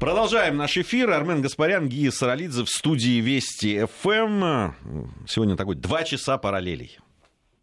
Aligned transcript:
Продолжаем 0.00 0.56
наш 0.56 0.78
эфир. 0.78 1.10
Армен 1.10 1.42
Гаспарян, 1.42 1.86
Гия 1.86 2.10
Саралидзе 2.10 2.64
в 2.64 2.70
студии 2.70 3.20
Вести 3.20 3.84
ФМ. 3.84 4.72
Сегодня 5.28 5.56
такой 5.56 5.74
два 5.74 6.04
часа 6.04 6.38
параллелей. 6.38 6.98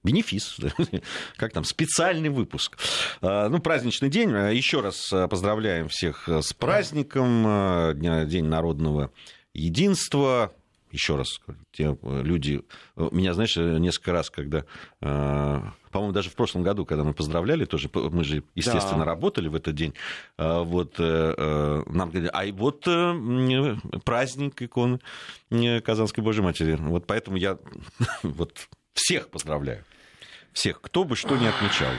Бенефис, 0.04 0.55
как 1.36 1.52
там, 1.52 1.63
специальный 1.63 2.29
выпуск. 2.29 2.78
А, 3.21 3.50
ну, 3.50 3.58
праздничный 3.58 4.10
день. 4.10 4.29
Еще 4.29 4.81
раз 4.81 5.10
поздравляем 5.10 5.89
всех 5.89 6.29
с 6.29 6.54
праздником. 6.54 8.00
День 8.00 8.46
народного 8.46 9.12
единства 9.56 10.54
еще 10.92 11.18
раз, 11.18 11.42
те 11.72 11.98
люди, 12.04 12.62
меня, 12.96 13.34
знаешь, 13.34 13.58
несколько 13.58 14.14
раз, 14.14 14.30
когда, 14.30 14.64
по-моему, 15.98 16.14
даже 16.14 16.29
в 16.29 16.36
прошлом 16.36 16.61
году, 16.61 16.86
когда 16.86 17.04
мы 17.04 17.16
поздравляли, 17.16 17.66
тоже 17.66 17.89
мы 17.91 18.23
же, 18.23 18.43
естественно, 18.54 19.00
да. 19.00 19.05
работали 19.05 19.48
в 19.48 19.55
этот 19.55 19.73
день, 19.73 19.95
э, 20.38 20.62
вот 20.62 20.93
э, 21.00 21.84
нам 21.88 22.12
говорили, 22.12 22.30
а 22.31 22.45
вот 22.54 22.84
праздник 24.05 24.62
иконы 24.62 24.99
Казанской 25.81 26.23
Божьей 26.23 26.44
Матери, 26.44 26.75
вот 26.75 27.08
поэтому 27.08 27.38
я 27.38 27.58
вот 28.23 28.70
всех 28.94 29.30
поздравляю, 29.30 29.84
всех, 30.53 30.81
кто 30.81 31.03
бы 31.03 31.16
что 31.16 31.36
ни 31.36 31.48
отмечал 31.48 31.94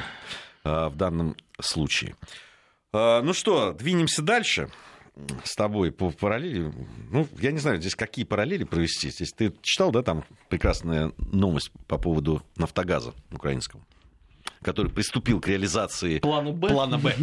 в 0.62 0.94
данном 0.94 1.34
случае. 1.60 2.14
Ну 2.92 3.32
что, 3.32 3.72
двинемся 3.72 4.22
дальше 4.22 4.70
с 5.44 5.54
тобой 5.56 5.90
по 5.92 6.10
параллели. 6.10 6.72
Ну, 7.10 7.26
я 7.40 7.52
не 7.52 7.58
знаю, 7.58 7.80
здесь 7.80 7.94
какие 7.94 8.24
параллели 8.24 8.64
провести. 8.64 9.10
Здесь 9.10 9.32
ты 9.32 9.52
читал, 9.62 9.90
да, 9.90 10.02
там 10.02 10.24
прекрасная 10.48 11.12
новость 11.18 11.70
по 11.86 11.98
поводу 11.98 12.42
Нафтогаза 12.56 13.14
украинского, 13.32 13.84
который 14.62 14.92
приступил 14.92 15.40
к 15.40 15.48
реализации 15.48 16.18
плана 16.18 16.52
Б. 16.52 16.68
Плана 16.68 16.98
Б. 16.98 17.14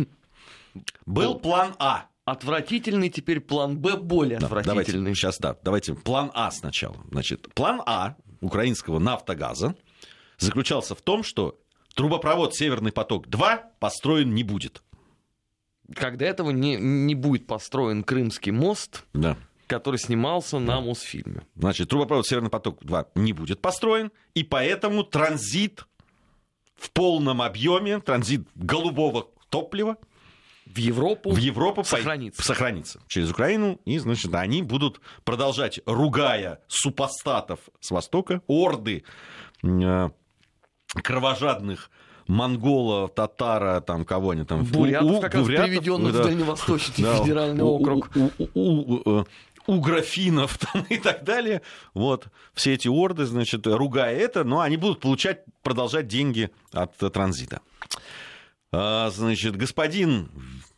Был 1.05 1.35
план 1.35 1.75
А. 1.79 2.07
Отвратительный 2.25 3.09
теперь 3.09 3.39
план 3.39 3.77
Б 3.77 3.97
более 3.97 4.39
да, 4.39 4.47
отвратительный. 4.47 4.85
Давайте, 5.03 5.15
сейчас, 5.15 5.37
да, 5.37 5.55
давайте 5.63 5.93
план 5.93 6.31
А 6.33 6.49
сначала. 6.51 6.97
Значит, 7.11 7.53
план 7.53 7.81
А 7.85 8.15
украинского 8.41 8.99
Нафтогаза 8.99 9.75
заключался 10.37 10.95
в 10.95 11.01
том, 11.01 11.23
что 11.23 11.59
трубопровод 11.93 12.55
«Северный 12.55 12.91
поток-2» 12.91 13.59
построен 13.79 14.33
не 14.33 14.43
будет 14.43 14.81
когда 15.93 16.25
этого 16.25 16.51
не, 16.51 16.75
не 16.75 17.15
будет 17.15 17.47
построен 17.47 18.03
Крымский 18.03 18.51
мост, 18.51 19.05
да. 19.13 19.37
который 19.67 19.97
снимался 19.97 20.59
на 20.59 20.81
Мосфильме. 20.81 21.43
Значит, 21.55 21.89
трубопровод 21.89 22.25
«Северный 22.25 22.49
поток-2» 22.49 23.07
не 23.15 23.33
будет 23.33 23.61
построен, 23.61 24.11
и 24.33 24.43
поэтому 24.43 25.03
транзит 25.03 25.85
в 26.75 26.91
полном 26.91 27.41
объеме, 27.41 27.99
транзит 27.99 28.47
голубого 28.55 29.29
топлива 29.49 29.97
в 30.65 30.77
Европу, 30.77 31.31
в 31.31 31.37
Европу 31.37 31.83
сохранится. 31.83 32.41
Сохранится 32.41 32.99
через 33.07 33.29
Украину, 33.29 33.79
и, 33.85 33.97
значит, 33.99 34.33
они 34.33 34.63
будут 34.63 34.99
продолжать, 35.23 35.79
ругая 35.85 36.61
супостатов 36.67 37.59
с 37.79 37.91
Востока, 37.91 38.41
орды 38.47 39.03
э, 39.63 40.09
кровожадных 40.87 41.91
монгола, 42.27 43.07
татара, 43.07 43.81
там 43.81 44.05
кого 44.05 44.31
они 44.31 44.43
там... 44.43 44.63
Бурятов, 44.63 45.11
у, 45.11 45.21
как 45.21 45.33
бурятов, 45.33 45.49
раз 45.49 45.69
приведенных 45.69 46.13
да, 46.13 46.21
в 46.21 46.25
Дальневосточный 46.25 47.03
да, 47.03 47.17
федеральный 47.17 47.63
у, 47.63 47.67
округ. 47.67 48.09
У, 48.15 48.29
у, 48.37 48.49
у, 48.53 49.19
у, 49.19 49.25
у 49.67 49.79
графинов 49.79 50.57
там, 50.73 50.85
и 50.89 50.97
так 50.97 51.23
далее. 51.23 51.61
Вот, 51.93 52.27
все 52.53 52.73
эти 52.73 52.87
орды, 52.87 53.25
значит, 53.25 53.67
ругая 53.67 54.15
это, 54.15 54.43
но 54.43 54.61
они 54.61 54.77
будут 54.77 54.99
получать, 54.99 55.43
продолжать 55.63 56.07
деньги 56.07 56.49
от 56.71 56.97
транзита. 56.97 57.61
А, 58.71 59.09
значит, 59.09 59.55
господин 59.55 60.29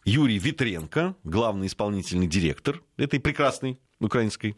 Юрий 0.06 0.38
Витренко, 0.38 1.16
главный 1.24 1.68
исполнительный 1.68 2.28
директор 2.28 2.82
этой 2.98 3.20
прекрасной 3.20 3.80
украинской 4.00 4.56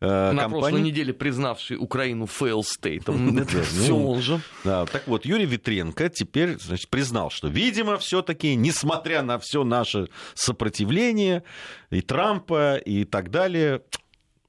э, 0.00 0.32
На 0.32 0.42
компании. 0.42 0.60
прошлой 0.60 0.80
неделе 0.82 1.12
признавший 1.12 1.76
Украину 1.76 2.24
fail 2.24 2.62
state. 2.62 3.02
Это 3.42 3.62
все 3.62 4.20
же. 4.20 4.40
Да, 4.64 4.86
так 4.86 5.06
вот, 5.06 5.26
Юрий 5.26 5.46
Витренко 5.46 6.08
теперь 6.08 6.58
значит, 6.58 6.88
признал, 6.88 7.30
что, 7.30 7.48
видимо, 7.48 7.98
все-таки, 7.98 8.54
несмотря 8.54 9.22
на 9.22 9.38
все 9.38 9.64
наше 9.64 10.08
сопротивление 10.34 11.44
и 11.90 12.00
Трампа 12.00 12.76
и 12.76 13.04
так 13.04 13.30
далее, 13.30 13.82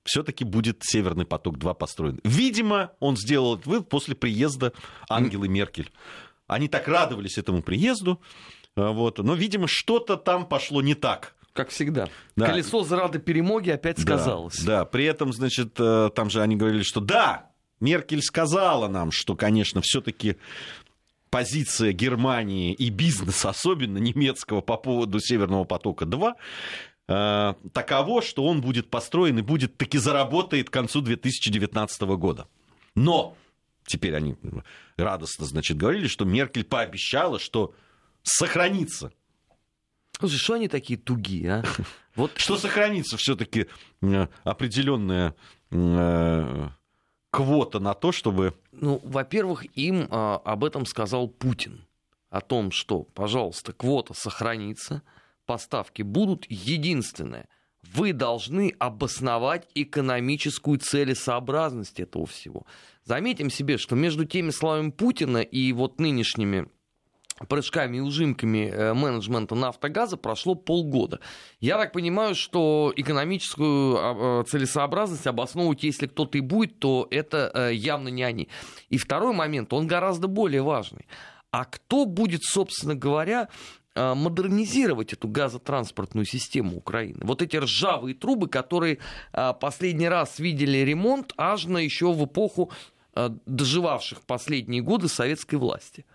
все-таки 0.04 0.44
будет 0.46 0.82
Северный 0.82 1.26
поток-2 1.26 1.76
построен. 1.76 2.20
Видимо, 2.24 2.92
он 3.00 3.18
сделал 3.18 3.60
вывод 3.66 3.90
после 3.90 4.16
приезда 4.16 4.72
Ангелы 5.10 5.48
Меркель. 5.48 5.92
Они 6.48 6.68
так 6.68 6.88
радовались 6.88 7.38
этому 7.40 7.64
приезду, 7.64 8.22
э, 8.76 8.88
вот, 8.88 9.18
но, 9.18 9.34
видимо, 9.34 9.68
что-то 9.68 10.16
там 10.16 10.48
пошло 10.48 10.82
не 10.82 10.94
так 10.94 11.35
как 11.56 11.70
всегда. 11.70 12.10
Да. 12.36 12.48
Колесо 12.48 12.84
зарады 12.84 13.18
перемоги 13.18 13.70
опять 13.70 13.98
сказалось. 14.00 14.60
Да, 14.60 14.80
да, 14.80 14.86
при 14.86 15.06
этом, 15.06 15.32
значит, 15.32 15.76
э, 15.80 16.10
там 16.14 16.30
же 16.30 16.42
они 16.42 16.58
говорили, 16.58 16.84
что 16.84 17.00
да, 17.00 17.50
Меркель 17.80 18.22
сказала 18.22 18.90
нам, 18.90 19.12
что, 19.12 19.36
конечно, 19.36 19.80
все-таки 19.82 20.36
позиция 21.30 21.94
Германии 21.94 22.74
и 22.74 22.90
бизнеса, 22.90 23.50
особенно 23.50 23.98
немецкого, 23.98 24.60
по 24.60 24.76
поводу 24.76 25.22
Северного 25.22 25.64
потока-2, 25.64 26.34
э, 27.08 27.54
таково, 27.72 28.22
что 28.22 28.46
он 28.46 28.60
будет 28.60 28.90
построен 28.90 29.40
и 29.40 29.42
будет 29.42 29.78
таки 29.78 29.98
заработает 29.98 30.70
к 30.70 30.74
концу 30.74 31.00
2019 31.00 32.02
года. 32.18 32.50
Но 32.96 33.38
теперь 33.86 34.16
они 34.16 34.36
радостно, 34.98 35.46
значит, 35.46 35.78
говорили, 35.78 36.08
что 36.08 36.26
Меркель 36.26 36.66
пообещала, 36.66 37.40
что 37.40 37.74
сохранится 38.24 39.14
Слушай, 40.20 40.38
что 40.38 40.54
они 40.54 40.68
такие 40.68 40.98
тугие, 41.00 41.52
а? 41.52 41.64
Вот... 42.16 42.32
Что 42.38 42.58
сохранится 42.58 43.18
все-таки 43.18 43.68
определенная 44.44 45.36
э, 45.70 46.70
квота 47.30 47.80
на 47.80 47.94
то, 47.94 48.14
чтобы... 48.14 48.54
Ну, 48.72 49.02
во-первых, 49.04 49.66
им 49.78 50.08
а, 50.10 50.38
об 50.38 50.64
этом 50.64 50.86
сказал 50.86 51.28
Путин. 51.28 51.86
О 52.30 52.40
том, 52.40 52.72
что, 52.72 53.04
пожалуйста, 53.04 53.74
квота 53.74 54.14
сохранится, 54.14 55.02
поставки 55.46 56.02
будут. 56.02 56.46
Единственное, 56.50 57.48
вы 57.94 58.14
должны 58.14 58.74
обосновать 58.80 59.68
экономическую 59.76 60.80
целесообразность 60.80 62.00
этого 62.00 62.26
всего. 62.26 62.66
Заметим 63.04 63.50
себе, 63.50 63.78
что 63.78 63.96
между 63.96 64.26
теми 64.26 64.52
словами 64.52 64.92
Путина 64.92 65.40
и 65.40 65.72
вот 65.74 66.00
нынешними 66.00 66.68
прыжками 67.44 67.98
и 67.98 68.00
ужимками 68.00 68.70
э, 68.70 68.94
менеджмента 68.94 69.56
нафтогаза 69.56 70.16
прошло 70.16 70.56
полгода. 70.56 71.20
Я 71.60 71.78
так 71.78 71.92
понимаю, 71.92 72.34
что 72.34 72.94
экономическую 72.96 73.98
а, 73.98 74.00
а, 74.40 74.44
целесообразность 74.46 75.28
обосновывать, 75.28 75.84
если 75.84 76.08
кто-то 76.08 76.38
и 76.38 76.42
будет, 76.42 76.80
то 76.80 77.08
это 77.12 77.52
э, 77.54 77.74
явно 77.74 78.08
не 78.08 78.24
они. 78.24 78.48
И 78.90 78.98
второй 78.98 79.34
момент, 79.34 79.74
он 79.74 79.86
гораздо 79.86 80.28
более 80.28 80.62
важный. 80.62 81.08
А 81.52 81.66
кто 81.66 82.06
будет, 82.06 82.44
собственно 82.44 82.96
говоря, 82.96 83.50
э, 83.96 84.14
модернизировать 84.14 85.12
эту 85.12 85.28
газотранспортную 85.28 86.26
систему 86.26 86.78
Украины. 86.78 87.20
Вот 87.24 87.42
эти 87.42 87.58
ржавые 87.58 88.16
трубы, 88.16 88.48
которые 88.48 89.00
последний 89.60 90.08
раз 90.08 90.40
видели 90.40 90.78
ремонт 90.78 91.34
аж 91.38 91.66
на 91.66 91.80
еще 91.80 92.14
в 92.14 92.24
эпоху 92.26 92.72
доживавших 93.46 94.22
последние 94.24 94.82
годы 94.82 95.08
советской 95.08 95.56
власти. 95.56 96.06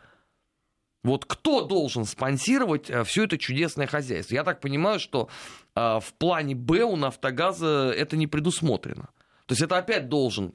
Вот 1.02 1.24
кто 1.24 1.62
должен 1.62 2.04
спонсировать 2.04 2.90
э, 2.90 3.04
все 3.04 3.24
это 3.24 3.38
чудесное 3.38 3.86
хозяйство? 3.86 4.34
Я 4.34 4.44
так 4.44 4.60
понимаю, 4.60 5.00
что 5.00 5.28
э, 5.74 5.80
в 6.00 6.12
плане 6.18 6.54
Б 6.54 6.82
у 6.82 6.96
Нафтогаза 6.96 7.92
это 7.96 8.16
не 8.16 8.26
предусмотрено. 8.26 9.08
То 9.46 9.52
есть 9.52 9.62
это 9.62 9.78
опять 9.78 10.08
должен 10.08 10.52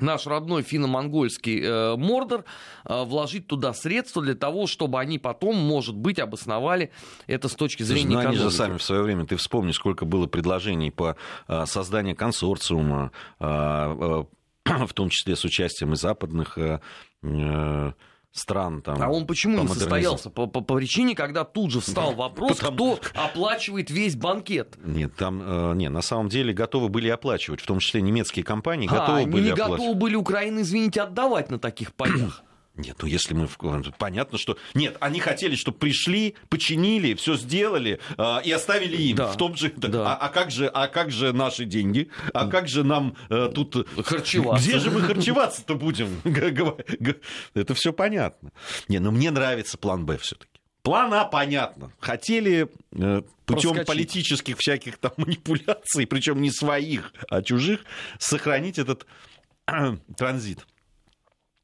наш 0.00 0.26
родной 0.26 0.62
финно-монгольский 0.62 1.62
э, 1.62 1.96
Мордор 1.96 2.44
э, 2.84 3.04
вложить 3.04 3.46
туда 3.46 3.72
средства 3.72 4.22
для 4.22 4.34
того, 4.34 4.66
чтобы 4.66 5.00
они 5.00 5.18
потом, 5.18 5.56
может 5.56 5.96
быть, 5.96 6.18
обосновали 6.18 6.90
это 7.26 7.48
с 7.48 7.54
точки 7.54 7.82
зрения 7.82 8.12
Слушай, 8.12 8.22
ну, 8.24 8.28
они 8.30 8.38
же 8.38 8.50
сами 8.50 8.78
в 8.78 8.82
свое 8.82 9.02
время, 9.02 9.26
ты 9.26 9.36
вспомни, 9.36 9.72
сколько 9.72 10.04
было 10.04 10.26
предложений 10.26 10.92
по 10.92 11.16
э, 11.48 11.66
созданию 11.66 12.16
консорциума, 12.16 13.10
э, 13.40 13.44
э, 13.46 14.24
в 14.86 14.92
том 14.92 15.08
числе 15.08 15.36
с 15.36 15.44
участием 15.44 15.92
и 15.92 15.96
западных 15.96 16.58
э, 16.58 16.80
э 17.22 17.92
стран. 18.38 18.82
Там, 18.82 19.02
а 19.02 19.08
он 19.08 19.26
почему 19.26 19.62
не 19.62 19.68
состоялся? 19.68 20.30
По, 20.30 20.46
по, 20.46 20.60
по 20.60 20.74
причине, 20.76 21.14
когда 21.14 21.44
тут 21.44 21.70
же 21.70 21.80
встал 21.80 22.14
вопрос, 22.14 22.58
Потому... 22.58 22.96
кто 22.96 23.20
оплачивает 23.20 23.90
весь 23.90 24.16
банкет. 24.16 24.76
Нет, 24.84 25.14
там, 25.16 25.42
э, 25.42 25.74
не, 25.74 25.88
на 25.88 26.02
самом 26.02 26.28
деле 26.28 26.52
готовы 26.52 26.88
были 26.88 27.08
оплачивать, 27.08 27.60
в 27.60 27.66
том 27.66 27.78
числе 27.78 28.02
немецкие 28.02 28.44
компании 28.44 28.88
а, 28.90 28.98
готовы 28.98 29.26
были 29.26 29.44
не 29.44 29.50
оплачивать. 29.50 29.80
готовы 29.80 29.94
были 29.98 30.14
Украины, 30.14 30.60
извините, 30.60 31.02
отдавать 31.02 31.50
на 31.50 31.58
таких 31.58 31.94
полях. 31.94 32.42
Нет, 32.76 32.96
ну 33.00 33.08
если 33.08 33.34
мы... 33.34 33.48
Понятно, 33.98 34.38
что... 34.38 34.56
Нет, 34.74 34.96
они 35.00 35.20
хотели, 35.20 35.56
чтобы 35.56 35.78
пришли, 35.78 36.34
починили, 36.48 37.14
все 37.14 37.36
сделали 37.36 38.00
э, 38.18 38.42
и 38.44 38.52
оставили 38.52 38.96
им. 38.96 39.16
Да, 39.16 39.32
в 39.32 39.36
том 39.36 39.56
же... 39.56 39.72
Да. 39.76 40.12
А, 40.12 40.16
а, 40.16 40.28
как 40.28 40.50
же, 40.50 40.66
а 40.66 40.88
как 40.88 41.10
же 41.10 41.32
наши 41.32 41.64
деньги? 41.64 42.10
А 42.34 42.46
как 42.46 42.68
же 42.68 42.84
нам 42.84 43.16
э, 43.30 43.50
тут... 43.54 43.88
Харчеваться. 44.04 44.68
Где 44.68 44.78
же 44.78 44.90
мы 44.90 45.00
харчеваться-то 45.00 45.74
будем? 45.74 46.20
Это 47.54 47.74
все 47.74 47.92
понятно. 47.92 48.52
Не, 48.88 48.98
но 48.98 49.10
мне 49.10 49.30
нравится 49.30 49.78
план 49.78 50.04
Б 50.04 50.18
все 50.18 50.36
таки 50.36 50.50
План 50.86 51.12
А 51.14 51.24
понятно. 51.24 51.90
Хотели 51.98 52.68
э, 52.92 53.22
путем 53.44 53.70
Проскочить. 53.74 53.86
политических 53.86 54.56
всяких 54.58 54.98
там 54.98 55.12
манипуляций, 55.16 56.06
причем 56.06 56.40
не 56.40 56.52
своих, 56.52 57.12
а 57.28 57.42
чужих, 57.42 57.80
сохранить 58.20 58.78
этот 58.78 59.04
транзит. 60.16 60.64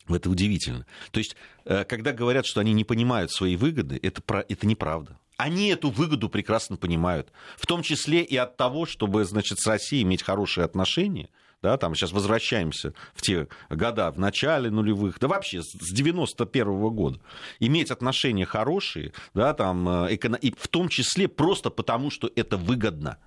Это 0.09 0.31
удивительно. 0.31 0.87
То 1.11 1.19
есть, 1.19 1.37
э, 1.65 1.85
когда 1.85 2.13
говорят, 2.13 2.47
что 2.47 2.61
они 2.61 2.73
не 2.73 2.85
понимают 2.85 3.31
свои 3.31 3.57
выгоды, 3.57 3.99
это, 4.03 4.21
про, 4.23 4.41
это 4.41 4.67
неправда. 4.67 5.19
Они 5.37 5.69
эту 5.69 5.91
выгоду 5.91 6.29
прекрасно 6.29 6.77
понимают. 6.77 7.33
В 7.57 7.67
том 7.67 7.83
числе 7.83 8.23
и 8.23 8.37
от 8.37 8.57
того, 8.57 8.87
чтобы, 8.87 9.25
значит, 9.25 9.59
с 9.59 9.67
Россией 9.67 10.03
иметь 10.03 10.23
хорошие 10.23 10.65
отношения. 10.65 11.29
Да, 11.63 11.77
там 11.77 11.95
сейчас 11.95 12.11
возвращаемся 12.11 12.93
в 13.15 13.23
те 13.23 13.47
года, 13.71 14.11
в 14.11 14.19
начале 14.19 14.69
нулевых, 14.69 15.21
да 15.21 15.29
вообще 15.29 15.63
с 15.63 15.93
91 15.93 16.67
-го 16.69 16.91
года. 16.91 17.21
Иметь 17.61 17.93
отношения 17.93 18.45
хорошие, 18.45 19.13
да, 19.33 19.55
там, 19.55 20.07
э, 20.07 20.15
и 20.15 20.53
в 20.59 20.67
том 20.67 20.89
числе 20.89 21.29
просто 21.29 21.71
потому, 21.71 22.11
что 22.11 22.29
это 22.35 22.57
выгодно. 22.57 23.19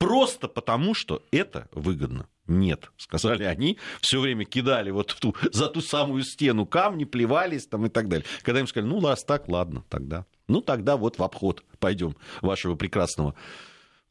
Просто 0.00 0.48
потому, 0.48 0.94
что 0.94 1.22
это 1.30 1.68
выгодно. 1.72 2.26
Нет, 2.46 2.90
сказали 2.96 3.44
они, 3.44 3.78
все 4.00 4.18
время 4.18 4.46
кидали 4.46 4.90
вот 4.90 5.14
ту, 5.20 5.36
за 5.52 5.68
ту 5.68 5.82
самую 5.82 6.24
стену 6.24 6.64
камни, 6.64 7.04
плевались 7.04 7.66
там 7.66 7.84
и 7.84 7.90
так 7.90 8.08
далее. 8.08 8.26
Когда 8.42 8.60
им 8.60 8.66
сказали, 8.66 8.90
ну, 8.90 9.06
раз 9.06 9.22
так, 9.22 9.46
ладно, 9.46 9.84
тогда. 9.90 10.24
Ну, 10.48 10.62
тогда 10.62 10.96
вот 10.96 11.18
в 11.18 11.22
обход 11.22 11.62
пойдем 11.78 12.16
вашего 12.40 12.76
прекрасного 12.76 13.34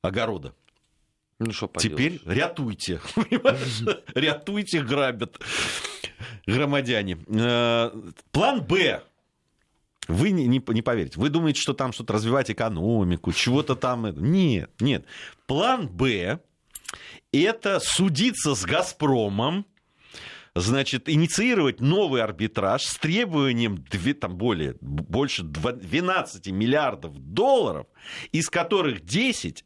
огорода. 0.03 0.53
Ну 1.39 1.51
что 1.53 1.71
Теперь 1.77 2.21
рятуйте. 2.24 3.01
Рятуйте, 4.13 4.83
грабят 4.83 5.39
громадяне. 6.45 7.18
Э, 7.27 7.91
План 8.31 8.62
Б. 8.62 9.01
Вы 10.10 10.32
не, 10.32 10.48
не, 10.48 10.62
не 10.68 10.82
поверите. 10.82 11.20
Вы 11.20 11.30
думаете, 11.30 11.62
что 11.62 11.74
там 11.74 11.94
что-то 11.94 12.14
развивать 12.14 12.50
экономику, 12.50 13.32
чего-то 13.32 13.76
там. 13.76 14.10
Нет, 14.20 14.72
нет. 14.82 15.06
План 15.46 15.88
Б 15.88 16.40
это 17.32 17.80
судиться 17.80 18.56
с 18.56 18.66
Газпромом, 18.66 19.68
значит, 20.56 21.08
инициировать 21.08 21.80
новый 21.80 22.24
арбитраж 22.24 22.84
с 22.84 22.98
требованием 22.98 23.86
две- 23.92 24.16
там, 24.16 24.36
более, 24.36 24.76
больше 24.82 25.44
два- 25.44 25.74
12 25.74 26.52
миллиардов 26.52 27.16
долларов, 27.16 27.86
из 28.32 28.50
которых 28.50 29.06
10 29.06 29.64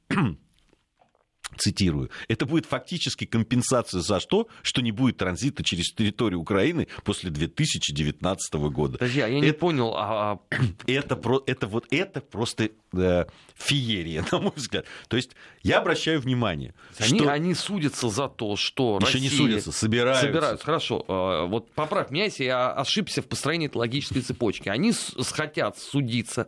цитирую, 1.58 2.10
это 2.28 2.46
будет 2.46 2.66
фактически 2.66 3.26
компенсация 3.26 4.02
за 4.02 4.20
что, 4.20 4.48
что 4.62 4.82
не 4.82 4.92
будет 4.92 5.18
транзита 5.18 5.64
через 5.64 5.92
территорию 5.94 6.40
Украины 6.40 6.88
после 7.04 7.30
2019 7.30 8.54
года. 8.70 8.94
Подожди, 8.98 9.20
а 9.22 9.28
я 9.28 9.40
не 9.40 9.48
Это- 9.48 9.60
понял, 9.60 9.94
а, 9.96 10.34
а 10.34 10.40
Это, 10.88 11.16
про, 11.16 11.42
это, 11.46 11.68
вот, 11.68 11.86
это 11.92 12.22
просто 12.22 12.70
э, 12.94 13.26
феерия, 13.56 14.26
на 14.32 14.40
мой 14.40 14.52
взгляд. 14.56 14.86
То 15.08 15.18
есть 15.18 15.32
я 15.62 15.80
обращаю 15.80 16.20
внимание, 16.22 16.74
они, 17.00 17.20
что 17.20 17.32
они 17.32 17.54
судятся 17.54 18.10
за 18.10 18.28
то, 18.28 18.56
что 18.56 19.00
еще 19.02 19.20
не 19.20 19.28
Россия- 19.28 19.38
судятся, 19.38 19.72
собираются. 19.72 20.26
Собираются, 20.28 20.66
хорошо. 20.66 21.06
Э, 21.08 21.48
Вот 21.48 21.72
поправь 21.72 22.10
меня, 22.12 22.26
если 22.26 22.46
я 22.46 22.72
ошибся 22.72 23.22
в 23.22 23.28
построении 23.28 23.68
этой 23.68 23.78
логической 23.78 24.22
цепочки. 24.22 24.70
Они 24.70 24.92
с- 24.92 25.14
хотят 25.32 25.78
судиться 25.78 26.48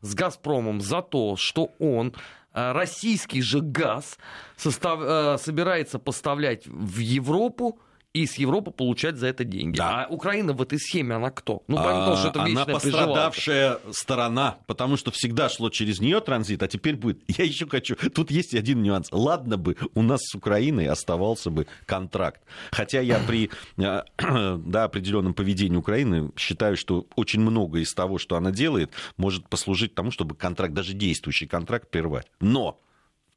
с 0.00 0.14
«Газпромом» 0.14 0.80
за 0.80 1.02
то, 1.02 1.36
что 1.38 1.72
он 1.78 2.08
э, 2.08 2.12
российский 2.54 3.42
же 3.42 3.60
газ 3.60 4.18
состав- 4.56 5.00
э, 5.02 5.38
собирается 5.38 5.98
поставлять 5.98 6.66
в 6.66 6.98
Европу 6.98 7.78
и 8.14 8.26
с 8.26 8.36
Европы 8.36 8.70
получать 8.70 9.16
за 9.16 9.26
это 9.26 9.44
деньги. 9.44 9.76
Да. 9.76 10.04
А 10.04 10.08
Украина 10.08 10.52
в 10.52 10.62
этой 10.62 10.78
схеме, 10.78 11.16
она 11.16 11.30
кто? 11.30 11.64
Ну, 11.66 11.76
понятно, 11.76 12.12
А, 12.12 12.16
что 12.16 12.28
это 12.28 12.40
она 12.42 12.48
вечная 12.48 12.64
приживалка. 12.78 13.06
пострадавшая 13.06 13.78
сторона, 13.90 14.58
потому 14.66 14.96
что 14.96 15.10
всегда 15.10 15.48
шло 15.48 15.68
через 15.68 16.00
нее 16.00 16.20
транзит, 16.20 16.62
а 16.62 16.68
теперь 16.68 16.94
будет. 16.94 17.18
Я 17.38 17.44
еще 17.44 17.66
хочу. 17.68 17.96
Тут 17.96 18.30
есть 18.30 18.54
один 18.54 18.82
нюанс. 18.82 19.08
Ладно 19.10 19.56
бы 19.58 19.76
у 19.94 20.02
нас 20.02 20.20
с 20.22 20.34
Украиной 20.34 20.86
оставался 20.86 21.50
бы 21.50 21.66
контракт. 21.86 22.40
Хотя 22.70 23.00
я 23.00 23.18
при 23.18 23.50
э, 23.78 24.02
да, 24.64 24.84
определенном 24.84 25.34
поведении 25.34 25.76
Украины 25.76 26.30
считаю, 26.36 26.76
что 26.76 27.06
очень 27.16 27.40
много 27.40 27.80
из 27.80 27.92
того, 27.92 28.18
что 28.18 28.36
она 28.36 28.52
делает, 28.52 28.92
может 29.16 29.48
послужить 29.48 29.94
тому, 29.96 30.12
чтобы 30.12 30.36
контракт, 30.36 30.72
даже 30.72 30.92
действующий 30.92 31.46
контракт 31.46 31.90
прервать. 31.90 32.26
Но 32.40 32.78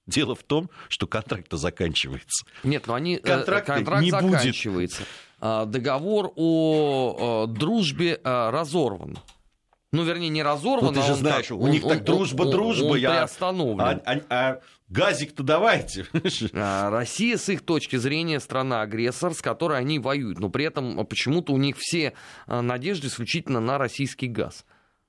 Дело 0.08 0.36
в 0.36 0.44
том, 0.44 0.70
что 0.90 1.06
контракт-то 1.06 1.58
заканчивается. 1.58 2.46
Нет, 2.64 2.88
ну 2.88 2.94
они 2.94 3.16
э, 3.16 3.20
Контракта 3.20 3.74
контракт 3.74 4.02
не 4.04 4.12
будет. 4.12 4.32
заканчивается. 4.32 5.04
А, 5.40 5.66
Договор 5.66 6.32
о 6.36 7.46
э, 7.46 7.52
дружбе 7.54 8.20
э, 8.24 8.50
разорван. 8.50 9.18
Ну, 9.92 10.04
вернее, 10.04 10.30
не 10.30 10.44
разорван, 10.44 10.86
Ну, 10.88 10.94
ты 10.94 11.00
а 11.00 11.04
же 11.04 11.12
он 11.14 11.18
знаешь, 11.20 11.48
как- 11.48 11.58
у 11.58 11.68
них 11.68 11.82
так 11.88 12.04
дружба, 12.04 12.44
он- 12.44 12.52
дружба, 12.52 12.86
он 12.86 12.98
я- 12.98 13.12
приостановлен. 13.12 13.80
А, 13.82 14.02
а- 14.06 14.22
а 14.30 14.60
газик-то 14.90 15.44
давайте. 15.44 16.06
А, 16.54 16.90
Россия, 16.90 17.38
с 17.38 17.48
их 17.50 17.62
точки 17.66 17.96
зрения, 17.98 18.40
страна-агрессор, 18.40 19.34
с 19.34 19.42
которой 19.42 19.78
они 19.80 20.00
воюют. 20.00 20.40
Но 20.40 20.50
при 20.50 20.66
этом 20.66 21.00
а, 21.00 21.04
почему-то 21.04 21.54
у 21.54 21.58
них 21.58 21.76
все 21.80 22.14
а, 22.48 22.62
надежды 22.62 23.08
исключительно 23.08 23.60
на 23.62 23.78
российский 23.78 24.28
газ. 24.28 24.66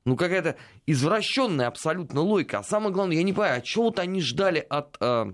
Ну, 0.08 0.16
какая-то 0.16 0.56
извращенная 0.87 1.66
абсолютно 1.66 2.22
логика. 2.22 2.60
А 2.60 2.62
самое 2.62 2.93
главное, 2.93 3.19
я 3.19 3.22
не 3.22 3.34
понимаю, 3.34 3.58
а 3.58 3.60
чего 3.60 3.84
вот 3.84 3.99
они 3.99 4.22
ждали 4.22 4.64
от 4.70 4.96
а, 5.00 5.31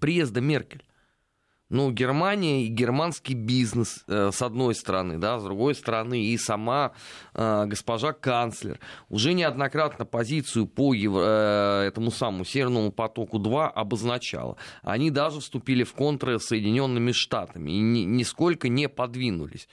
приезда 0.00 0.40
Меркель? 0.40 0.84
Ну, 1.70 1.92
Германия 1.92 2.64
и 2.64 2.68
германский 2.68 3.34
бизнес, 3.34 4.02
э, 4.08 4.30
с 4.32 4.42
одной 4.42 4.74
стороны, 4.74 5.18
да, 5.18 5.38
с 5.38 5.44
другой 5.44 5.76
стороны, 5.76 6.24
и 6.24 6.36
сама 6.38 6.92
э, 7.34 7.66
госпожа 7.66 8.12
канцлер 8.14 8.80
уже 9.10 9.32
неоднократно 9.34 10.06
позицию 10.06 10.66
по 10.66 10.92
евро- 10.94 11.82
э, 11.84 11.88
этому 11.88 12.10
самому 12.10 12.44
Северному 12.44 12.90
потоку-2 12.90 13.66
обозначала. 13.68 14.56
Они 14.82 15.10
даже 15.10 15.38
вступили 15.40 15.84
в 15.84 15.92
контры 15.92 16.40
с 16.40 16.46
Соединенными 16.46 17.12
Штатами 17.12 17.70
и 17.70 17.78
ни- 17.80 18.06
нисколько 18.06 18.68
не 18.68 18.88
подвинулись. 18.88 19.68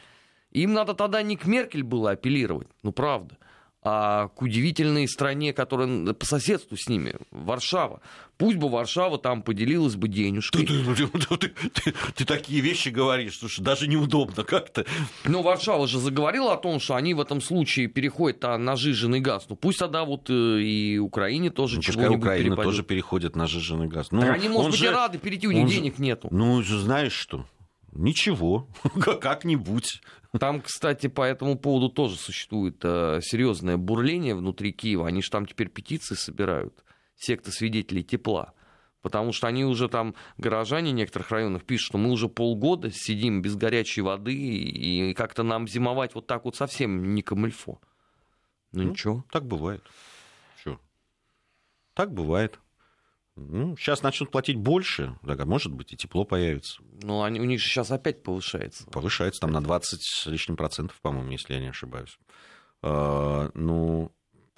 Им 0.52 0.74
надо 0.74 0.94
тогда 0.94 1.24
не 1.24 1.38
к 1.38 1.48
Меркель 1.48 1.84
было 1.84 2.12
апеллировать, 2.12 2.68
ну 2.84 2.92
правда, 2.92 3.38
а 3.88 4.30
к 4.30 4.42
удивительной 4.42 5.08
стране, 5.08 5.54
которая 5.54 6.14
по 6.14 6.26
соседству 6.26 6.76
с 6.76 6.90
ними, 6.90 7.14
Варшава. 7.30 8.02
Пусть 8.38 8.58
бы 8.58 8.68
Варшава 8.68 9.18
там 9.20 9.44
поделилась 9.44 9.96
бы 9.96 10.08
денежкой. 10.08 10.66
Ты, 10.66 10.84
ты- 10.84 11.08
ты- 11.38 11.70
ты- 11.70 11.94
ты- 12.16 12.26
такие 12.26 12.62
вещи 12.62 12.90
говоришь, 12.90 13.38
слушай, 13.38 13.62
даже 13.62 13.88
неудобно 13.88 14.44
как-то. 14.44 14.86
Но 15.24 15.44
Варшава 15.44 15.88
же 15.88 16.00
заговорила 16.00 16.54
о 16.54 16.58
том, 16.58 16.80
что 16.80 16.96
они 16.96 17.14
в 17.14 17.22
этом 17.22 17.40
случае 17.42 17.88
переходят 17.88 18.44
а, 18.44 18.58
на 18.58 18.76
жиженый 18.76 19.20
газ. 19.22 19.46
Ну 19.50 19.56
пусть 19.56 19.78
тогда 19.80 20.04
вот 20.04 20.30
э, 20.32 20.62
и 20.62 20.98
Украине 20.98 21.50
тоже 21.52 21.76
Ну, 21.78 21.82
чего-нибудь 21.84 22.18
Украина 22.18 22.44
перепадет. 22.50 22.64
тоже 22.72 22.84
переходит 22.84 23.36
на 23.36 23.46
жиженый 23.48 23.88
газ. 23.88 24.08
Ну, 24.12 24.22
Так 24.22 24.36
они, 24.36 24.50
может 24.50 24.72
быть, 24.72 24.80
же- 24.80 24.88
и 24.88 24.90
рады 24.90 25.18
перейти, 25.20 25.48
у 25.48 25.52
них 25.52 25.64
он 25.64 25.70
же- 25.70 25.76
денег 25.76 26.00
нету. 26.00 26.28
Ну, 26.32 26.62
знаешь 26.64 27.14
что? 27.14 27.46
Ничего, 27.96 28.68
как-нибудь. 29.22 30.02
Там, 30.38 30.62
кстати, 30.62 31.08
по 31.08 31.22
этому 31.22 31.58
поводу 31.58 31.90
тоже 31.90 32.18
существует 32.18 32.82
э, 32.84 33.20
серьезное 33.22 33.78
бурление 33.78 34.36
внутри 34.36 34.74
Киева. 34.74 35.08
Они 35.08 35.22
же 35.22 35.32
там 35.32 35.46
теперь 35.46 35.70
петиции 35.70 36.16
собирают, 36.16 36.84
секты 37.16 37.52
свидетелей 37.52 38.04
тепла. 38.04 38.54
Потому 39.02 39.32
что 39.32 39.48
они 39.48 39.64
уже 39.64 39.88
там, 39.88 40.16
горожане 40.38 40.92
некоторых 40.92 41.30
районах 41.32 41.64
пишут, 41.64 41.86
что 41.86 41.98
мы 41.98 42.12
уже 42.12 42.28
полгода 42.28 42.92
сидим 42.92 43.42
без 43.42 43.56
горячей 43.56 44.02
воды, 44.02 44.34
и 44.34 45.14
как-то 45.14 45.44
нам 45.44 45.68
зимовать 45.68 46.16
вот 46.16 46.28
так 46.28 46.44
вот 46.44 46.56
совсем 46.56 47.14
не 47.14 47.22
камильфо. 47.22 47.80
Ну, 48.72 48.84
Ну, 48.84 48.90
ничего. 48.90 49.24
Так 49.32 49.46
бывает. 49.46 49.84
Чё? 50.64 50.80
Так 51.94 52.12
бывает. 52.14 52.60
Ну, 53.38 53.76
сейчас 53.76 54.02
начнут 54.02 54.32
платить 54.32 54.56
больше, 54.56 55.18
так, 55.26 55.40
а 55.42 55.46
может 55.46 55.74
быть 55.74 55.92
и 55.92 55.98
тепло 55.98 56.24
появится. 56.24 56.82
Ну, 57.02 57.22
они, 57.22 57.42
у 57.42 57.44
них 57.44 57.60
же 57.60 57.68
сейчас 57.68 57.92
опять 57.92 58.24
повышается. 58.24 58.86
Повышается 58.88 59.42
там 59.42 59.52
на 59.52 59.62
20 59.62 60.02
с 60.02 60.26
лишним 60.28 60.56
процентов, 60.56 61.00
по-моему, 61.02 61.32
если 61.32 61.54
я 61.54 61.60
не 61.60 61.68
ошибаюсь. 61.68 62.18
А, 62.82 63.50
ну, 63.54 64.14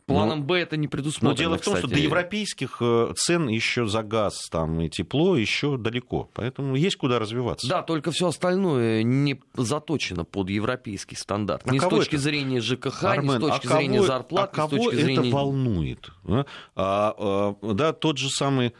Планом 0.07 0.43
Б 0.45 0.57
это 0.61 0.77
не 0.77 0.87
Но 0.87 0.89
предусмотрено, 0.89 1.37
дело 1.37 1.57
в 1.57 1.61
том, 1.61 1.75
что 1.75 1.87
кстати. 1.87 1.99
до 1.99 2.05
европейских 2.05 2.77
э, 2.79 3.13
цен 3.17 3.49
еще 3.49 3.87
за 3.87 4.03
газ 4.03 4.47
там, 4.49 4.79
и 4.79 4.89
тепло 4.89 5.35
еще 5.35 5.77
далеко. 5.77 6.29
Поэтому 6.33 6.75
есть 6.75 6.95
куда 6.95 7.19
развиваться. 7.19 7.67
Да, 7.67 7.83
только 7.83 8.11
все 8.11 8.29
остальное 8.29 9.03
не 9.03 9.41
заточено 9.53 10.23
под 10.23 10.49
европейский 10.49 11.17
стандарт. 11.17 11.63
А 11.65 11.73
ни 11.73 11.77
с 11.77 11.81
кого 11.81 11.97
точки 11.97 12.15
это? 12.15 12.23
зрения 12.23 12.61
ЖКХ, 12.61 13.03
ни 13.03 13.07
Армен, 13.07 13.37
с 13.37 13.39
точки 13.41 13.67
а 13.67 13.69
зрения 13.69 13.97
кого- 13.97 14.07
зарплат, 14.07 14.45
а 14.45 14.47
ни 14.47 14.53
с 14.53 14.55
кого 14.55 14.77
точки 14.77 14.95
это 14.95 15.03
зрения... 15.03 15.31
волнует? 15.33 16.09
а? 16.23 16.45
А, 16.75 17.55
а, 17.61 17.73
да, 17.73 17.91
тот 17.91 18.17
же 18.17 18.29
самый... 18.29 18.73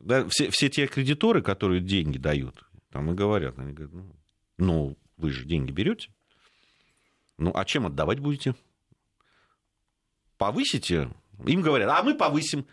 Да, 0.00 0.26
все, 0.30 0.48
все 0.48 0.70
те 0.70 0.86
кредиторы, 0.86 1.42
которые 1.42 1.82
деньги 1.82 2.16
дают, 2.16 2.64
там 2.90 3.10
и 3.10 3.14
говорят, 3.14 3.58
они 3.58 3.74
говорят, 3.74 3.94
ну, 3.94 4.16
ну, 4.56 4.98
вы 5.18 5.30
же 5.30 5.44
деньги 5.44 5.70
берете, 5.70 6.08
ну, 7.36 7.52
а 7.54 7.66
чем 7.66 7.86
отдавать 7.86 8.18
будете? 8.18 8.54
Повысите? 10.42 11.08
Им 11.46 11.60
говорят, 11.62 11.88
а 11.88 12.02
мы 12.02 12.14
повысим. 12.14 12.66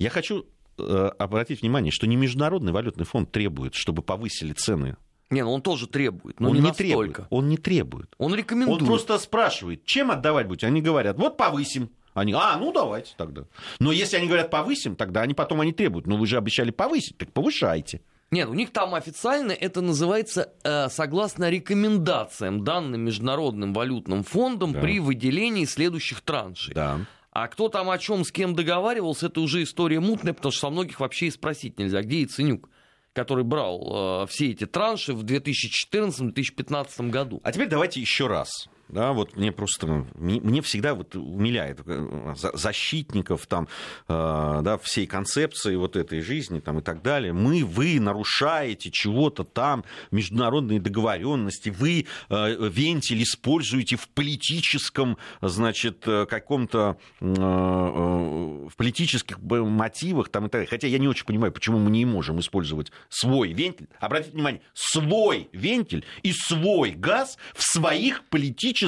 Я 0.00 0.10
хочу 0.10 0.44
э, 0.76 1.10
обратить 1.18 1.62
внимание, 1.62 1.92
что 1.92 2.08
не 2.08 2.16
Международный 2.16 2.72
валютный 2.72 3.04
фонд 3.04 3.30
требует, 3.30 3.76
чтобы 3.76 4.02
повысили 4.02 4.52
цены 4.52 4.96
Не, 5.30 5.44
ну 5.44 5.52
он 5.52 5.62
тоже 5.62 5.86
требует, 5.86 6.40
но 6.40 6.50
он 6.50 6.56
не, 6.56 6.62
не 6.62 6.72
требует. 6.72 7.20
Он 7.30 7.48
не 7.48 7.58
требует. 7.58 8.12
Он 8.18 8.34
рекомендует. 8.34 8.82
Он 8.82 8.88
просто 8.88 9.18
спрашивает, 9.18 9.84
чем 9.84 10.10
отдавать 10.10 10.48
будете. 10.48 10.66
Они 10.66 10.82
говорят, 10.82 11.16
вот 11.16 11.36
повысим. 11.36 11.90
Они, 12.12 12.32
а, 12.32 12.56
ну 12.58 12.72
давайте 12.72 13.14
тогда. 13.16 13.44
Но 13.78 13.92
если 13.92 14.16
они 14.16 14.26
говорят 14.26 14.50
повысим, 14.50 14.96
тогда 14.96 15.20
они 15.22 15.34
потом 15.34 15.60
они 15.60 15.72
требуют. 15.72 16.08
Но 16.08 16.16
вы 16.16 16.26
же 16.26 16.36
обещали 16.36 16.72
повысить, 16.72 17.16
так 17.18 17.32
повышайте. 17.32 18.00
Нет, 18.32 18.48
у 18.48 18.54
них 18.54 18.72
там 18.72 18.94
официально 18.94 19.52
это 19.52 19.80
называется 19.82 20.52
э, 20.64 20.88
согласно 20.88 21.48
рекомендациям, 21.50 22.64
данным 22.64 23.02
Международным 23.02 23.72
валютным 23.74 24.24
фондом 24.24 24.72
Да. 24.72 24.80
при 24.80 24.98
выделении 24.98 25.64
следующих 25.66 26.22
траншей. 26.22 26.74
Да. 26.74 27.00
А 27.30 27.46
кто 27.48 27.68
там 27.68 27.88
о 27.90 27.98
чем 27.98 28.24
с 28.24 28.32
кем 28.32 28.54
договаривался, 28.54 29.26
это 29.26 29.40
уже 29.40 29.62
история 29.62 30.00
мутная, 30.00 30.32
потому 30.32 30.50
что 30.50 30.62
со 30.62 30.70
многих 30.70 30.98
вообще 31.00 31.26
и 31.26 31.30
спросить 31.30 31.78
нельзя. 31.78 32.02
Где 32.02 32.22
Яценюк, 32.22 32.68
который 33.12 33.44
брал 33.44 34.22
э, 34.24 34.26
все 34.28 34.50
эти 34.50 34.66
транши 34.66 35.12
в 35.14 35.24
2014-2015 35.24 37.10
году? 37.10 37.40
А 37.44 37.52
теперь 37.52 37.68
давайте 37.68 38.00
еще 38.00 38.26
раз. 38.26 38.68
Да, 38.92 39.14
вот 39.14 39.36
мне 39.38 39.52
просто 39.52 40.04
мне, 40.14 40.60
всегда 40.60 40.94
вот 40.94 41.16
умиляет 41.16 41.80
э, 41.86 42.34
за- 42.36 42.54
защитников 42.54 43.46
там, 43.46 43.66
э, 44.06 44.60
да, 44.62 44.76
всей 44.82 45.06
концепции 45.06 45.76
вот 45.76 45.96
этой 45.96 46.20
жизни 46.20 46.60
там 46.60 46.80
и 46.80 46.82
так 46.82 47.00
далее. 47.02 47.32
Мы, 47.32 47.64
вы 47.64 47.98
нарушаете 47.98 48.90
чего-то 48.90 49.44
там, 49.44 49.84
международные 50.10 50.78
договоренности, 50.78 51.70
вы 51.70 52.06
э, 52.28 52.68
вентиль 52.68 53.22
используете 53.22 53.96
в 53.96 54.10
политическом, 54.10 55.16
значит, 55.40 56.04
каком-то 56.04 56.98
в 57.20 58.72
политических 58.76 59.38
мотивах 59.40 60.28
там 60.28 60.46
и 60.46 60.48
так 60.48 60.52
далее. 60.52 60.68
Хотя 60.68 60.86
я 60.86 60.98
не 60.98 61.08
очень 61.08 61.24
понимаю, 61.24 61.50
почему 61.50 61.78
мы 61.78 61.90
не 61.90 62.04
можем 62.04 62.40
использовать 62.40 62.92
свой 63.08 63.54
вентиль. 63.54 63.88
Обратите 64.00 64.34
внимание, 64.34 64.60
свой 64.74 65.48
вентиль 65.52 66.04
и 66.22 66.32
свой 66.32 66.90
газ 66.90 67.38
в 67.54 67.62
своих 67.62 68.24
политических 68.28 68.81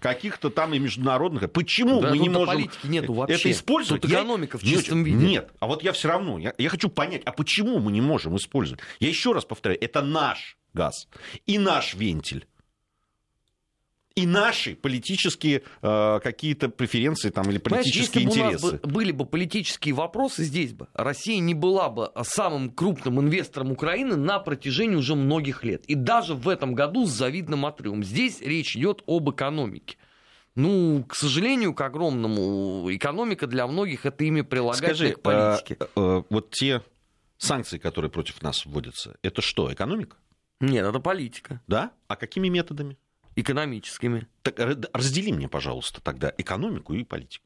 каких-то 0.00 0.50
там 0.50 0.74
и 0.74 0.78
международных. 0.78 1.50
Почему 1.52 2.00
Да 2.00 2.10
мы 2.10 2.18
не 2.18 2.28
можем 2.28 2.46
политики 2.54 2.86
нету 2.86 3.12
вообще. 3.12 3.36
это 3.36 3.50
использовать? 3.50 4.02
Тут 4.02 4.10
Я 4.10 4.18
экономика 4.20 4.58
в 4.58 4.62
не 4.62 4.70
чистом 4.70 5.02
очень- 5.02 5.12
виде. 5.14 5.26
Нет, 5.26 5.50
а 5.60 5.66
вот 5.66 5.82
я 5.82 5.92
все 5.92 6.08
равно, 6.08 6.38
я, 6.38 6.54
я 6.58 6.68
хочу 6.68 6.88
понять, 6.88 7.22
а 7.24 7.32
почему 7.32 7.78
мы 7.78 7.92
не 7.92 8.00
можем 8.00 8.36
использовать? 8.36 8.80
Я 9.00 9.08
еще 9.08 9.32
раз 9.32 9.44
повторяю, 9.44 9.80
это 9.82 10.02
наш 10.02 10.56
газ 10.74 11.08
и 11.46 11.58
наш 11.58 11.94
вентиль. 11.94 12.46
И 14.18 14.26
наши 14.26 14.74
политические 14.74 15.62
э, 15.82 16.20
какие-то 16.22 16.68
преференции 16.68 17.30
там, 17.30 17.48
или 17.50 17.58
политические 17.58 18.24
если 18.24 18.40
интересы. 18.40 18.78
бы- 18.78 18.88
были 18.88 19.12
бы 19.12 19.24
политические 19.26 19.94
вопросы 19.94 20.44
здесь 20.44 20.72
бы, 20.72 20.88
Россия 20.94 21.38
не 21.38 21.54
была 21.54 21.88
бы 21.88 22.10
самым 22.24 22.70
крупным 22.70 23.20
инвестором 23.20 23.72
Украины 23.72 24.16
на 24.16 24.38
протяжении 24.38 24.96
уже 24.96 25.14
многих 25.14 25.64
лет. 25.64 25.84
И 25.86 25.94
даже 25.94 26.34
в 26.34 26.48
этом 26.48 26.74
году 26.74 27.06
с 27.06 27.10
завидным 27.10 27.64
отрывом. 27.66 28.02
Здесь 28.02 28.40
речь 28.40 28.76
идет 28.76 29.02
об 29.06 29.30
экономике. 29.30 29.96
Ну, 30.54 31.04
к 31.08 31.14
сожалению, 31.14 31.72
к 31.72 31.80
огромному, 31.80 32.92
экономика 32.92 33.46
для 33.46 33.66
многих 33.68 34.04
это 34.06 34.24
имя 34.24 34.42
прилагательное 34.42 34.94
Скажи, 34.94 35.12
к 35.14 35.20
политике. 35.20 35.76
э, 35.78 35.86
э, 35.94 36.22
вот 36.28 36.50
те 36.50 36.82
санкции, 37.36 37.78
которые 37.78 38.10
против 38.10 38.42
нас 38.42 38.66
вводятся, 38.66 39.16
это 39.22 39.40
что, 39.40 39.72
экономика? 39.72 40.16
Нет, 40.60 40.84
это 40.84 40.98
политика. 40.98 41.60
Да? 41.68 41.92
А 42.08 42.16
какими 42.16 42.48
методами? 42.48 42.96
Экономическими. 43.38 44.26
Так 44.42 44.58
раздели 44.92 45.32
мне, 45.32 45.48
пожалуйста, 45.48 46.00
тогда 46.00 46.32
экономику 46.36 46.94
и 46.94 47.04
политику. 47.04 47.44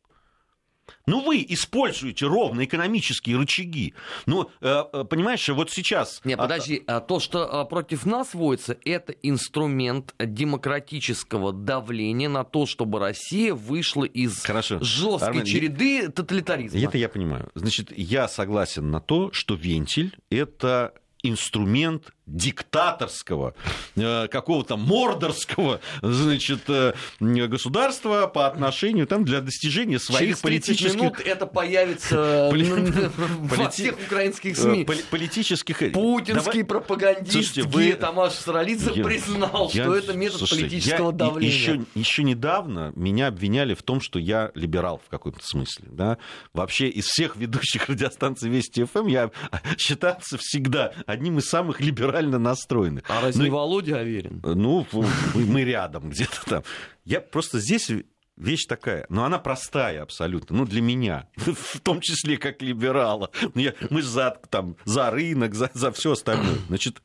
Ну, 1.06 1.22
вы 1.22 1.44
используете 1.49 2.26
ровно 2.26 2.64
экономические 2.64 3.37
рычаги. 3.37 3.94
Ну, 4.26 4.50
э, 4.61 4.84
э, 4.92 5.04
понимаешь, 5.04 5.49
вот 5.49 5.70
сейчас... 5.70 6.20
Нет, 6.25 6.38
подожди, 6.38 6.82
а 6.87 7.00
то, 7.00 7.20
что 7.20 7.61
а, 7.61 7.64
против 7.64 8.06
нас 8.06 8.34
вводится, 8.34 8.76
это 8.84 9.12
инструмент 9.12 10.14
демократического 10.18 11.52
давления 11.52 12.28
на 12.28 12.44
то, 12.44 12.66
чтобы 12.66 12.99
Россия 12.99 13.54
вышла 13.54 14.04
из 14.04 14.42
Хорошо. 14.42 14.78
жесткой 14.80 15.28
Армен, 15.28 15.44
череды 15.44 16.08
тоталитаризма. 16.08 16.80
Это 16.80 16.99
я 16.99 17.08
понимаю. 17.08 17.50
Значит, 17.54 17.96
я 17.96 18.28
согласен 18.28 18.90
на 18.90 19.00
то, 19.00 19.30
что 19.32 19.54
вентиль– 19.54 20.16
это 20.30 20.94
инструмент 21.22 22.12
диктаторского, 22.26 23.55
э, 23.97 24.29
какого-то 24.29 24.76
мордорского, 24.76 25.81
значит, 26.02 26.61
э, 26.69 26.95
государства 27.21 28.26
по 28.26 28.47
отношению 28.47 29.07
там 29.07 29.25
для 29.25 29.41
достижения 29.41 29.99
своих 29.99 30.21
Через 30.21 30.41
30 30.41 30.43
политических... 30.43 31.00
минут 31.00 31.21
это 31.21 31.47
появится 31.47 32.49
Поли- 32.52 33.11
во 33.41 33.71
всех 33.71 33.97
украинских 34.07 34.52
э, 34.59 34.62
СМИ. 34.62 34.85
поли- 34.85 35.05
политических... 35.11 35.93
Путинский 35.93 36.64
пропагандист 36.64 37.33
Слушайте, 37.33 37.62
вы- 37.62 37.93
Тамаш 37.95 38.33
Саралидзе 38.33 39.02
признал, 39.02 39.69
что 39.69 39.95
это 39.95 40.12
метод 40.14 40.49
политического 40.49 41.12
давления. 41.12 41.52
Еще, 41.55 41.85
еще 41.95 42.23
недавно 42.23 42.93
меня 42.95 43.29
обвиняли 43.29 43.75
в 43.75 43.83
том, 43.83 44.00
что 44.00 44.19
я 44.19 44.50
либерал 44.55 45.00
в 45.05 45.09
каком-то 45.11 45.45
смысле. 45.45 45.88
Да? 45.91 46.19
Вообще 46.52 46.88
из 46.88 47.07
всех 47.07 47.37
ведущих 47.37 47.88
радиостанций 47.88 48.49
Вести 48.49 48.85
ФМ 48.85 49.07
я 49.07 49.31
считался 49.79 50.38
всегда 50.38 50.93
одним 51.07 51.38
из 51.38 51.49
самых 51.49 51.81
либерально 52.23 52.38
настроенных. 52.38 53.05
А 53.09 53.21
разве 53.21 53.47
Ну, 53.50 53.57
Володя 53.57 53.99
Аверин? 53.99 54.41
Ну, 54.43 54.87
мы 55.35 55.64
рядом 55.64 56.11
где-то 56.11 56.45
там. 56.47 56.62
Я 57.05 57.21
просто 57.21 57.59
здесь 57.61 57.91
вещь 58.37 58.64
такая, 58.67 59.07
но 59.09 59.25
она 59.25 59.38
простая 59.38 60.02
абсолютно, 60.02 60.57
ну, 60.57 60.64
для 60.64 60.81
меня, 60.81 61.29
в 61.37 61.81
том 61.81 62.00
числе 62.00 62.38
как 62.38 62.62
либерала. 62.62 63.31
Ну, 63.55 63.61
я- 63.61 63.75
мы 63.91 64.02
за, 64.02 64.37
там, 64.50 64.76
за 64.85 65.11
рынок, 65.11 65.55
за, 65.55 65.71
за 65.75 65.91
все 65.93 66.12
остальное. 66.12 66.57
Значит, 66.69 67.02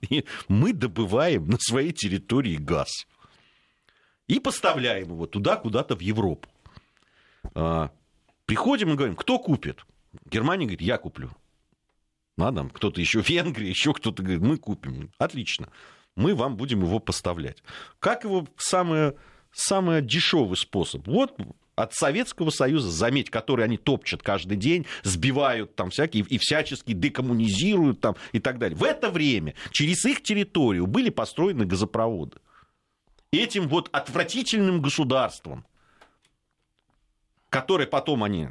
мы 0.47 0.73
добываем 0.73 1.47
на 1.47 1.57
своей 1.59 1.91
территории 1.91 2.55
газ 2.55 2.89
и 4.27 4.39
поставляем 4.39 5.09
его 5.09 5.25
туда, 5.27 5.55
куда-то 5.57 5.95
в 5.95 5.99
Европу. 6.01 6.47
А, 7.53 7.91
приходим 8.45 8.91
и 8.91 8.95
говорим, 8.95 9.15
кто 9.15 9.37
купит? 9.39 9.85
Германия 10.25 10.65
говорит, 10.65 10.81
я 10.81 10.97
куплю. 10.97 11.29
Там 12.37 12.69
кто-то 12.69 13.01
еще, 13.01 13.21
Венгрия, 13.21 13.69
еще 13.69 13.93
кто-то 13.93 14.21
говорит, 14.21 14.41
мы 14.41 14.57
купим. 14.57 15.11
Отлично. 15.17 15.69
Мы 16.15 16.35
вам 16.35 16.55
будем 16.55 16.81
его 16.81 16.99
поставлять. 16.99 17.63
Как 17.99 18.23
его 18.23 18.47
самый, 18.57 19.13
самый 19.51 20.01
дешевый 20.01 20.57
способ? 20.57 21.07
Вот 21.07 21.35
от 21.75 21.93
Советского 21.93 22.49
Союза, 22.49 22.89
заметь, 22.89 23.29
который 23.29 23.65
они 23.65 23.77
топчат 23.77 24.23
каждый 24.23 24.57
день, 24.57 24.85
сбивают 25.03 25.75
там 25.75 25.89
всякие 25.91 26.23
и 26.23 26.37
всячески 26.39 26.93
декоммунизируют 26.93 28.01
там 28.01 28.15
и 28.31 28.39
так 28.39 28.57
далее. 28.57 28.77
В 28.77 28.83
это 28.83 29.09
время 29.09 29.53
через 29.71 30.03
их 30.05 30.23
территорию 30.23 30.87
были 30.87 31.09
построены 31.09 31.65
газопроводы. 31.65 32.37
Этим 33.31 33.67
вот 33.67 33.89
отвратительным 33.91 34.81
государством, 34.81 35.65
которое 37.49 37.85
потом 37.85 38.23
они 38.23 38.49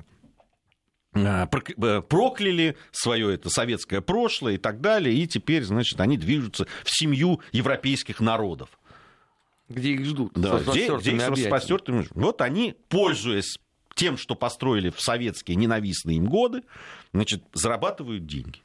прокляли 1.47 2.77
свое 2.93 3.35
это 3.35 3.51
советское 3.51 4.01
прошлое 4.01 4.55
и 4.55 4.59
так 4.59 4.81
далее, 4.81 5.15
и 5.15 5.27
теперь, 5.27 5.63
значит, 5.65 6.01
они 6.01 6.17
движутся 6.17 6.67
в 6.85 6.91
семью 6.91 7.41
европейских 7.53 8.21
народов. 8.21 8.69
Где 9.69 9.93
их 9.93 10.05
ждут? 10.05 10.33
Да, 10.35 10.59
где, 10.61 10.95
где 10.97 11.13
их 11.17 11.23
с 11.23 11.29
распростертыми- 11.29 12.09
Вот 12.15 12.41
они, 12.41 12.75
пользуясь 12.89 13.59
тем, 13.95 14.17
что 14.17 14.35
построили 14.35 14.91
в 14.91 15.01
советские 15.01 15.57
ненавистные 15.57 16.19
им 16.19 16.27
годы, 16.27 16.63
значит, 17.13 17.43
зарабатывают 17.53 18.27
деньги. 18.27 18.61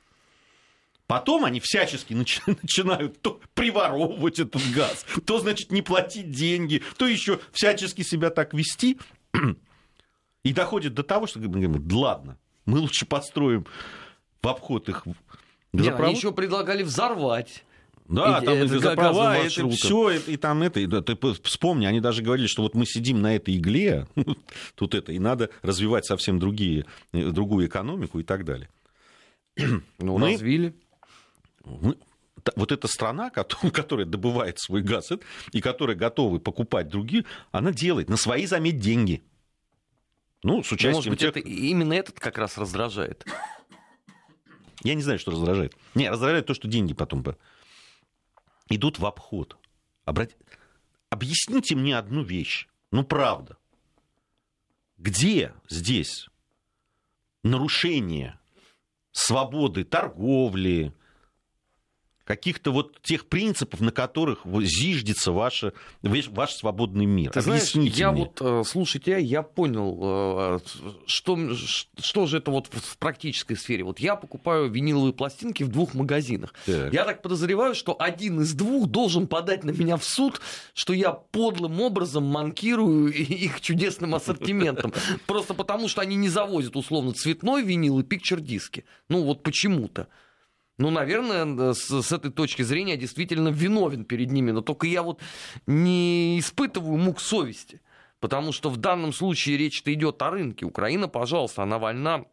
Потом 1.08 1.44
они 1.44 1.60
всячески 1.60 2.14
начи- 2.14 2.42
начинают 2.62 3.22
то 3.22 3.42
приворовывать 3.54 4.40
этот 4.40 4.62
газ, 4.74 5.06
то, 5.26 5.40
значит, 5.40 5.72
не 5.72 5.82
платить 5.82 6.32
деньги, 6.32 6.82
то 6.98 7.08
еще 7.08 7.40
всячески 7.52 8.02
себя 8.02 8.30
так 8.30 8.54
вести. 8.54 9.00
И 10.44 10.54
доходит 10.54 10.94
до 10.94 11.04
того, 11.04 11.28
что 11.28 11.40
мы 11.40 11.48
говорим, 11.48 11.88
да 11.88 11.96
ладно, 11.98 12.38
мы 12.66 12.80
лучше 12.80 13.06
построим 13.06 13.66
в 14.42 14.48
обход 14.48 14.90
их 14.90 15.06
Нет, 15.06 15.16
они 15.74 15.84
газопровод. 15.84 16.16
еще 16.18 16.32
предлагали 16.32 16.84
взорвать. 16.84 17.64
Да, 18.08 18.40
И- 18.42 18.46
там 18.46 18.54
это 18.56 18.66
и 18.66 18.68
газопровода, 18.80 19.44
газовым 19.44 19.72
это 19.72 19.78
все, 19.78 20.10
и, 20.12 20.36
там 20.38 20.64
это, 20.64 20.80
и, 20.82 20.86
да, 20.86 21.02
ты 21.02 21.16
вспомни, 21.44 21.86
они 21.86 22.02
даже 22.02 22.22
говорили, 22.22 22.48
что 22.48 22.62
вот 22.64 22.76
мы 22.76 22.86
сидим 22.86 23.22
на 23.22 23.36
этой 23.36 23.56
игле, 23.56 24.06
тут 24.76 24.96
это, 24.96 25.14
и 25.14 25.20
надо 25.20 25.50
развивать 25.62 26.06
совсем 26.06 26.38
другие, 26.40 26.86
э, 27.14 27.30
другую 27.30 27.68
экономику 27.68 28.20
и 28.20 28.24
так 28.24 28.44
далее. 28.46 28.70
Ну, 30.00 30.18
Мы- 30.18 30.34
развили. 30.34 30.74
Мы- 31.64 31.96
вот 32.56 32.72
эта 32.72 32.88
страна, 32.88 33.30
кото- 33.30 33.70
которая 33.72 34.06
добывает 34.06 34.60
свой 34.60 34.82
газ 34.82 35.12
это- 35.12 35.24
и 35.54 35.62
которая 35.62 35.96
готова 35.96 36.40
покупать 36.40 36.90
другие, 36.90 37.24
она 37.52 37.72
делает 37.72 38.10
на 38.10 38.18
свои, 38.18 38.46
заметь, 38.46 38.80
деньги. 38.80 39.22
Ну, 40.44 40.64
с 40.64 40.72
Ну, 40.72 40.76
участием 40.76 40.94
может 40.96 41.10
быть, 41.10 41.20
тех- 41.20 41.30
это 41.30 41.40
именно 41.40 41.94
этот 41.94 42.20
как 42.20 42.38
раз 42.38 42.58
раздражает. 42.58 43.26
Я 44.84 44.96
не 44.96 45.02
знаю, 45.04 45.20
что 45.20 45.32
раздражает. 45.32 45.76
Не, 45.94 46.10
раздражает 46.10 46.48
то, 46.48 46.54
что 46.56 46.68
деньги 46.68 46.94
потом 46.94 47.24
идут 48.70 48.98
в 49.00 49.06
обход. 49.06 49.58
Обрати- 50.06 50.36
Объясните 51.10 51.76
мне 51.76 51.98
одну 51.98 52.24
вещь. 52.24 52.68
Ну, 52.92 53.04
правда. 53.04 53.58
Где 54.98 55.54
здесь 55.70 56.28
нарушение 57.44 58.40
свободы 59.12 59.84
торговли, 59.84 60.94
каких-то 62.26 62.72
вот 62.72 63.02
тех 63.02 63.28
принципов, 63.28 63.82
на 63.82 63.92
которых 63.92 64.46
зиждется 64.46 65.32
ваше, 65.32 65.74
ваш 66.02 66.54
свободный 66.54 67.06
мир. 67.06 67.32
Ты 67.32 67.42
знаешь, 67.42 67.74
я 67.76 68.12
мне. 68.12 68.24
вот, 68.24 68.42
э, 68.42 68.64
слушай 68.66 69.00
тебя, 69.00 69.18
я 69.18 69.42
понял, 69.42 70.00
э, 70.02 70.60
что, 71.06 71.38
что 72.00 72.26
же 72.28 72.38
это 72.38 72.52
вот 72.52 72.68
в 72.72 72.98
практической 72.98 73.56
сфере. 73.56 73.84
Вот 73.84 74.00
я 74.00 74.16
покупаю 74.16 74.70
виниловые 74.70 75.14
пластинки 75.14 75.64
в 75.64 75.70
двух 75.70 75.94
магазинах. 75.94 76.54
Так. 76.66 76.94
Я 76.94 77.06
так 77.06 77.22
подозреваю, 77.22 77.76
что 77.76 77.96
один 78.00 78.42
из 78.42 78.54
двух 78.54 78.88
должен 78.88 79.28
подать 79.28 79.64
на 79.64 79.72
меня 79.72 79.98
в 79.98 80.04
суд, 80.04 80.42
что 80.74 80.94
я 80.94 81.12
подлым 81.12 81.82
образом 81.82 82.24
манкирую 82.24 83.12
их 83.14 83.62
чудесным 83.62 84.16
ассортиментом. 84.16 84.94
Просто 85.26 85.54
потому, 85.54 85.88
что 85.88 86.02
они 86.02 86.16
не 86.16 86.30
завозят 86.30 86.76
условно 86.76 87.14
цветной 87.14 87.64
винил 87.64 88.00
и 88.00 88.04
пикчер-диски. 88.04 88.86
Ну 89.10 89.24
вот 89.24 89.44
почему-то. 89.44 90.08
Ну, 90.82 90.90
наверное, 90.90 91.74
с, 91.74 92.02
с 92.02 92.12
этой 92.12 92.32
точки 92.32 92.64
зрения 92.64 92.98
действительно 92.98 93.50
виновен 93.50 94.04
перед 94.04 94.32
ними. 94.32 94.50
Но 94.50 94.62
только 94.62 94.88
я 94.88 95.04
вот 95.04 95.22
не 95.68 96.40
испытываю 96.40 96.98
мук 96.98 97.22
совести. 97.22 97.82
Потому 98.20 98.52
что 98.52 98.72
в 98.72 98.78
данном 98.78 99.14
случае 99.14 99.58
речь-то 99.58 99.94
идет 99.94 100.20
о 100.24 100.32
рынке. 100.32 100.66
Украина, 100.66 101.08
пожалуйста, 101.08 101.62
она 101.62 101.78
вольна 101.78 102.26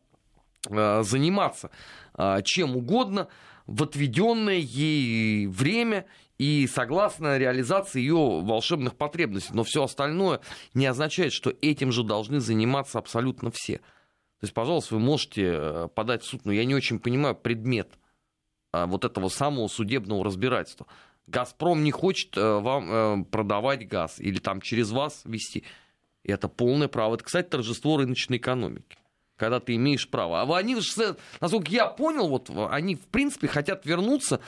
э, 0.67 1.03
заниматься 1.03 1.71
э, 2.17 2.41
чем 2.43 2.75
угодно 2.75 3.29
в 3.67 3.83
отведенное 3.83 4.57
ей 4.57 5.47
время 5.47 6.07
и 6.39 6.67
согласно 6.73 7.37
реализации 7.37 8.01
ее 8.01 8.41
волшебных 8.41 8.97
потребностей. 8.97 9.53
Но 9.53 9.63
все 9.63 9.85
остальное 9.85 10.41
не 10.73 10.87
означает, 10.87 11.35
что 11.35 11.53
этим 11.61 11.93
же 11.93 12.03
должны 12.03 12.41
заниматься 12.41 12.99
абсолютно 12.99 13.51
все. 13.51 13.77
То 13.77 14.45
есть, 14.45 14.55
пожалуйста, 14.55 14.95
вы 14.95 15.01
можете 15.01 15.53
э, 15.53 15.89
подать 15.95 16.23
в 16.23 16.27
суд, 16.27 16.47
но 16.47 16.53
я 16.53 16.65
не 16.65 16.75
очень 16.75 16.99
понимаю 16.99 17.35
предмет 17.35 17.99
вот 18.73 19.05
этого 19.05 19.29
самого 19.29 19.69
судебного 19.69 20.25
разбирательства. 20.25 20.87
Газпром 21.29 21.85
не 21.85 21.91
хочет 21.91 22.37
э, 22.37 22.59
вам 22.59 22.91
э, 22.91 23.25
продавать 23.25 23.87
газ 23.87 24.19
или 24.19 24.39
там 24.39 24.61
через 24.61 24.91
вас 24.91 25.23
вести. 25.25 25.65
Это 26.25 26.49
полное 26.49 26.89
право. 26.89 27.15
Это, 27.15 27.25
кстати, 27.25 27.49
торжество 27.49 27.99
рыночной 27.99 28.39
экономики. 28.39 28.97
Когда 29.37 29.61
ты 29.61 29.75
имеешь 29.77 30.09
право. 30.09 30.41
А 30.41 30.57
они, 30.59 30.77
насколько 31.41 31.71
я 31.71 31.87
понял, 31.87 32.29
вот 32.29 32.51
они 32.71 32.97
в 32.97 33.07
принципе 33.07 33.47
хотят 33.47 33.87
вернуться 33.87 34.41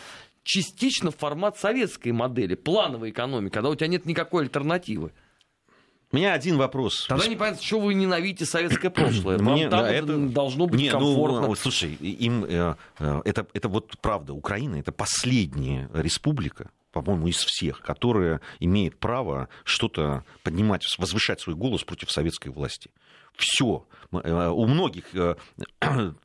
частично 0.42 1.10
в 1.10 1.16
формат 1.16 1.58
советской 1.58 2.12
модели, 2.12 2.54
плановой 2.54 3.10
экономики, 3.10 3.52
когда 3.52 3.68
у 3.68 3.74
тебя 3.74 3.86
нет 3.86 4.06
никакой 4.06 4.44
альтернативы. 4.44 5.12
У 6.12 6.16
меня 6.16 6.32
один 6.32 6.56
вопрос. 6.56 7.06
Тогда 7.06 7.28
непонятно, 7.28 7.62
что 7.62 7.78
вы 7.78 7.94
ненавидите 7.94 8.44
советское 8.44 8.90
прошлое. 8.90 9.38
Вам 9.38 9.54
Мне, 9.54 9.68
там 9.68 9.82
да, 9.82 9.92
это 9.92 10.16
должно 10.16 10.66
быть 10.66 10.80
не, 10.80 10.90
ну, 10.90 10.98
комфортно. 10.98 11.46
Ну, 11.46 11.54
слушай, 11.54 11.92
им, 11.94 12.44
э, 12.44 12.74
э, 12.98 13.22
это, 13.24 13.46
это 13.52 13.68
вот 13.68 13.96
правда, 14.00 14.32
Украина 14.32 14.74
это 14.76 14.90
последняя 14.90 15.88
республика, 15.94 16.70
по-моему, 16.90 17.28
из 17.28 17.36
всех, 17.36 17.80
которая 17.82 18.40
имеет 18.58 18.98
право 18.98 19.48
что-то 19.62 20.24
поднимать, 20.42 20.84
возвышать 20.98 21.40
свой 21.40 21.54
голос 21.54 21.84
против 21.84 22.10
советской 22.10 22.48
власти. 22.48 22.90
Все. 23.36 23.86
Э, 24.10 24.48
у 24.48 24.66
многих 24.66 25.04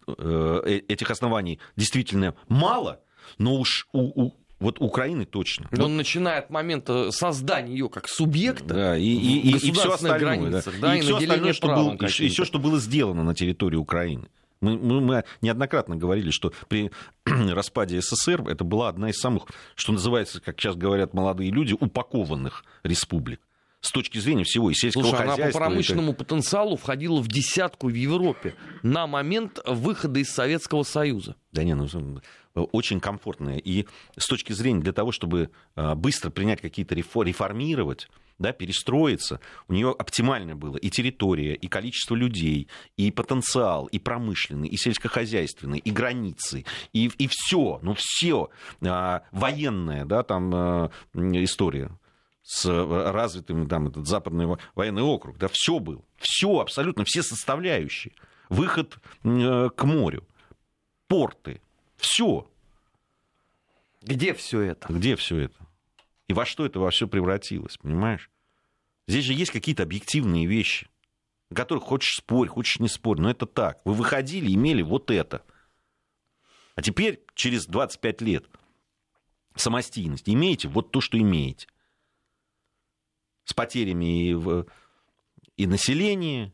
этих 0.08 1.12
оснований 1.12 1.60
действительно 1.76 2.34
мало, 2.48 3.02
но 3.38 3.54
уж 3.54 3.88
у, 3.92 4.26
у 4.26 4.34
вот 4.60 4.78
Украины 4.80 5.26
точно. 5.26 5.68
Но 5.72 5.86
он 5.86 5.98
начинает 5.98 6.46
от 6.46 6.50
момента 6.50 7.12
создания 7.12 7.72
ее 7.72 7.90
как 7.90 8.08
субъекта 8.08 8.74
да, 8.74 8.98
и, 8.98 9.04
и, 9.04 9.52
и, 9.52 9.58
и 9.58 9.72
все 9.72 9.94
остальное, 9.94 10.20
границах, 10.20 10.74
да, 10.80 10.88
да, 10.88 10.96
и, 10.96 11.00
и 11.00 11.02
все 11.02 11.18
остальное, 11.18 11.54
что 11.54 11.68
было, 11.68 11.92
и, 11.94 12.26
и 12.26 12.30
все, 12.30 12.46
что 12.46 12.60
было 12.60 12.80
сделано 12.80 13.24
на 13.24 13.36
территории 13.36 13.78
Украины. 13.78 14.30
Мы, 14.62 14.78
мы, 14.78 15.02
мы 15.02 15.24
неоднократно 15.42 15.98
говорили, 15.98 16.32
что 16.32 16.54
при 16.70 16.92
распаде 17.26 18.02
СССР 18.02 18.48
это 18.48 18.64
была 18.64 18.90
одна 18.90 19.10
из 19.10 19.20
самых, 19.20 19.48
что 19.76 19.92
называется, 19.92 20.42
как 20.42 20.60
сейчас 20.60 20.76
говорят 20.76 21.14
молодые 21.14 21.52
люди, 21.52 21.76
упакованных 21.78 22.64
республик 22.84 23.42
с 23.82 23.92
точки 23.92 24.18
зрения 24.18 24.44
всего 24.44 24.72
и 24.72 24.74
сельского 24.74 25.04
Слушай, 25.04 25.18
хозяйства. 25.18 25.44
она 25.44 25.52
по 25.52 25.58
промышленному 25.60 26.12
это... 26.14 26.24
потенциалу 26.24 26.76
входила 26.76 27.22
в 27.22 27.28
десятку 27.28 27.88
в 27.88 27.94
Европе 27.94 28.56
на 28.82 29.06
момент 29.06 29.60
выхода 29.66 30.20
из 30.20 30.32
Советского 30.32 30.82
Союза. 30.82 31.36
Да 31.52 31.64
не, 31.64 31.76
ну 31.76 31.88
очень 32.62 33.00
комфортная. 33.00 33.58
И 33.58 33.86
с 34.18 34.28
точки 34.28 34.54
зрения 34.54 34.82
для 34.82 34.94
того, 34.94 35.12
чтобы 35.12 35.50
а, 35.76 35.96
быстро 35.96 36.30
принять 36.30 36.62
какие-то 36.62 36.96
реформировать, 36.96 38.08
да, 38.40 38.52
перестроиться, 38.52 39.40
у 39.68 39.74
нее 39.74 39.96
оптимально 39.98 40.56
было 40.56 40.78
и 40.78 40.90
территория, 40.90 41.54
и 41.54 41.68
количество 41.68 42.16
людей, 42.16 42.68
и 42.98 43.12
потенциал, 43.12 43.86
и 43.88 44.00
промышленный, 44.00 44.68
и 44.68 44.78
сельскохозяйственный, 44.78 45.80
и 45.80 45.92
границы, 45.92 46.66
и, 46.92 47.10
и 47.18 47.28
все, 47.30 47.80
ну 47.82 47.96
все, 47.98 48.50
а, 48.82 49.24
военная, 49.32 50.06
да, 50.06 50.24
там 50.24 50.52
а, 50.54 50.92
история 51.14 51.92
с 52.44 52.66
развитым, 52.66 53.68
там, 53.68 53.88
этот 53.88 54.08
западный 54.08 54.58
военный 54.76 55.02
округ, 55.02 55.38
да, 55.38 55.48
все 55.52 55.80
было, 55.80 56.04
все, 56.18 56.60
абсолютно, 56.60 57.04
все 57.04 57.24
составляющие. 57.24 58.14
Выход 58.50 59.00
к 59.24 59.84
морю, 59.84 60.24
порты, 61.08 61.60
все. 62.06 62.50
Где 64.02 64.34
все 64.34 64.62
это? 64.62 64.92
Где 64.94 65.16
все 65.16 65.38
это? 65.40 65.68
И 66.28 66.34
во 66.34 66.46
что 66.46 66.66
это 66.66 66.80
во 66.80 66.92
все 66.92 67.08
превратилось, 67.08 67.78
понимаешь? 67.78 68.30
Здесь 69.08 69.26
же 69.26 69.34
есть 69.34 69.52
какие-то 69.52 69.84
объективные 69.84 70.46
вещи, 70.46 70.88
о 71.50 71.56
которых 71.56 71.84
хочешь 71.84 72.18
спорь, 72.18 72.48
хочешь 72.48 72.80
не 72.80 72.88
спорь, 72.88 73.20
но 73.20 73.30
это 73.30 73.46
так. 73.46 73.82
Вы 73.86 73.94
выходили, 73.94 74.54
имели 74.54 74.82
вот 74.82 75.12
это. 75.12 75.44
А 76.76 76.82
теперь, 76.82 77.24
через 77.36 77.66
25 77.68 78.22
лет 78.22 78.46
самостийность, 79.56 80.28
имеете 80.28 80.68
вот 80.68 80.92
то, 80.92 81.02
что 81.02 81.18
имеете. 81.18 81.68
С 83.46 83.54
потерями 83.54 84.30
и, 84.30 84.34
в, 84.34 84.66
и 85.56 85.68
населения, 85.68 86.52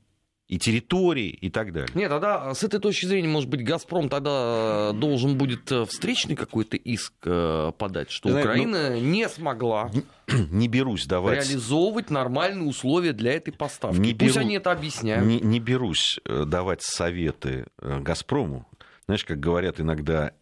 и 0.51 0.59
территории 0.59 1.29
и 1.29 1.49
так 1.49 1.71
далее. 1.71 1.89
Нет, 1.93 2.09
тогда 2.09 2.53
с 2.53 2.61
этой 2.61 2.81
точки 2.81 3.05
зрения, 3.05 3.29
может 3.29 3.49
быть, 3.49 3.63
«Газпром» 3.63 4.09
тогда 4.09 4.91
должен 4.91 5.37
будет 5.37 5.71
э, 5.71 5.85
встречный 5.85 6.35
какой-то 6.35 6.75
иск 6.75 7.13
э, 7.23 7.71
подать, 7.77 8.11
что 8.11 8.27
Знаете, 8.27 8.49
Украина 8.49 8.89
ну, 8.89 8.99
не 8.99 9.29
смогла 9.29 9.89
не 10.27 10.67
берусь 10.67 11.05
давать... 11.05 11.45
реализовывать 11.45 12.09
нормальные 12.09 12.67
условия 12.67 13.13
для 13.13 13.31
этой 13.31 13.51
поставки. 13.51 13.97
Не 13.97 14.13
Пусть 14.13 14.35
беру... 14.35 14.45
они 14.45 14.55
это 14.55 14.73
объясняют. 14.73 15.25
Не, 15.25 15.39
не 15.39 15.61
берусь 15.61 16.19
э, 16.25 16.43
давать 16.45 16.81
советы 16.81 17.67
«Газпрому». 17.81 18.67
Знаешь, 19.05 19.23
как 19.23 19.39
говорят 19.39 19.79
иногда, 19.79 20.33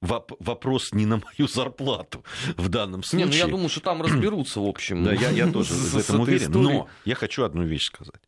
вопрос 0.00 0.92
не 0.92 1.06
на 1.06 1.18
мою 1.18 1.48
зарплату 1.48 2.24
в 2.56 2.68
данном 2.68 3.04
случае. 3.04 3.26
Не, 3.26 3.32
ну 3.32 3.38
я 3.38 3.46
думаю, 3.46 3.68
что 3.68 3.80
там 3.80 4.02
разберутся, 4.02 4.58
в 4.58 4.66
общем. 4.66 5.04
Да, 5.04 5.12
я, 5.12 5.30
я 5.30 5.46
тоже 5.46 5.72
в 5.72 5.96
этом 5.96 6.22
уверен. 6.22 6.50
Но 6.50 6.88
я 7.04 7.14
хочу 7.14 7.44
одну 7.44 7.62
вещь 7.62 7.84
сказать. 7.84 8.20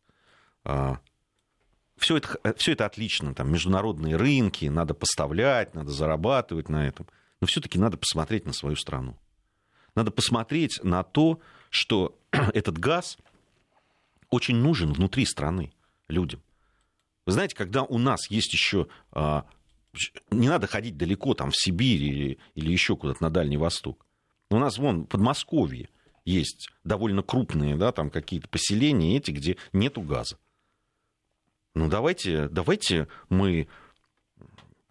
Все 1.99 2.17
это, 2.17 2.39
э, 2.43 2.53
все 2.55 2.71
это 2.71 2.85
отлично, 2.85 3.35
там, 3.35 3.51
международные 3.51 4.15
рынки, 4.15 4.65
надо 4.65 4.93
поставлять, 4.93 5.75
надо 5.75 5.91
зарабатывать 5.91 6.69
на 6.69 6.87
этом. 6.87 7.05
Но 7.41 7.47
все-таки 7.47 7.77
надо 7.77 7.97
посмотреть 7.97 8.45
на 8.45 8.53
свою 8.53 8.75
страну. 8.75 9.17
Надо 9.95 10.11
посмотреть 10.11 10.79
на 10.83 11.03
то, 11.03 11.39
что 11.69 12.17
этот 12.31 12.77
газ 12.77 13.17
очень 14.29 14.55
нужен 14.55 14.93
внутри 14.93 15.25
страны 15.25 15.73
людям. 16.07 16.41
Вы 17.25 17.33
знаете, 17.33 17.55
когда 17.55 17.83
у 17.83 17.97
нас 17.97 18.29
есть 18.29 18.53
еще... 18.53 18.87
А, 19.11 19.45
не 20.31 20.47
надо 20.47 20.67
ходить 20.67 20.97
далеко, 20.97 21.33
там, 21.33 21.51
в 21.51 21.57
Сибирь 21.57 22.01
или, 22.01 22.37
или 22.55 22.71
еще 22.71 22.95
куда-то 22.95 23.23
на 23.23 23.29
Дальний 23.29 23.57
Восток. 23.57 24.05
У 24.49 24.57
нас 24.57 24.77
вон 24.77 25.03
в 25.03 25.07
Подмосковье 25.07 25.89
есть 26.25 26.69
довольно 26.83 27.23
крупные 27.23 27.75
да, 27.75 27.91
там 27.91 28.09
какие-то 28.09 28.47
поселения 28.47 29.17
эти, 29.17 29.31
где 29.31 29.57
нету 29.73 30.01
газа. 30.01 30.37
Ну 31.79 31.87
давайте, 31.87 32.49
давайте 32.49 33.07
мы, 33.29 33.69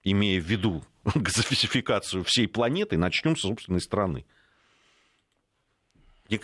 имея 0.05 0.40
в 0.40 0.44
виду 0.44 0.83
газификацию 1.14 2.24
всей 2.24 2.48
планеты, 2.48 2.96
начнем 2.96 3.37
с 3.37 3.42
собственной 3.42 3.83
страны. 3.83 4.24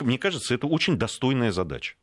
Мне 0.00 0.18
кажется, 0.18 0.54
это 0.54 0.66
очень 0.66 0.98
достойная 0.98 1.50
задача. 1.50 1.94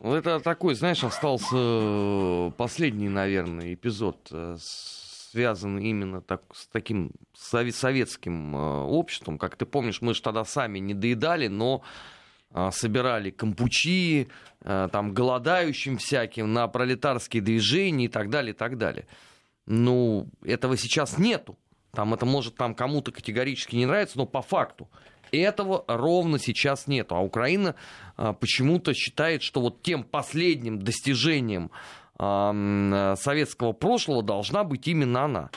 Это 0.00 0.38
такой, 0.38 0.76
знаешь, 0.76 1.02
остался 1.02 1.56
э, 1.56 2.50
последний, 2.56 3.08
наверное, 3.08 3.74
эпизод, 3.74 4.28
э, 4.30 4.56
связанный 4.60 5.84
именно 5.84 6.20
так, 6.20 6.42
с 6.54 6.68
таким 6.68 7.10
советским 7.34 8.54
э, 8.54 8.82
обществом. 8.84 9.38
Как 9.38 9.56
ты 9.56 9.66
помнишь, 9.66 10.02
мы 10.02 10.14
же 10.14 10.22
тогда 10.22 10.44
сами 10.44 10.78
не 10.78 10.94
доедали, 10.94 11.48
но 11.48 11.82
собирали 12.70 13.30
кампучи, 13.30 14.28
а, 14.64 14.88
там, 14.88 15.12
голодающим 15.12 15.98
всяким, 15.98 16.52
на 16.52 16.68
пролетарские 16.68 17.42
движения 17.42 18.06
и 18.06 18.08
так 18.08 18.30
далее, 18.30 18.52
и 18.52 18.56
так 18.56 18.78
далее. 18.78 19.06
Ну, 19.66 20.28
этого 20.44 20.76
сейчас 20.76 21.18
нету. 21.18 21.58
Там 21.92 22.14
это 22.14 22.26
может 22.26 22.56
там 22.56 22.74
кому-то 22.74 23.12
категорически 23.12 23.76
не 23.76 23.86
нравится, 23.86 24.18
но 24.18 24.26
по 24.26 24.40
факту 24.40 24.88
этого 25.30 25.84
ровно 25.88 26.38
сейчас 26.38 26.86
нету. 26.86 27.16
А 27.16 27.20
Украина 27.20 27.74
а, 28.16 28.32
почему-то 28.32 28.94
считает, 28.94 29.42
что 29.42 29.60
вот 29.60 29.82
тем 29.82 30.04
последним 30.04 30.78
достижением 30.80 31.70
а, 32.18 33.14
советского 33.16 33.72
прошлого 33.72 34.22
должна 34.22 34.64
быть 34.64 34.86
именно 34.86 35.24
она. 35.24 35.50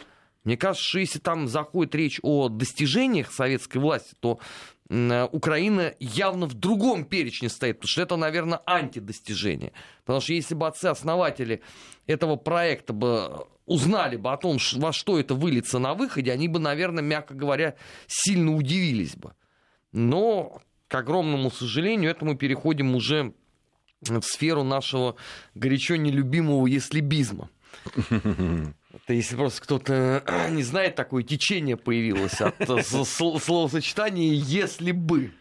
Мне 0.43 0.57
кажется, 0.57 0.87
что 0.87 0.99
если 0.99 1.19
там 1.19 1.47
заходит 1.47 1.95
речь 1.95 2.19
о 2.21 2.49
достижениях 2.49 3.31
советской 3.31 3.79
власти, 3.79 4.15
то 4.19 4.39
Украина 4.87 5.93
явно 5.99 6.45
в 6.45 6.53
другом 6.53 7.05
перечне 7.05 7.49
стоит, 7.49 7.77
потому 7.77 7.89
что 7.89 8.01
это, 8.03 8.17
наверное, 8.17 8.61
антидостижение. 8.67 9.73
Потому 10.03 10.21
что 10.21 10.33
если 10.33 10.53
бы 10.53 10.67
отцы-основатели 10.67 11.61
этого 12.05 12.35
проекта 12.35 12.93
бы 12.93 13.47
узнали 13.65 14.15
бы 14.15 14.31
о 14.31 14.37
том, 14.37 14.57
во 14.75 14.93
что 14.93 15.19
это 15.19 15.33
выльется 15.33 15.79
на 15.79 15.95
выходе, 15.95 16.31
они 16.31 16.47
бы, 16.47 16.59
наверное, 16.59 17.03
мягко 17.03 17.33
говоря, 17.33 17.75
сильно 18.05 18.55
удивились 18.55 19.15
бы. 19.15 19.33
Но, 19.91 20.61
к 20.87 20.95
огромному 20.95 21.49
сожалению, 21.49 22.11
это 22.11 22.23
мы 22.23 22.35
переходим 22.35 22.95
уже 22.95 23.33
в 24.01 24.21
сферу 24.21 24.63
нашего 24.63 25.15
горячо 25.55 25.95
нелюбимого 25.95 26.67
еслибизма. 26.67 27.49
Это 27.95 29.13
если 29.13 29.35
просто 29.35 29.61
кто-то 29.61 30.23
не 30.51 30.63
знает, 30.63 30.95
такое 30.95 31.23
течение 31.23 31.77
появилось 31.77 32.39
от 32.41 32.61
э, 32.61 32.83
словосочетания 32.83 34.33
«если 34.33 34.91
бы». 34.91 35.31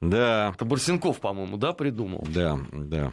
Да. 0.00 0.52
Это 0.54 0.64
Бурсенков, 0.64 1.20
по-моему, 1.20 1.56
да, 1.56 1.72
придумал? 1.72 2.24
Да, 2.28 2.58
да. 2.72 3.12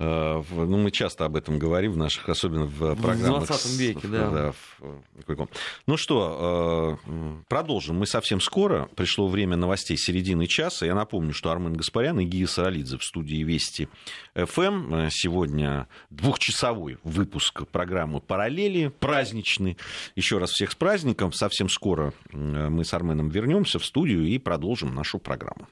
Э, 0.00 0.42
ну, 0.50 0.78
мы 0.78 0.90
часто 0.90 1.26
об 1.26 1.36
этом 1.36 1.58
говорим 1.58 1.92
в 1.92 1.96
наших, 1.98 2.26
особенно 2.30 2.64
в 2.64 2.96
программах. 2.96 3.42
В 3.42 3.46
20 3.48 3.78
веке, 3.78 4.08
да. 4.08 4.30
да 4.30 4.52
в... 4.52 5.48
Ну 5.86 5.96
что, 5.98 6.98
э, 7.06 7.42
продолжим. 7.48 7.96
Мы 7.96 8.06
совсем 8.06 8.40
скоро. 8.40 8.88
Пришло 8.96 9.28
время 9.28 9.56
новостей 9.56 9.98
середины 9.98 10.46
часа. 10.46 10.86
Я 10.86 10.94
напомню, 10.94 11.34
что 11.34 11.50
Армен 11.50 11.74
Гаспарян 11.74 12.18
и 12.18 12.24
Гия 12.24 12.46
Саралидзе 12.46 12.96
в 12.96 13.04
студии 13.04 13.42
Вести 13.44 13.90
ФМ. 14.34 14.94
Э, 14.94 15.08
сегодня 15.10 15.86
двухчасовой 16.08 16.96
выпуск 17.04 17.66
программы 17.70 18.20
«Параллели», 18.20 18.88
праздничный. 18.88 19.76
Еще 20.16 20.38
раз 20.38 20.52
всех 20.52 20.72
с 20.72 20.74
праздником. 20.74 21.34
Совсем 21.34 21.68
скоро 21.68 22.14
мы 22.32 22.86
с 22.86 22.94
Арменом 22.94 23.28
вернемся 23.28 23.78
в 23.78 23.84
студию 23.84 24.26
и 24.26 24.38
продолжим 24.38 24.94
нашу 24.94 25.18
программу. 25.18 25.68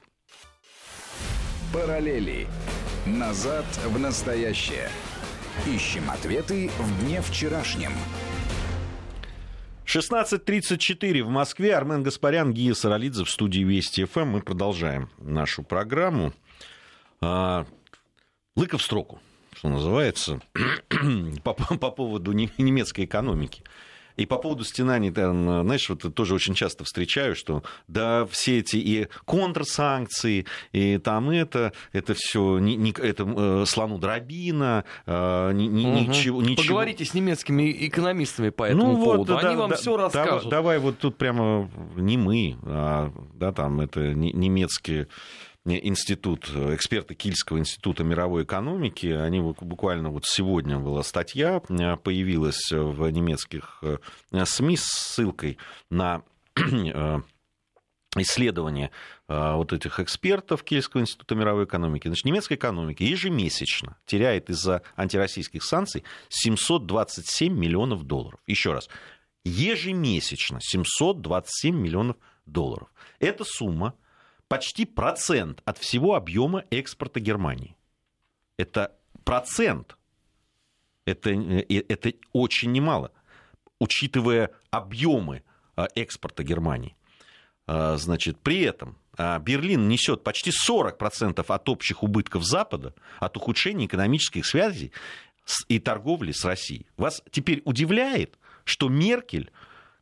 «Параллели» 1.73 2.47
Назад 3.05 3.65
в 3.85 3.97
настоящее. 3.97 4.89
Ищем 5.65 6.11
ответы 6.11 6.69
в 6.77 7.03
дне 7.03 7.21
вчерашнем. 7.21 7.93
16.34 9.85 11.23
в 11.23 11.29
Москве. 11.29 11.75
Армен 11.75 12.03
Гаспарян, 12.03 12.53
Гия 12.53 12.73
Саралидзе 12.73 13.23
в 13.23 13.29
студии 13.29 13.61
Вести 13.61 14.05
ФМ. 14.05 14.25
Мы 14.25 14.41
продолжаем 14.41 15.09
нашу 15.17 15.63
программу. 15.63 16.33
А, 17.21 17.65
Лыка 18.55 18.77
в 18.77 18.83
строку, 18.83 19.19
что 19.53 19.69
называется, 19.69 20.41
по, 21.43 21.53
по 21.53 21.91
поводу 21.91 22.33
немецкой 22.33 23.05
экономики. 23.05 23.63
И 24.19 24.25
по 24.25 24.37
поводу 24.37 24.65
стенаний, 24.65 25.11
там, 25.11 25.63
знаешь, 25.63 25.87
вот 25.89 26.13
тоже 26.13 26.35
очень 26.35 26.53
часто 26.53 26.83
встречаю, 26.83 27.35
что 27.35 27.63
да, 27.87 28.25
все 28.25 28.59
эти 28.59 28.75
и 28.75 29.07
контрсанкции, 29.25 30.45
и 30.73 30.97
там 30.97 31.29
это, 31.29 31.71
это 31.93 32.13
все, 32.15 32.59
не, 32.59 32.75
не, 32.75 32.91
это 32.91 33.23
э, 33.23 33.63
слону 33.65 33.97
дробина, 33.97 34.83
э, 35.05 35.51
ни, 35.53 35.67
угу. 35.67 35.99
ничего, 35.99 36.41
ничего. 36.41 36.63
Поговорите 36.63 37.05
с 37.05 37.13
немецкими 37.13 37.87
экономистами 37.87 38.49
по 38.49 38.63
этому 38.63 38.91
ну, 38.91 39.05
поводу, 39.05 39.33
вот, 39.33 39.43
они 39.43 39.55
да, 39.55 39.61
вам 39.61 39.69
да, 39.69 39.75
все 39.77 39.95
расскажут. 39.95 40.49
Давай, 40.49 40.49
давай 40.49 40.79
вот 40.79 40.99
тут 40.99 41.15
прямо 41.15 41.69
не 41.95 42.17
мы, 42.17 42.57
а 42.63 43.13
да, 43.35 43.53
там 43.53 43.79
это 43.79 44.13
немецкие 44.13 45.07
институт, 45.77 46.49
эксперты 46.49 47.15
Кильского 47.15 47.59
института 47.59 48.03
мировой 48.03 48.43
экономики, 48.43 49.07
они 49.07 49.39
буквально 49.39 50.09
вот 50.09 50.25
сегодня 50.25 50.79
была 50.79 51.03
статья, 51.03 51.61
э, 51.69 51.97
появилась 51.97 52.71
в 52.71 53.09
немецких 53.09 53.83
э, 53.83 53.97
СМИ 54.45 54.77
с 54.77 54.83
ссылкой 54.83 55.57
на 55.89 56.23
э, 56.55 57.19
исследования 58.17 58.91
вот 59.27 59.71
этих 59.73 59.99
экспертов 59.99 60.63
Кельского 60.63 61.01
института 61.01 61.35
мировой 61.35 61.65
экономики. 61.65 62.07
Значит, 62.07 62.25
немецкая 62.25 62.55
экономика 62.55 63.03
ежемесячно 63.03 63.97
теряет 64.07 64.49
из-за 64.49 64.81
антироссийских 64.95 65.63
санкций 65.63 66.03
727 66.29 67.53
миллионов 67.53 68.05
долларов. 68.05 68.39
Еще 68.47 68.73
раз, 68.73 68.89
ежемесячно 69.43 70.59
727 70.59 71.75
миллионов 71.75 72.15
долларов. 72.47 72.91
Эта 73.19 73.43
сумма 73.43 73.93
почти 74.49 74.85
процент 74.85 75.61
от 75.63 75.77
всего 75.77 76.15
объема 76.15 76.65
экспорта 76.71 77.21
Германии. 77.21 77.77
Это 78.57 78.97
процент. 79.23 79.95
Это, 81.05 81.29
э, 81.29 81.83
это 81.87 82.13
очень 82.33 82.71
немало, 82.71 83.11
учитывая 83.79 84.51
объемы 84.69 85.43
а, 85.75 85.87
экспорта 85.95 86.43
Германии. 86.43 86.95
А, 87.65 87.95
значит, 87.97 88.37
при 88.39 88.61
этом 88.61 88.97
а, 89.17 89.39
Берлин 89.39 89.87
несет 89.87 90.23
почти 90.23 90.51
40% 90.51 91.43
от 91.47 91.69
общих 91.69 92.03
убытков 92.03 92.43
Запада 92.43 92.93
от 93.19 93.37
ухудшения 93.37 93.85
экономических 93.85 94.45
связей 94.45 94.91
и 95.67 95.79
торговли 95.79 96.31
с 96.31 96.43
Россией. 96.43 96.85
Вас 96.97 97.23
теперь 97.31 97.61
удивляет, 97.65 98.37
что 98.65 98.89
Меркель, 98.89 99.51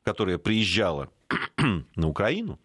которая 0.04 0.38
приезжала 0.38 1.10
на 1.96 2.08
Украину, 2.08 2.60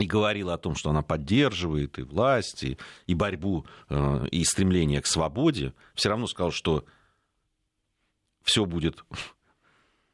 и 0.00 0.06
говорила 0.06 0.54
о 0.54 0.58
том, 0.58 0.74
что 0.74 0.90
она 0.90 1.02
поддерживает 1.02 1.98
и 1.98 2.02
власть, 2.02 2.64
и, 2.64 2.78
и 3.06 3.14
борьбу, 3.14 3.66
э, 3.88 4.26
и 4.30 4.42
стремление 4.44 5.02
к 5.02 5.06
свободе, 5.06 5.74
все 5.94 6.08
равно 6.08 6.26
сказал, 6.26 6.50
что 6.50 6.84
все 8.42 8.64
будет 8.64 9.04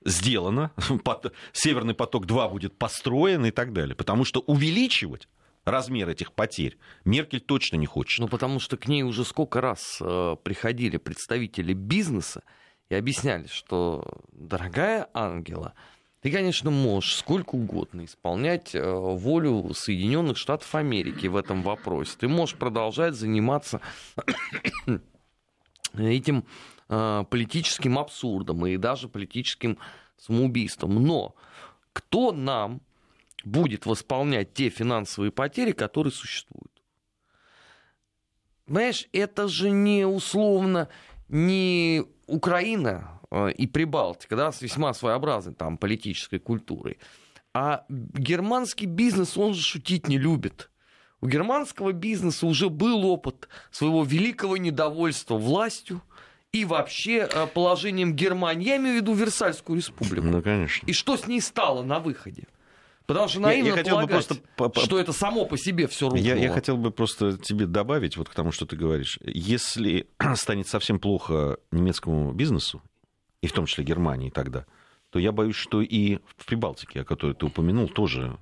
сделано, 0.04 0.72
Северный 1.52 1.94
поток-2 1.94 2.50
будет 2.50 2.76
построен 2.76 3.46
и 3.46 3.50
так 3.50 3.72
далее. 3.72 3.94
Потому 3.94 4.24
что 4.24 4.40
увеличивать 4.40 5.28
размер 5.64 6.08
этих 6.08 6.32
потерь 6.32 6.78
Меркель 7.04 7.40
точно 7.40 7.76
не 7.76 7.86
хочет. 7.86 8.20
Ну, 8.20 8.28
потому 8.28 8.60
что 8.60 8.76
к 8.76 8.88
ней 8.88 9.02
уже 9.02 9.24
сколько 9.24 9.60
раз 9.60 9.98
э, 10.00 10.36
приходили 10.42 10.96
представители 10.96 11.74
бизнеса 11.74 12.42
и 12.88 12.94
объясняли, 12.94 13.46
что, 13.48 14.04
дорогая 14.32 15.08
Ангела, 15.12 15.74
ты, 16.26 16.32
конечно, 16.32 16.72
можешь 16.72 17.14
сколько 17.14 17.54
угодно 17.54 18.04
исполнять 18.04 18.74
э, 18.74 18.82
волю 18.82 19.72
Соединенных 19.74 20.36
Штатов 20.36 20.74
Америки 20.74 21.28
в 21.28 21.36
этом 21.36 21.62
вопросе. 21.62 22.16
Ты 22.18 22.26
можешь 22.26 22.56
продолжать 22.56 23.14
заниматься 23.14 23.80
этим 25.96 26.44
э, 26.88 27.24
политическим 27.30 27.96
абсурдом 27.96 28.66
и 28.66 28.76
даже 28.76 29.08
политическим 29.08 29.78
самоубийством. 30.18 31.00
Но 31.00 31.36
кто 31.92 32.32
нам 32.32 32.82
будет 33.44 33.86
восполнять 33.86 34.52
те 34.52 34.68
финансовые 34.68 35.30
потери, 35.30 35.70
которые 35.70 36.12
существуют? 36.12 36.72
Понимаешь, 38.64 39.08
это 39.12 39.46
же 39.46 39.70
не 39.70 40.04
условно 40.04 40.88
не 41.28 42.04
Украина 42.26 43.15
и 43.56 43.66
Прибалтика, 43.66 44.36
да, 44.36 44.52
с 44.52 44.62
весьма 44.62 44.94
своеобразной 44.94 45.54
там 45.54 45.78
политической 45.78 46.38
культурой. 46.38 46.98
А 47.54 47.84
германский 47.88 48.86
бизнес, 48.86 49.36
он 49.36 49.54
же 49.54 49.62
шутить 49.62 50.08
не 50.08 50.18
любит. 50.18 50.70
У 51.20 51.28
германского 51.28 51.92
бизнеса 51.92 52.46
уже 52.46 52.68
был 52.68 53.06
опыт 53.06 53.48
своего 53.70 54.04
великого 54.04 54.58
недовольства 54.58 55.36
властью 55.36 56.02
и 56.52 56.64
вообще 56.64 57.28
э, 57.30 57.46
положением 57.46 58.14
Германии. 58.14 58.66
Я 58.68 58.76
имею 58.76 58.98
в 58.98 59.00
виду 59.00 59.14
Версальскую 59.14 59.78
республику. 59.78 60.26
Ну, 60.26 60.42
конечно. 60.42 60.86
И 60.86 60.92
что 60.92 61.16
с 61.16 61.26
ней 61.26 61.40
стало 61.40 61.82
на 61.82 61.98
выходе? 61.98 62.44
Потому 63.06 63.28
что 63.28 63.40
наивно 63.40 63.68
я, 63.68 63.74
я 63.74 63.76
хотел 63.78 64.00
бы 64.00 64.06
просто... 64.08 64.36
что 64.84 64.98
это 64.98 65.12
само 65.12 65.46
по 65.46 65.56
себе 65.56 65.86
все 65.86 66.06
рухнуло. 66.06 66.26
Я, 66.26 66.34
я 66.34 66.52
хотел 66.52 66.76
бы 66.76 66.90
просто 66.90 67.38
тебе 67.38 67.66
добавить 67.66 68.16
вот 68.16 68.28
к 68.28 68.34
тому, 68.34 68.52
что 68.52 68.66
ты 68.66 68.76
говоришь. 68.76 69.18
Если 69.22 70.08
станет 70.34 70.66
совсем 70.66 70.98
плохо 70.98 71.58
немецкому 71.70 72.32
бизнесу, 72.32 72.82
и 73.46 73.48
в 73.48 73.52
том 73.52 73.66
числе 73.66 73.84
Германии 73.84 74.30
тогда, 74.30 74.66
то 75.10 75.20
я 75.20 75.30
боюсь, 75.30 75.54
что 75.54 75.80
и 75.80 76.18
в 76.36 76.46
Прибалтике, 76.46 77.02
о 77.02 77.04
которой 77.04 77.34
ты 77.34 77.46
упомянул, 77.46 77.88
тоже 77.88 78.38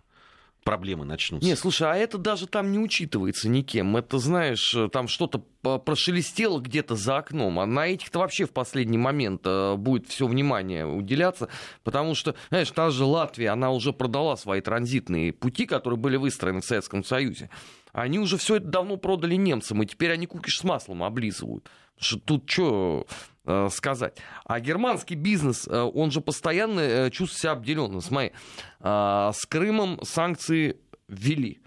проблемы 0.64 1.04
начнутся. 1.04 1.46
Не, 1.46 1.56
слушай, 1.56 1.86
а 1.86 1.94
это 1.94 2.16
даже 2.16 2.46
там 2.46 2.72
не 2.72 2.78
учитывается 2.78 3.50
никем. 3.50 3.98
Это, 3.98 4.18
знаешь, 4.18 4.74
там 4.92 5.08
что-то 5.08 5.44
прошелестело 5.78 6.58
где-то 6.58 6.96
за 6.96 7.18
окном. 7.18 7.60
А 7.60 7.66
на 7.66 7.86
этих-то 7.86 8.20
вообще 8.20 8.46
в 8.46 8.52
последний 8.52 8.96
момент 8.96 9.42
э, 9.44 9.74
будет 9.76 10.08
все 10.08 10.26
внимание 10.26 10.86
уделяться, 10.86 11.50
потому 11.82 12.14
что, 12.14 12.34
знаешь, 12.48 12.70
та 12.70 12.88
же 12.88 13.04
Латвия, 13.04 13.50
она 13.50 13.72
уже 13.72 13.92
продала 13.92 14.38
свои 14.38 14.62
транзитные 14.62 15.34
пути, 15.34 15.66
которые 15.66 15.98
были 15.98 16.16
выстроены 16.16 16.62
в 16.62 16.64
Советском 16.64 17.04
Союзе. 17.04 17.50
Они 17.92 18.18
уже 18.18 18.38
все 18.38 18.56
это 18.56 18.66
давно 18.68 18.96
продали 18.96 19.34
немцам, 19.34 19.82
и 19.82 19.86
теперь 19.86 20.12
они 20.12 20.26
кукиш 20.26 20.60
с 20.60 20.64
маслом 20.64 21.02
облизывают. 21.02 21.68
Что 21.98 22.18
тут 22.18 22.50
что 22.50 23.06
Э, 23.06 23.33
сказать. 23.70 24.18
А 24.44 24.60
германский 24.60 25.14
бизнес, 25.14 25.68
э, 25.68 25.80
он 25.80 26.10
же 26.10 26.20
постоянно 26.20 26.80
э, 26.80 27.10
чувствует 27.10 27.40
себя 27.40 27.52
обделенным. 27.52 28.00
Смотри, 28.00 28.32
с 28.80 29.46
Крымом 29.48 30.00
санкции 30.02 30.78
ввели. 31.08 31.60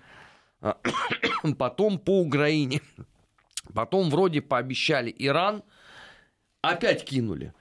Потом 1.57 1.99
по 1.99 2.21
Украине. 2.21 2.81
Потом 3.73 4.09
вроде 4.09 4.41
пообещали 4.41 5.13
Иран, 5.17 5.63
опять 6.61 7.05
кинули. 7.05 7.53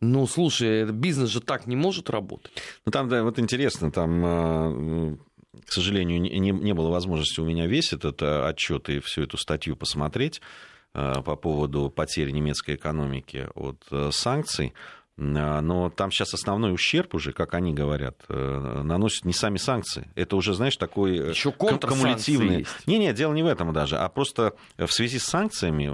Ну, 0.00 0.26
слушай, 0.26 0.90
бизнес 0.90 1.28
же 1.28 1.40
так 1.40 1.66
не 1.66 1.76
может 1.76 2.08
работать. 2.08 2.52
Ну, 2.86 2.92
там, 2.92 3.08
да, 3.08 3.22
вот 3.22 3.38
интересно, 3.38 3.92
там, 3.92 4.24
э, 4.24 5.16
к 5.66 5.72
сожалению, 5.72 6.20
не, 6.20 6.50
не 6.50 6.74
было 6.74 6.90
возможности 6.90 7.40
у 7.40 7.44
меня 7.44 7.66
весь 7.66 7.92
этот 7.92 8.22
э, 8.22 8.48
отчет 8.48 8.88
и 8.88 9.00
всю 9.00 9.22
эту 9.22 9.36
статью 9.36 9.76
посмотреть 9.76 10.40
э, 10.40 10.42
по 10.92 11.36
поводу 11.36 11.90
потери 11.90 12.30
немецкой 12.30 12.74
экономики 12.74 13.48
от 13.54 13.84
санкций. 14.14 14.74
Но 15.16 15.90
там 15.90 16.10
сейчас 16.10 16.32
основной 16.32 16.72
ущерб 16.72 17.14
уже, 17.14 17.32
как 17.32 17.52
они 17.54 17.74
говорят, 17.74 18.24
наносят 18.28 19.26
не 19.26 19.34
сами 19.34 19.58
санкции. 19.58 20.10
Это 20.14 20.34
уже, 20.36 20.54
знаешь, 20.54 20.76
такой 20.76 21.30
Еще 21.30 21.52
кумулятивный. 21.52 22.66
Не, 22.86 22.98
не, 22.98 23.12
дело 23.12 23.34
не 23.34 23.42
в 23.42 23.46
этом 23.46 23.72
даже, 23.72 23.98
а 23.98 24.08
просто 24.08 24.54
в 24.78 24.88
связи 24.88 25.18
с 25.18 25.24
санкциями 25.24 25.84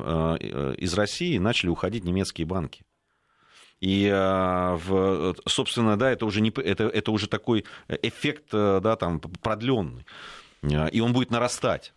из 0.76 0.94
России 0.94 1.38
начали 1.38 1.70
уходить 1.70 2.04
немецкие 2.04 2.46
банки. 2.46 2.85
И, 3.80 4.09
собственно, 5.46 5.98
да, 5.98 6.11
это 6.11 6.24
уже, 6.24 6.40
не, 6.40 6.50
это, 6.50 6.85
это 6.85 7.11
уже 7.11 7.28
такой 7.28 7.66
эффект 7.88 8.44
э, 8.52 8.80
да, 8.82 8.96
там, 8.96 9.20
продленный. 9.20 10.06
И 10.62 11.00
он 11.00 11.12
будет 11.12 11.30
нарастать. 11.30 11.92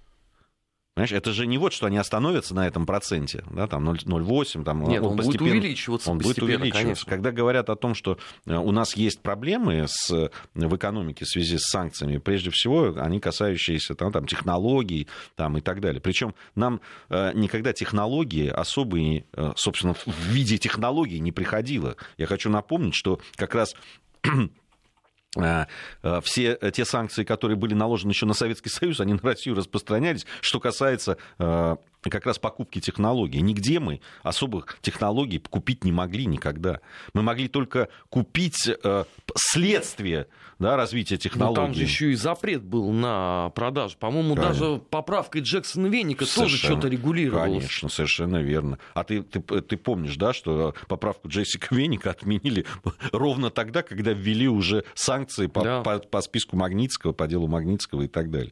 Понимаешь, 0.99 1.13
это 1.13 1.31
же 1.31 1.47
не 1.47 1.57
вот, 1.57 1.71
что 1.71 1.85
они 1.85 1.97
остановятся 1.97 2.53
на 2.53 2.67
этом 2.67 2.85
проценте, 2.85 3.45
да, 3.51 3.67
там 3.67 3.89
0,8, 3.89 4.65
там 4.65 4.83
Нет, 4.83 5.01
он, 5.01 5.11
он 5.11 5.15
будет 5.15 5.39
увеличиваться 5.39 6.11
Он 6.11 6.17
будет 6.17 6.39
увеличиваться. 6.39 6.77
Конечно. 6.77 7.09
Когда 7.09 7.31
говорят 7.31 7.69
о 7.69 7.77
том, 7.77 7.95
что 7.95 8.17
э, 8.45 8.53
у 8.53 8.71
нас 8.71 8.97
есть 8.97 9.21
проблемы 9.21 9.85
с, 9.87 10.11
э, 10.11 10.29
в 10.55 10.75
экономике 10.75 11.23
в 11.23 11.29
связи 11.29 11.57
с 11.57 11.69
санкциями, 11.69 12.17
прежде 12.17 12.49
всего, 12.49 12.95
они 12.97 13.21
касающиеся 13.21 13.95
там, 13.95 14.11
там, 14.11 14.27
технологий 14.27 15.07
там, 15.37 15.57
и 15.57 15.61
так 15.61 15.79
далее. 15.79 16.01
Причем 16.01 16.35
нам 16.55 16.81
э, 17.09 17.31
никогда 17.33 17.71
технологии 17.71 18.49
особые, 18.49 19.23
собственно, 19.55 19.93
в 19.93 20.05
виде 20.05 20.57
технологий 20.57 21.21
не 21.21 21.31
приходило. 21.31 21.95
Я 22.17 22.25
хочу 22.25 22.49
напомнить, 22.49 22.93
что 22.93 23.21
как 23.37 23.55
раз 23.55 23.73
а, 24.23 24.27
а, 24.27 24.49
все 26.23 26.55
те 26.73 26.85
санкции, 26.85 27.23
которые 27.23 27.57
были 27.57 27.73
наложены 27.73 28.11
еще 28.11 28.25
на 28.25 28.33
Советский 28.33 28.69
Союз, 28.69 28.99
они 28.99 29.13
на 29.13 29.19
Россию 29.21 29.55
распространялись. 29.55 30.25
Что 30.41 30.59
касается 30.59 31.17
как 32.01 32.25
раз 32.25 32.39
покупки 32.39 32.79
технологий. 32.79 33.41
Нигде 33.41 33.79
мы 33.79 34.01
особых 34.23 34.79
технологий 34.81 35.39
купить 35.39 35.83
не 35.83 35.91
могли 35.91 36.25
никогда. 36.25 36.79
Мы 37.13 37.21
могли 37.21 37.47
только 37.47 37.89
купить 38.09 38.69
следствие 39.35 40.27
да, 40.59 40.75
развития 40.75 41.17
технологий. 41.17 41.59
Но 41.59 41.65
там 41.67 41.73
же 41.73 41.83
еще 41.83 42.11
и 42.11 42.15
запрет 42.15 42.61
был 42.61 42.91
на 42.91 43.49
продажу. 43.55 43.95
По-моему, 43.97 44.35
даже 44.35 44.81
поправкой 44.89 45.41
Джексона 45.41 45.87
Веника 45.87 46.25
тоже 46.25 46.57
что-то 46.57 46.87
регулировалось. 46.87 47.63
Конечно, 47.63 47.89
совершенно 47.89 48.37
верно. 48.37 48.77
А 48.93 49.03
ты, 49.03 49.23
ты, 49.23 49.39
ты 49.39 49.77
помнишь, 49.77 50.17
да, 50.17 50.33
что 50.33 50.75
поправку 50.87 51.29
Джессика 51.29 51.73
Веника 51.73 52.11
отменили 52.11 52.65
ровно 53.11 53.49
тогда, 53.49 53.81
когда 53.83 54.11
ввели 54.11 54.47
уже 54.49 54.83
санкции 54.95 55.47
по, 55.47 55.63
да. 55.63 55.81
по, 55.81 55.99
по 55.99 56.21
списку 56.21 56.57
Магнитского, 56.57 57.13
по 57.13 57.27
делу 57.27 57.47
Магнитского 57.47 58.03
и 58.03 58.07
так 58.07 58.29
далее. 58.29 58.51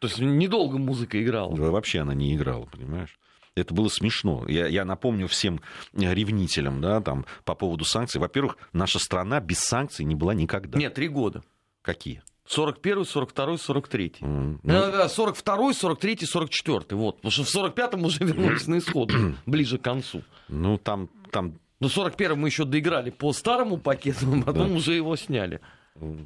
То 0.00 0.06
есть 0.06 0.18
недолго 0.18 0.78
музыка 0.78 1.22
играла? 1.22 1.56
Да, 1.56 1.70
вообще 1.70 2.00
она 2.00 2.14
не 2.14 2.34
играла, 2.34 2.66
понимаешь? 2.66 3.18
Это 3.56 3.72
было 3.72 3.88
смешно. 3.88 4.44
Я, 4.48 4.66
я 4.66 4.84
напомню 4.84 5.28
всем 5.28 5.60
ревнителям 5.94 6.80
да, 6.82 7.00
там, 7.00 7.24
по 7.44 7.54
поводу 7.54 7.84
санкций. 7.84 8.20
Во-первых, 8.20 8.58
наша 8.74 8.98
страна 8.98 9.40
без 9.40 9.60
санкций 9.60 10.04
не 10.04 10.14
была 10.14 10.34
никогда. 10.34 10.78
Нет, 10.78 10.94
три 10.94 11.08
года. 11.08 11.42
Какие? 11.80 12.22
41, 12.46 13.04
42, 13.04 13.58
43. 13.58 14.14
Mm, 14.20 14.58
ну... 14.62 15.08
42, 15.08 15.72
43, 15.72 16.26
44. 16.26 16.84
Вот. 16.90 17.16
Потому 17.16 17.30
что 17.30 17.44
в 17.44 17.54
45-м 17.54 18.04
уже 18.04 18.24
вернулись 18.24 18.66
на 18.66 18.78
исход, 18.78 19.12
ближе 19.46 19.78
к 19.78 19.82
концу. 19.82 20.22
Ну, 20.48 20.78
там... 20.78 21.08
там... 21.30 21.58
Ну, 21.80 21.88
41 21.88 22.38
мы 22.38 22.48
еще 22.48 22.64
доиграли 22.64 23.10
по 23.10 23.32
старому 23.32 23.78
пакету, 23.78 24.26
а 24.32 24.42
потом 24.42 24.68
да. 24.68 24.74
уже 24.74 24.94
его 24.94 25.16
сняли. 25.16 25.60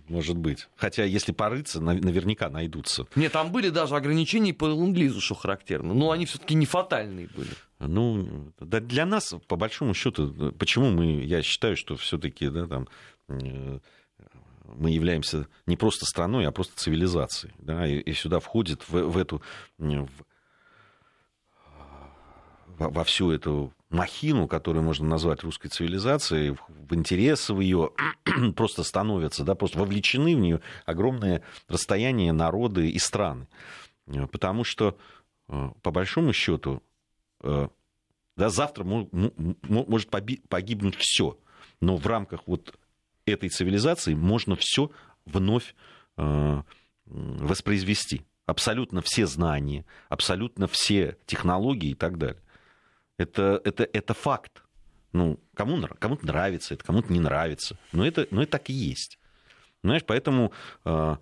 Может 0.09 0.37
быть. 0.37 0.69
Хотя, 0.77 1.05
если 1.05 1.33
порыться, 1.33 1.81
наверняка 1.81 2.49
найдутся. 2.49 3.07
Нет, 3.15 3.33
там 3.33 3.53
были 3.53 3.71
даже 3.71 3.95
ограничения 3.95 4.53
по 4.53 4.67
ленд 4.67 5.21
что 5.21 5.35
характерно. 5.35 5.95
Но 5.95 6.11
они 6.11 6.27
все-таки 6.27 6.55
не 6.55 6.67
фатальные 6.67 7.29
были. 7.29 7.51
Ну, 7.79 8.53
да 8.59 8.81
для 8.81 9.07
нас, 9.07 9.35
по 9.47 9.57
большому 9.57 9.95
счету, 9.95 10.53
почему 10.59 10.91
мы, 10.91 11.23
я 11.23 11.43
считаю, 11.43 11.77
что 11.77 11.97
все-таки, 11.97 12.49
да, 12.49 12.67
там, 12.67 12.89
э, 13.29 13.79
мы 14.77 14.91
являемся 14.91 15.47
не 15.67 15.77
просто 15.77 16.05
страной, 16.05 16.47
а 16.47 16.53
просто 16.53 16.77
цивилизацией. 16.77 17.55
Да, 17.59 17.87
и, 17.87 17.99
и 17.99 18.13
сюда 18.13 18.41
входит 18.41 18.87
в, 18.89 18.93
в 18.93 19.17
эту 19.17 19.41
в, 19.79 20.09
во 22.79 23.05
всю 23.05 23.31
эту 23.31 23.73
махину, 23.91 24.47
которую 24.47 24.85
можно 24.85 25.07
назвать 25.07 25.43
русской 25.43 25.69
цивилизацией, 25.69 26.57
в 26.69 26.95
интересы 26.95 27.53
в 27.53 27.61
ее 27.61 27.91
просто 28.57 28.85
становятся, 28.85 29.45
да, 29.45 29.55
просто 29.55 29.79
вовлечены 29.79 30.37
в 30.37 30.39
нее 30.39 30.61
огромное 30.87 31.43
расстояние 31.69 32.33
народы 32.33 32.89
и 32.89 32.99
страны. 32.99 33.49
Потому 34.31 34.65
что, 34.65 34.97
э, 35.49 35.71
по 35.83 35.91
большому 35.91 36.33
счету, 36.33 36.83
э, 37.43 37.69
да, 38.37 38.49
завтра 38.49 38.85
может 38.85 40.11
погибнуть 40.11 40.97
все, 40.97 41.39
но 41.81 41.97
в 41.97 42.07
рамках 42.07 42.43
вот 42.47 42.79
этой 43.27 43.49
цивилизации 43.49 44.15
можно 44.15 44.57
все 44.57 44.91
вновь 45.27 45.75
э, 46.17 46.63
воспроизвести. 47.07 48.23
Абсолютно 48.47 49.03
все 49.03 49.27
знания, 49.27 49.85
абсолютно 50.09 50.67
все 50.67 51.17
технологии 51.27 51.91
и 51.91 51.95
так 51.95 52.19
далее. 52.19 52.43
Это, 53.21 53.61
это, 53.65 53.87
это 53.93 54.15
факт. 54.15 54.63
Ну, 55.13 55.39
кому, 55.55 55.87
кому-то 55.99 56.27
нравится 56.27 56.73
это, 56.73 56.85
кому-то 56.85 57.13
не 57.13 57.21
нравится. 57.21 57.77
Но 57.93 58.07
это, 58.07 58.27
но 58.31 58.43
это 58.43 58.53
так 58.53 58.71
и 58.71 58.73
есть. 58.73 59.19
Знаешь, 59.83 60.05
поэтому 60.07 60.53
э, 60.87 61.17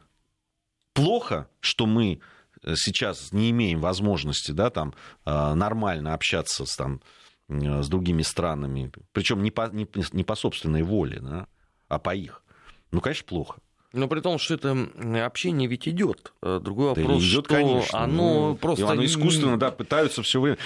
плохо, 0.92 1.48
что 1.58 1.86
мы 1.86 2.20
сейчас 2.62 3.32
не 3.32 3.50
имеем 3.50 3.80
возможности 3.80 4.52
да, 4.52 4.70
там, 4.70 4.94
э, 5.26 5.54
нормально 5.54 6.14
общаться 6.14 6.66
с, 6.66 6.76
там, 6.76 7.00
э, 7.48 7.82
с 7.82 7.88
другими 7.88 8.22
странами, 8.22 8.92
причем 9.12 9.42
не 9.42 9.50
по, 9.50 9.68
не, 9.72 9.88
не 10.12 10.22
по 10.22 10.36
собственной 10.36 10.82
воле, 10.82 11.18
да, 11.20 11.48
а 11.88 11.98
по 11.98 12.14
их. 12.14 12.44
Ну, 12.92 13.00
конечно, 13.00 13.26
плохо. 13.26 13.60
Но 13.92 14.06
при 14.06 14.20
том, 14.20 14.38
что 14.38 14.54
это 14.54 14.76
общение 15.24 15.66
ведь 15.66 15.88
идет. 15.88 16.32
Э, 16.42 16.60
другой 16.62 16.94
да 16.94 17.00
вопрос, 17.00 17.22
идет, 17.22 17.46
что 17.46 17.54
конечно. 17.54 17.98
оно 17.98 18.50
ну, 18.50 18.56
просто... 18.56 18.88
Оно 18.88 19.04
искусственно, 19.04 19.58
да, 19.58 19.72
пытаются 19.72 20.22
все 20.22 20.40
время 20.40 20.58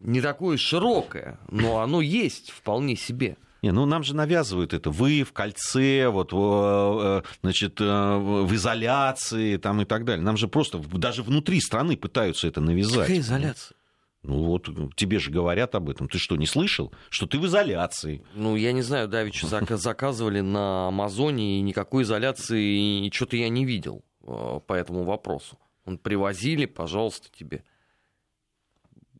не 0.00 0.20
такое 0.20 0.56
широкое, 0.56 1.38
но 1.50 1.80
оно 1.80 2.00
есть 2.00 2.50
вполне 2.50 2.96
себе. 2.96 3.36
Не, 3.62 3.72
ну 3.72 3.86
нам 3.86 4.02
же 4.02 4.14
навязывают 4.14 4.74
это. 4.74 4.90
Вы 4.90 5.22
в 5.22 5.32
кольце, 5.32 6.08
вот, 6.08 6.34
э, 6.34 7.22
значит, 7.40 7.80
э, 7.80 7.84
в 7.84 8.54
изоляции 8.54 9.56
там, 9.56 9.80
и 9.80 9.86
так 9.86 10.04
далее. 10.04 10.22
Нам 10.22 10.36
же 10.36 10.48
просто 10.48 10.78
даже 10.78 11.22
внутри 11.22 11.62
страны 11.62 11.96
пытаются 11.96 12.46
это 12.46 12.60
навязать. 12.60 13.06
Какая 13.06 13.20
изоляция? 13.20 13.74
Ну 14.22 14.44
вот 14.44 14.68
тебе 14.96 15.18
же 15.18 15.30
говорят 15.30 15.74
об 15.74 15.88
этом. 15.88 16.08
Ты 16.08 16.18
что, 16.18 16.36
не 16.36 16.46
слышал? 16.46 16.92
Что 17.08 17.26
ты 17.26 17.38
в 17.38 17.46
изоляции. 17.46 18.22
Ну, 18.34 18.56
я 18.56 18.72
не 18.72 18.82
знаю, 18.82 19.08
Давича 19.08 19.46
заказывали 19.76 20.40
на 20.40 20.88
Амазоне, 20.88 21.58
и 21.58 21.62
никакой 21.62 22.02
изоляции, 22.02 23.06
и 23.06 23.10
что-то 23.12 23.36
я 23.36 23.48
не 23.48 23.64
видел 23.64 24.04
э, 24.26 24.60
по 24.66 24.74
этому 24.74 25.04
вопросу. 25.04 25.58
Он 25.86 25.96
привозили, 25.96 26.66
пожалуйста, 26.66 27.28
тебе 27.34 27.64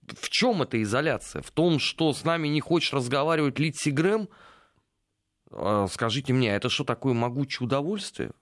в 0.08 0.28
чем 0.28 0.62
эта 0.62 0.82
изоляция? 0.82 1.42
В 1.42 1.50
том, 1.50 1.78
что 1.78 2.12
с 2.12 2.24
нами 2.24 2.48
не 2.48 2.60
хочет 2.60 2.94
разговаривать 2.94 3.58
Литси 3.58 3.90
Грэм? 3.90 4.28
А, 5.50 5.86
скажите 5.88 6.32
мне, 6.32 6.52
а 6.52 6.56
это 6.56 6.68
что 6.68 6.84
такое 6.84 7.14
могучее 7.14 7.66
удовольствие? 7.66 8.32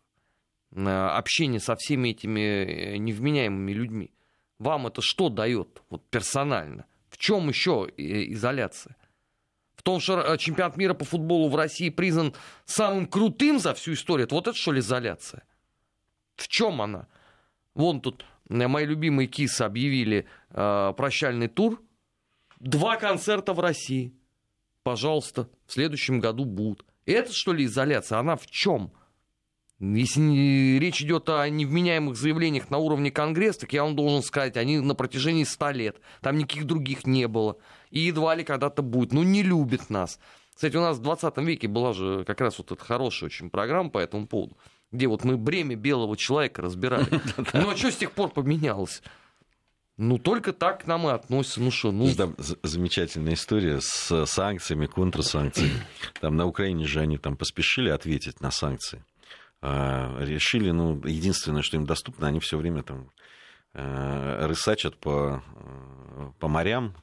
А, 0.74 1.16
общение 1.16 1.60
со 1.60 1.76
всеми 1.76 2.10
этими 2.10 2.40
э, 2.40 2.96
невменяемыми 2.96 3.72
людьми. 3.72 4.12
Вам 4.58 4.86
это 4.86 5.02
что 5.02 5.28
дает 5.28 5.82
вот 5.90 6.02
персонально? 6.10 6.86
В 7.08 7.18
чем 7.18 7.48
еще 7.48 7.88
э, 7.96 8.32
изоляция? 8.32 8.96
В 9.74 9.82
том, 9.82 10.00
что 10.00 10.20
э, 10.20 10.38
чемпионат 10.38 10.76
мира 10.76 10.94
по 10.94 11.04
футболу 11.04 11.48
в 11.48 11.56
России 11.56 11.90
признан 11.90 12.34
самым 12.64 13.06
крутым 13.06 13.58
за 13.58 13.74
всю 13.74 13.94
историю. 13.94 14.28
Вот 14.30 14.46
это 14.46 14.56
что 14.56 14.72
ли 14.72 14.80
изоляция? 14.80 15.42
В 16.36 16.48
чем 16.48 16.80
она? 16.80 17.08
Вон 17.74 18.00
тут 18.00 18.24
мои 18.48 18.84
любимые 18.84 19.26
кисы 19.26 19.62
объявили 19.62 20.26
э, 20.50 20.92
прощальный 20.96 21.48
тур. 21.48 21.82
Два 22.60 22.96
концерта 22.96 23.54
в 23.54 23.60
России. 23.60 24.14
Пожалуйста, 24.82 25.48
в 25.66 25.72
следующем 25.72 26.20
году 26.20 26.44
будут. 26.44 26.84
Это 27.06 27.32
что 27.32 27.52
ли 27.52 27.64
изоляция? 27.64 28.18
Она 28.18 28.36
в 28.36 28.46
чем? 28.46 28.92
Если 29.80 30.20
не, 30.20 30.78
речь 30.78 31.02
идет 31.02 31.28
о 31.28 31.48
невменяемых 31.48 32.16
заявлениях 32.16 32.70
на 32.70 32.78
уровне 32.78 33.10
Конгресса, 33.10 33.60
так 33.60 33.72
я 33.72 33.82
вам 33.82 33.96
должен 33.96 34.22
сказать, 34.22 34.56
они 34.56 34.78
на 34.78 34.94
протяжении 34.94 35.42
ста 35.42 35.72
лет. 35.72 36.00
Там 36.20 36.38
никаких 36.38 36.66
других 36.66 37.04
не 37.04 37.26
было. 37.26 37.56
И 37.90 38.00
едва 38.00 38.36
ли 38.36 38.44
когда-то 38.44 38.82
будет. 38.82 39.12
Ну, 39.12 39.24
не 39.24 39.42
любит 39.42 39.90
нас. 39.90 40.20
Кстати, 40.54 40.76
у 40.76 40.80
нас 40.80 40.98
в 40.98 41.02
20 41.02 41.36
веке 41.38 41.66
была 41.66 41.92
же 41.92 42.24
как 42.24 42.40
раз 42.40 42.58
вот 42.58 42.70
эта 42.70 42.84
хорошая 42.84 43.26
очень 43.26 43.50
программа 43.50 43.90
по 43.90 43.98
этому 43.98 44.28
поводу 44.28 44.56
где 44.92 45.08
вот 45.08 45.24
мы 45.24 45.36
бремя 45.36 45.74
белого 45.74 46.16
человека 46.16 46.62
разбирали. 46.62 47.06
Ну 47.54 47.70
а 47.70 47.76
что 47.76 47.90
с 47.90 47.96
тех 47.96 48.12
пор 48.12 48.30
поменялось? 48.30 49.02
Ну, 49.98 50.18
только 50.18 50.52
так 50.52 50.84
к 50.84 50.86
нам 50.86 51.06
и 51.06 51.12
относятся. 51.12 51.60
Ну 51.60 51.70
что, 51.70 51.92
ну... 51.92 52.12
Там 52.14 52.34
замечательная 52.62 53.34
история 53.34 53.80
с 53.80 54.26
санкциями, 54.26 54.86
контрсанкциями. 54.86 55.84
Там 56.20 56.36
на 56.36 56.46
Украине 56.46 56.86
же 56.86 57.00
они 57.00 57.18
там 57.18 57.36
поспешили 57.36 57.90
ответить 57.90 58.40
на 58.40 58.50
санкции. 58.50 59.04
А, 59.60 60.16
решили, 60.18 60.70
ну, 60.70 61.00
единственное, 61.04 61.62
что 61.62 61.76
им 61.76 61.86
доступно, 61.86 62.26
они 62.26 62.40
все 62.40 62.56
время 62.56 62.82
там 62.82 63.10
э, 63.74 64.46
рысачат 64.46 64.96
по, 64.96 65.42
э, 65.54 66.30
по 66.40 66.48
морям, 66.48 66.96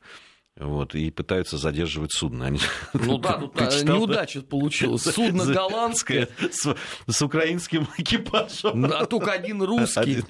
вот, 0.59 0.93
и 0.93 1.09
пытаются 1.09 1.57
задерживать 1.57 2.11
судно. 2.11 2.45
Они... 2.47 2.59
Ну 2.93 3.17
да, 3.19 3.37
тут 3.37 3.53
Прочитал, 3.53 3.97
неудача 3.97 4.41
да? 4.41 4.47
получилась. 4.47 5.03
Судно 5.03 5.45
голландское. 5.45 6.27
С, 6.51 6.75
с 7.07 7.21
украинским 7.21 7.87
экипажем. 7.97 8.85
А 8.85 9.05
только 9.05 9.31
один 9.31 9.63
русский, 9.63 10.23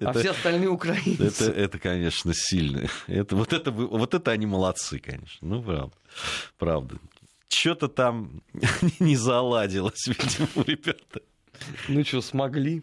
а 0.00 0.10
это, 0.10 0.18
все 0.20 0.30
остальные 0.30 0.68
украинцы. 0.68 1.24
Это, 1.24 1.44
это 1.44 1.78
конечно, 1.78 2.32
сильно. 2.34 2.86
Это, 3.06 3.34
вот, 3.34 3.52
это, 3.54 3.70
вот 3.70 4.12
это 4.14 4.30
они 4.30 4.46
молодцы, 4.46 4.98
конечно. 4.98 5.48
Ну, 5.48 5.62
правда. 5.62 5.96
Правда. 6.58 6.96
Что-то 7.48 7.88
там 7.88 8.42
не 8.98 9.16
заладилось, 9.16 10.06
видимо, 10.06 10.66
ребята. 10.66 11.22
Ну 11.88 12.04
что, 12.04 12.20
смогли? 12.20 12.82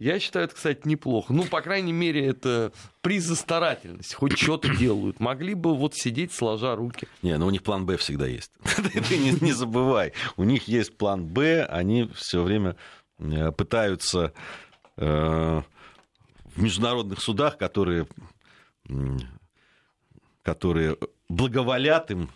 Я 0.00 0.18
считаю, 0.18 0.46
это, 0.46 0.54
кстати, 0.54 0.80
неплохо. 0.84 1.34
Ну, 1.34 1.44
по 1.44 1.60
крайней 1.60 1.92
мере, 1.92 2.26
это 2.26 2.72
приз 3.02 3.24
за 3.24 3.36
старательность. 3.36 4.14
Хоть 4.14 4.38
что-то 4.38 4.74
делают. 4.74 5.20
Могли 5.20 5.52
бы 5.52 5.76
вот 5.76 5.94
сидеть, 5.94 6.32
сложа 6.32 6.74
руки. 6.74 7.06
Не, 7.20 7.36
ну 7.36 7.46
у 7.46 7.50
них 7.50 7.62
план 7.62 7.84
Б 7.84 7.98
всегда 7.98 8.26
есть. 8.26 8.50
Ты 8.64 9.18
не, 9.18 9.52
забывай. 9.52 10.14
У 10.38 10.44
них 10.44 10.68
есть 10.68 10.96
план 10.96 11.26
Б. 11.26 11.66
Они 11.66 12.08
все 12.14 12.42
время 12.42 12.76
э, 13.18 13.52
пытаются 13.52 14.32
э, 14.96 15.60
в 16.44 16.62
международных 16.62 17.20
судах, 17.20 17.58
которые 17.58 18.08
которые 20.42 20.96
благоволят 21.30 22.10
им 22.10 22.28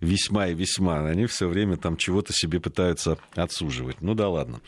весьма 0.00 0.48
и 0.48 0.54
весьма, 0.54 1.06
они 1.06 1.26
все 1.26 1.46
время 1.46 1.76
там 1.76 1.96
чего-то 1.96 2.32
себе 2.32 2.60
пытаются 2.60 3.16
отсуживать. 3.34 4.02
Ну 4.02 4.14
да 4.14 4.28
ладно. 4.28 4.60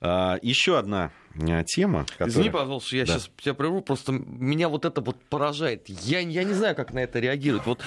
А, 0.00 0.38
еще 0.40 0.78
одна 0.78 1.10
а, 1.36 1.64
тема. 1.64 2.04
Которая... 2.04 2.28
Извини, 2.30 2.50
пожалуйста, 2.50 2.96
я 2.96 3.04
да. 3.04 3.14
сейчас 3.14 3.30
тебя 3.36 3.54
прерву, 3.54 3.80
просто 3.82 4.12
меня 4.12 4.68
вот 4.68 4.84
это 4.84 5.00
вот 5.00 5.20
поражает. 5.28 5.88
Я, 5.88 6.20
я 6.20 6.44
не 6.44 6.54
знаю, 6.54 6.76
как 6.76 6.92
на 6.92 7.00
это 7.00 7.18
реагировать. 7.18 7.66
Вот 7.66 7.80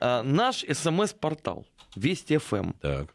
а, 0.00 0.22
наш 0.22 0.64
смс-портал 0.64 1.66
Вести 1.94 2.38
ФМ. 2.38 2.56
Эм. 2.56 2.72
Так. 2.80 3.14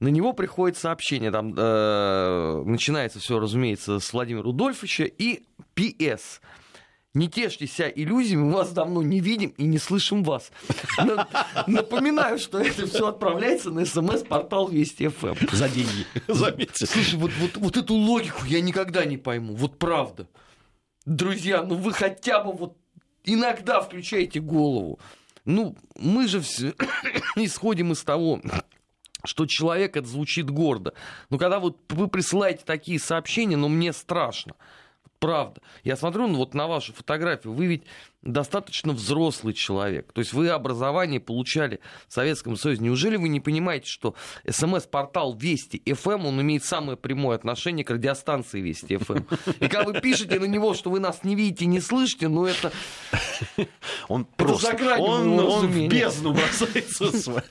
На 0.00 0.08
него 0.08 0.32
приходит 0.32 0.78
сообщение, 0.78 1.32
там 1.32 1.52
э, 1.56 2.62
начинается 2.64 3.18
все, 3.18 3.40
разумеется, 3.40 3.98
с 3.98 4.12
Владимира 4.12 4.44
Рудольфовича 4.44 5.04
и 5.04 5.42
ПС. 5.74 6.40
Не 7.14 7.28
тешьте 7.28 7.66
себя 7.66 7.90
иллюзиями, 7.94 8.42
мы 8.42 8.52
вас 8.52 8.70
давно 8.72 9.02
не 9.02 9.20
видим 9.20 9.50
и 9.56 9.64
не 9.64 9.78
слышим 9.78 10.22
вас. 10.22 10.52
Напоминаю, 11.66 12.38
что 12.38 12.60
это 12.60 12.86
все 12.86 13.08
отправляется 13.08 13.70
на 13.70 13.86
смс-портал 13.86 14.68
Вести 14.68 15.08
ФМ. 15.08 15.34
За 15.52 15.68
деньги, 15.68 16.06
заметьте. 16.28 16.86
Слушай, 16.86 17.18
вот, 17.18 17.30
вот, 17.38 17.56
вот 17.56 17.76
эту 17.76 17.94
логику 17.94 18.44
я 18.44 18.60
никогда 18.60 19.06
не 19.06 19.16
пойму, 19.16 19.54
вот 19.54 19.78
правда. 19.78 20.26
Друзья, 21.06 21.62
ну 21.62 21.76
вы 21.76 21.94
хотя 21.94 22.44
бы 22.44 22.52
вот 22.52 22.76
иногда 23.24 23.80
включайте 23.80 24.40
голову. 24.40 24.98
Ну, 25.46 25.76
мы 25.98 26.28
же 26.28 26.42
все 26.42 26.74
исходим 27.36 27.92
из 27.92 28.02
того, 28.02 28.42
что 29.24 29.46
человек 29.46 29.96
это 29.96 30.06
звучит 30.06 30.50
гордо. 30.50 30.92
Но 31.30 31.38
когда 31.38 31.58
вот 31.58 31.78
вы 31.88 32.08
присылаете 32.08 32.64
такие 32.66 33.00
сообщения, 33.00 33.56
ну 33.56 33.68
мне 33.68 33.94
страшно. 33.94 34.54
Правда. 35.18 35.60
Я 35.82 35.96
смотрю 35.96 36.28
ну, 36.28 36.38
вот 36.38 36.54
на 36.54 36.68
вашу 36.68 36.92
фотографию, 36.92 37.52
вы 37.52 37.66
ведь 37.66 37.84
достаточно 38.22 38.92
взрослый 38.92 39.54
человек. 39.54 40.12
То 40.12 40.20
есть 40.20 40.32
вы 40.32 40.48
образование 40.48 41.20
получали 41.20 41.80
в 42.08 42.12
Советском 42.12 42.56
Союзе. 42.56 42.82
Неужели 42.82 43.16
вы 43.16 43.28
не 43.28 43.40
понимаете, 43.40 43.88
что 43.88 44.14
СМС-портал 44.48 45.36
Вести 45.36 45.82
ФМ, 45.86 46.26
он 46.26 46.40
имеет 46.40 46.64
самое 46.64 46.96
прямое 46.96 47.36
отношение 47.36 47.84
к 47.84 47.90
радиостанции 47.90 48.60
Вести 48.60 48.96
ФМ? 48.96 49.20
И 49.60 49.68
когда 49.68 49.84
вы 49.84 50.00
пишете 50.00 50.40
на 50.40 50.46
него, 50.46 50.74
что 50.74 50.90
вы 50.90 51.00
нас 51.00 51.22
не 51.24 51.34
видите, 51.34 51.66
не 51.66 51.80
слышите, 51.80 52.28
ну 52.28 52.46
это... 52.46 52.72
Он 54.08 54.24
просто... 54.24 54.76
Он, 54.98 55.38
он 55.38 55.66
в 55.66 55.88
бездну 55.88 56.32
бросается 56.32 57.42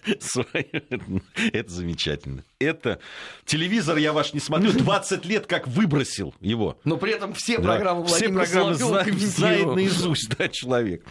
Это 1.53 1.71
замечательно. 1.71 2.43
Это... 2.59 2.99
Телевизор 3.45 3.97
я 3.97 4.11
ваш 4.11 4.33
не 4.33 4.39
смотрю. 4.39 4.71
20 4.77 5.25
лет 5.25 5.47
как 5.47 5.67
выбросил 5.67 6.33
его. 6.41 6.77
Но 6.83 6.97
при 6.97 7.13
этом 7.13 7.33
все 7.33 7.59
программы 7.59 8.05
Все 8.05 8.29
программы 8.29 8.73
знает 8.73 9.75
наизусть, 9.75 10.29
да, 10.37 10.49
человек. 10.57 11.05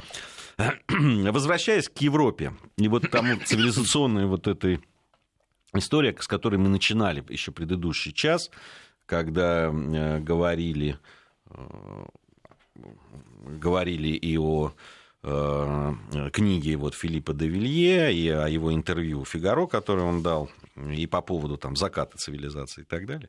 Возвращаясь 0.89 1.89
к 1.89 1.99
Европе, 1.99 2.53
и 2.79 2.89
вот 2.89 3.11
там 3.11 3.27
цивилизационная 3.45 4.27
вот 4.27 4.47
этой 4.47 4.81
история, 5.75 6.17
с 6.19 6.27
которой 6.27 6.57
мы 6.57 6.69
начинали 6.69 7.25
еще 7.29 7.53
предыдущий 7.53 8.13
час, 8.13 8.51
когда 9.05 9.71
э, 9.71 10.19
говорили, 10.21 10.99
э, 11.51 12.07
говорили 13.61 14.09
и 14.09 14.39
о 14.39 14.73
э, 15.23 15.95
книге 16.33 16.77
вот 16.77 16.95
Филиппа 16.95 17.35
де 17.35 17.49
Вилье 17.49 18.15
и 18.15 18.29
о 18.29 18.49
его 18.49 18.73
интервью 18.73 19.25
Фигаро, 19.25 19.67
которое 19.67 20.03
он 20.03 20.23
дал, 20.23 20.51
и 20.77 21.07
по 21.07 21.21
поводу 21.21 21.57
там, 21.57 21.77
заката 21.77 22.17
цивилизации 22.19 22.83
и 22.83 22.85
так 22.85 23.07
далее. 23.07 23.29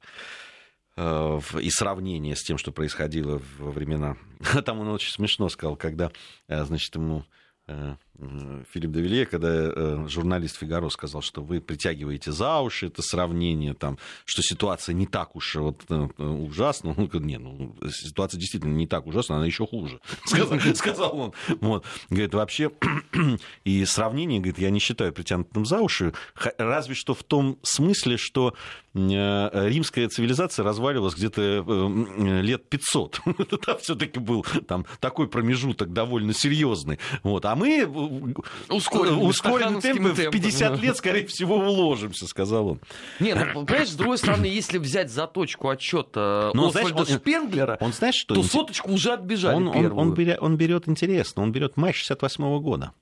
Э, 0.97 1.39
и 1.61 1.69
сравнение 1.69 2.35
с 2.35 2.43
тем, 2.43 2.57
что 2.57 2.71
происходило 2.71 3.39
во 3.59 3.71
времена... 3.71 4.17
Там 4.65 4.79
он 4.79 4.89
очень 4.89 5.11
смешно 5.11 5.47
сказал, 5.47 5.75
когда, 5.75 6.11
э, 6.47 6.63
значит, 6.65 6.93
ему 6.95 7.23
э, 7.67 7.95
Филипп 8.73 8.91
Девилье, 8.91 9.25
когда 9.27 9.49
э, 9.49 10.05
журналист 10.07 10.57
Фигаро 10.57 10.89
сказал, 10.89 11.21
что 11.21 11.41
вы 11.41 11.61
притягиваете 11.61 12.31
за 12.31 12.59
уши 12.61 12.87
это 12.87 13.03
сравнение, 13.03 13.75
там, 13.75 13.99
что 14.25 14.41
ситуация 14.41 14.93
не 14.93 15.05
так 15.05 15.35
уж 15.35 15.55
вот, 15.55 15.83
э, 15.89 16.07
ужасна. 16.17 16.95
Он 16.97 17.05
говорит, 17.07 17.21
не, 17.21 17.37
ну, 17.37 17.75
ситуация 17.91 18.39
действительно 18.39 18.73
не 18.73 18.87
так 18.87 19.05
ужасна, 19.05 19.35
она 19.35 19.45
еще 19.45 19.67
хуже, 19.67 19.99
сказал, 20.25 20.59
сказал 20.75 21.19
он. 21.19 21.33
Вот. 21.61 21.85
Говорит, 22.09 22.33
вообще, 22.33 22.71
и 23.65 23.85
сравнение, 23.85 24.39
говорит, 24.39 24.57
я 24.57 24.71
не 24.71 24.79
считаю 24.79 25.13
притянутым 25.13 25.65
за 25.65 25.79
уши, 25.79 26.13
разве 26.57 26.95
что 26.95 27.13
в 27.13 27.23
том 27.23 27.59
смысле, 27.61 28.17
что 28.17 28.55
э, 28.95 29.69
римская 29.69 30.09
цивилизация 30.09 30.63
разваливалась 30.63 31.13
где-то 31.13 31.63
лет 32.41 32.67
500. 32.67 33.21
Это 33.51 33.77
все-таки 33.77 34.19
был 34.19 34.43
там 34.67 34.85
такой 34.99 35.27
промежуток 35.27 35.93
довольно 35.93 36.33
серьезный. 36.33 36.97
Вот. 37.21 37.45
А 37.45 37.55
мы 37.55 37.85
ускоренным, 38.69 39.21
ускоренным 39.21 39.81
темпом 39.81 40.13
в 40.13 40.29
50 40.29 40.81
лет, 40.81 40.97
скорее 40.97 41.25
всего, 41.27 41.57
уложимся, 41.57 42.27
сказал 42.27 42.69
он. 42.69 42.79
Не, 43.19 43.33
ну, 43.33 43.65
понимаешь, 43.65 43.89
с 43.89 43.95
другой 43.95 44.17
стороны, 44.17 44.45
если 44.45 44.77
взять 44.77 45.11
за 45.11 45.27
точку 45.27 45.69
отчета 45.69 46.51
Но, 46.53 46.67
Освальда 46.67 47.05
знаешь, 47.05 47.21
Шпенглера, 47.21 47.77
он, 47.79 47.93
знаешь, 47.93 48.15
что 48.15 48.35
то 48.35 48.43
соточку 48.43 48.91
уже 48.91 49.13
отбежали 49.13 49.55
он, 49.55 49.67
он, 49.67 49.91
он, 49.97 50.13
берет, 50.13 50.39
он 50.41 50.57
берет 50.57 50.87
интересно, 50.87 51.43
он 51.43 51.51
берет 51.51 51.77
май 51.77 51.93
68 51.93 52.43
-го 52.43 52.59
года 52.59 52.93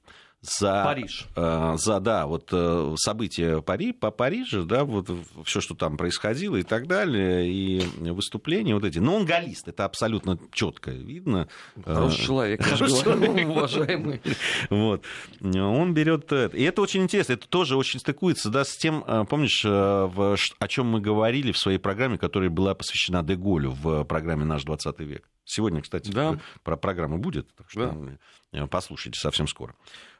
за, 0.42 0.84
Париж. 0.84 1.28
Э, 1.36 1.76
за 1.78 2.00
да, 2.00 2.28
вот 2.28 2.50
э, 2.52 2.96
события 2.98 3.62
Пари, 3.62 3.94
по 3.94 4.12
Парижу, 4.12 4.66
да, 4.66 4.84
вот 4.84 5.10
все, 5.44 5.62
что 5.62 5.76
там 5.76 5.98
происходило 5.98 6.56
и 6.56 6.64
так 6.64 6.88
далее, 6.88 7.50
и 7.50 7.82
выступления 8.12 8.76
вот 8.76 8.84
эти. 8.84 9.00
Но 9.00 9.16
он 9.16 9.26
галлист, 9.26 9.68
это 9.68 9.86
абсолютно 9.86 10.40
четко 10.52 10.92
видно. 10.92 11.48
Хороший 11.84 12.22
э, 12.22 12.26
человек, 12.26 12.64
Хороший 12.64 13.02
человек. 13.02 13.48
уважаемый. 13.50 14.22
Вот. 14.70 15.04
Он 15.42 15.94
берет 15.94 16.32
это. 16.32 16.56
И 16.56 16.64
это 16.64 16.82
очень 16.82 17.04
интересно, 17.04 17.34
это 17.34 17.48
тоже 17.48 17.76
очень 17.76 18.00
стыкуется, 18.00 18.50
да, 18.50 18.64
с 18.64 18.78
тем, 18.78 19.04
помнишь, 19.28 19.64
в, 19.64 20.38
о 20.60 20.68
чем 20.68 20.88
мы 20.88 21.02
говорили 21.02 21.52
в 21.52 21.58
своей 21.58 21.78
программе, 21.78 22.18
которая 22.18 22.50
была 22.50 22.76
посвящена 22.76 23.24
Деголю 23.24 23.72
в 23.72 24.04
программе 24.04 24.46
«Наш 24.46 24.64
20 24.64 25.00
век». 25.00 25.28
Сегодня, 25.46 25.82
кстати, 25.82 26.10
да. 26.10 26.40
про 26.64 26.76
программа 26.76 27.18
будет, 27.18 27.54
так 27.56 27.70
что 27.70 28.10
да. 28.52 28.68
послушайте 28.68 29.20
совсем 29.20 29.48
скоро. 29.48 29.76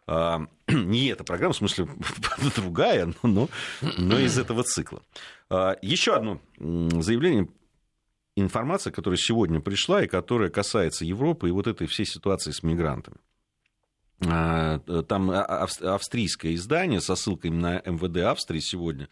А, 0.08 0.42
не 0.68 1.08
эта 1.08 1.24
программа, 1.24 1.54
в 1.54 1.58
смысле 1.58 1.88
другая, 2.56 3.14
но, 3.24 3.50
но 3.82 4.20
из 4.20 4.38
этого 4.38 4.64
цикла. 4.64 5.02
А, 5.50 5.76
еще 5.82 6.16
одно 6.16 6.42
заявление, 6.58 7.50
информация, 8.36 8.92
которая 8.92 9.18
сегодня 9.18 9.60
пришла 9.62 10.04
и 10.04 10.08
которая 10.08 10.50
касается 10.50 11.06
Европы 11.06 11.50
и 11.50 11.52
вот 11.52 11.68
этой 11.68 11.88
всей 11.88 12.06
ситуации 12.06 12.52
с 12.52 12.64
мигрантами. 12.64 13.18
А, 14.26 14.80
там 15.08 15.32
австрийское 15.32 16.54
издание 16.56 17.02
со 17.02 17.16
ссылкой 17.16 17.52
на 17.52 17.82
МВД 17.86 18.18
Австрии 18.26 18.60
сегодня 18.60 19.10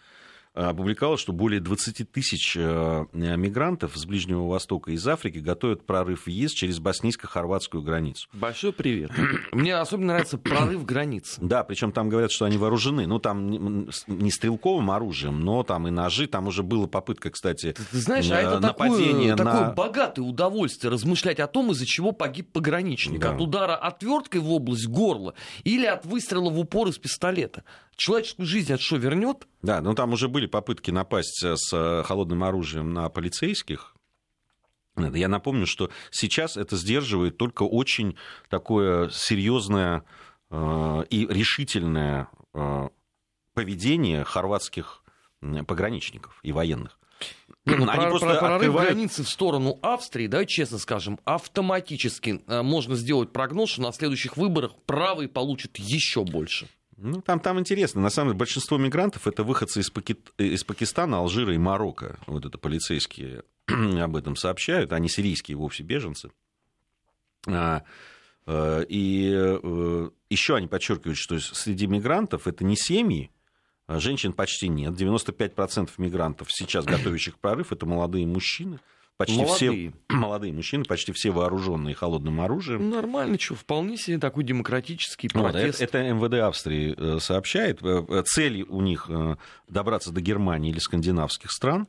опубликовала, 0.54 1.18
что 1.18 1.34
более 1.34 1.60
20 1.60 2.12
тысяч 2.12 2.56
э, 2.56 3.06
мигрантов 3.12 3.96
с 3.96 4.06
Ближнего 4.06 4.48
Востока 4.48 4.92
и 4.92 4.94
из 4.94 5.08
Африки 5.08 5.40
готовят 5.40 5.86
прорыв 5.86 6.26
в 6.26 6.30
ЕС 6.30 6.52
через 6.52 6.80
боснийско-хорватскую 6.80 7.82
границу. 7.82 8.28
Большой 8.34 8.72
привет. 8.72 9.12
Мне 9.52 9.76
особенно 9.76 10.14
нравится 10.14 10.38
прорыв 10.38 10.86
границ. 10.86 11.38
Да, 11.42 11.64
причем 11.64 11.92
там 11.92 12.10
говорят, 12.10 12.32
что 12.32 12.46
они 12.46 12.58
вооружены. 12.58 13.08
Ну, 13.08 13.18
там 13.20 13.88
не 14.08 14.32
стрелковым 14.32 14.92
оружием, 14.92 15.40
но 15.40 15.64
там 15.64 15.88
и 15.88 15.92
ножи. 15.92 16.28
Там 16.28 16.48
уже 16.48 16.62
была 16.62 16.88
попытка, 16.88 17.32
кстати, 17.32 17.76
Ты 17.92 17.98
знаешь, 17.98 18.30
а 18.30 18.40
это 18.40 18.62
такое, 18.62 19.36
на... 19.36 19.36
такое 19.36 19.74
богатое 19.74 20.26
удовольствие 20.26 20.92
размышлять 20.92 21.40
о 21.40 21.48
том, 21.48 21.72
из-за 21.72 21.86
чего 21.86 22.12
погиб 22.12 22.52
пограничник. 22.52 23.20
Да. 23.20 23.34
От 23.34 23.42
удара 23.42 23.76
отверткой 23.76 24.42
в 24.42 24.52
область 24.52 24.88
горла 24.88 25.34
или 25.64 25.86
от 25.86 26.06
выстрела 26.06 26.50
в 26.50 26.60
упор 26.60 26.90
из 26.90 27.00
пистолета. 27.00 27.64
Человеческую 27.96 28.46
жизнь 28.46 28.74
от 28.74 28.82
что 28.82 28.98
вернет? 28.98 29.48
Да, 29.64 29.80
ну 29.80 29.96
там 29.96 30.12
уже 30.12 30.28
были 30.28 30.46
попытки 30.46 30.92
напасть 30.92 31.42
с 31.42 31.74
э, 31.74 32.04
холодным 32.04 32.44
оружием 32.44 32.94
на 32.94 33.08
полицейских. 33.08 33.96
Я 34.98 35.30
напомню, 35.30 35.66
что 35.66 35.90
сейчас 36.12 36.58
это 36.58 36.76
сдерживает 36.76 37.38
только 37.38 37.64
очень 37.64 38.18
такое 38.50 39.10
серьезное 39.10 40.04
э, 40.52 41.06
и 41.10 41.26
решительное 41.28 42.28
э, 42.54 42.90
поведение 43.54 44.26
хорватских 44.26 45.02
пограничников 45.66 46.40
и 46.44 46.52
военных. 46.52 47.00
Не, 47.66 47.76
ну, 47.76 47.90
Они 47.90 48.02
про, 48.02 48.10
просто 48.10 48.28
про 48.28 48.40
прорыв 48.40 48.56
открывают... 48.56 48.92
границы 48.92 49.24
в 49.24 49.30
сторону 49.30 49.80
Австрии, 49.82 50.28
да, 50.28 50.46
честно 50.46 50.78
скажем, 50.78 51.20
автоматически 51.24 52.42
можно 52.48 52.96
сделать 52.96 53.32
прогноз, 53.32 53.70
что 53.70 53.82
на 53.82 53.94
следующих 53.94 54.36
выборах 54.36 54.74
правый 54.86 55.30
получит 55.30 55.78
еще 55.78 56.26
больше. 56.26 56.68
Ну, 57.06 57.22
там, 57.22 57.42
там 57.42 57.60
интересно. 57.60 58.02
На 58.02 58.10
самом 58.10 58.30
деле, 58.30 58.40
большинство 58.40 58.78
мигрантов 58.78 59.28
это 59.28 59.44
выходцы 59.44 59.82
из, 59.82 59.90
Паки... 59.90 60.16
из 60.38 60.64
Пакистана, 60.64 61.18
Алжира 61.18 61.54
и 61.54 61.58
Марокко. 61.58 62.18
Вот 62.28 62.46
это 62.46 62.58
полицейские 62.58 63.44
об 63.68 64.16
этом 64.16 64.38
сообщают. 64.38 64.94
Они 64.94 65.10
сирийские 65.10 65.58
вовсе 65.58 65.84
беженцы. 65.84 66.32
А, 67.46 67.84
э, 68.46 68.86
и 68.88 69.34
э, 69.36 70.10
еще 70.30 70.56
они 70.56 70.68
подчеркивают, 70.68 71.18
что 71.18 71.38
среди 71.42 71.88
мигрантов 71.88 72.48
это 72.48 72.64
не 72.64 72.78
семьи, 72.78 73.32
а 73.86 74.00
женщин 74.00 74.32
почти 74.32 74.70
нет. 74.70 74.94
95% 74.94 75.90
мигрантов 75.98 76.48
сейчас, 76.54 76.86
готовящих 76.86 77.38
прорыв, 77.38 77.74
это 77.74 77.86
молодые 77.86 78.26
мужчины 78.26 78.80
почти 79.18 79.38
молодые. 79.38 79.92
все 79.92 79.94
молодые 80.16 80.54
мужчины, 80.54 80.84
почти 80.86 81.12
все 81.12 81.32
вооруженные 81.32 81.96
холодным 81.96 82.42
оружием. 82.42 82.90
Нормально, 82.90 83.40
что, 83.40 83.56
вполне 83.56 83.98
себе 83.98 84.18
такой 84.18 84.44
демократический 84.44 85.30
протест. 85.30 85.80
Вот, 85.80 85.88
это, 85.88 85.98
это 85.98 86.14
МВД 86.14 86.34
Австрии 86.36 86.96
э, 86.98 87.20
сообщает. 87.20 87.82
Э, 87.84 88.06
э, 88.08 88.24
цель 88.26 88.64
у 88.64 88.82
них 88.82 89.10
добраться 89.68 90.12
до 90.12 90.22
Германии 90.22 90.72
или 90.72 90.80
скандинавских 90.80 91.52
стран. 91.52 91.88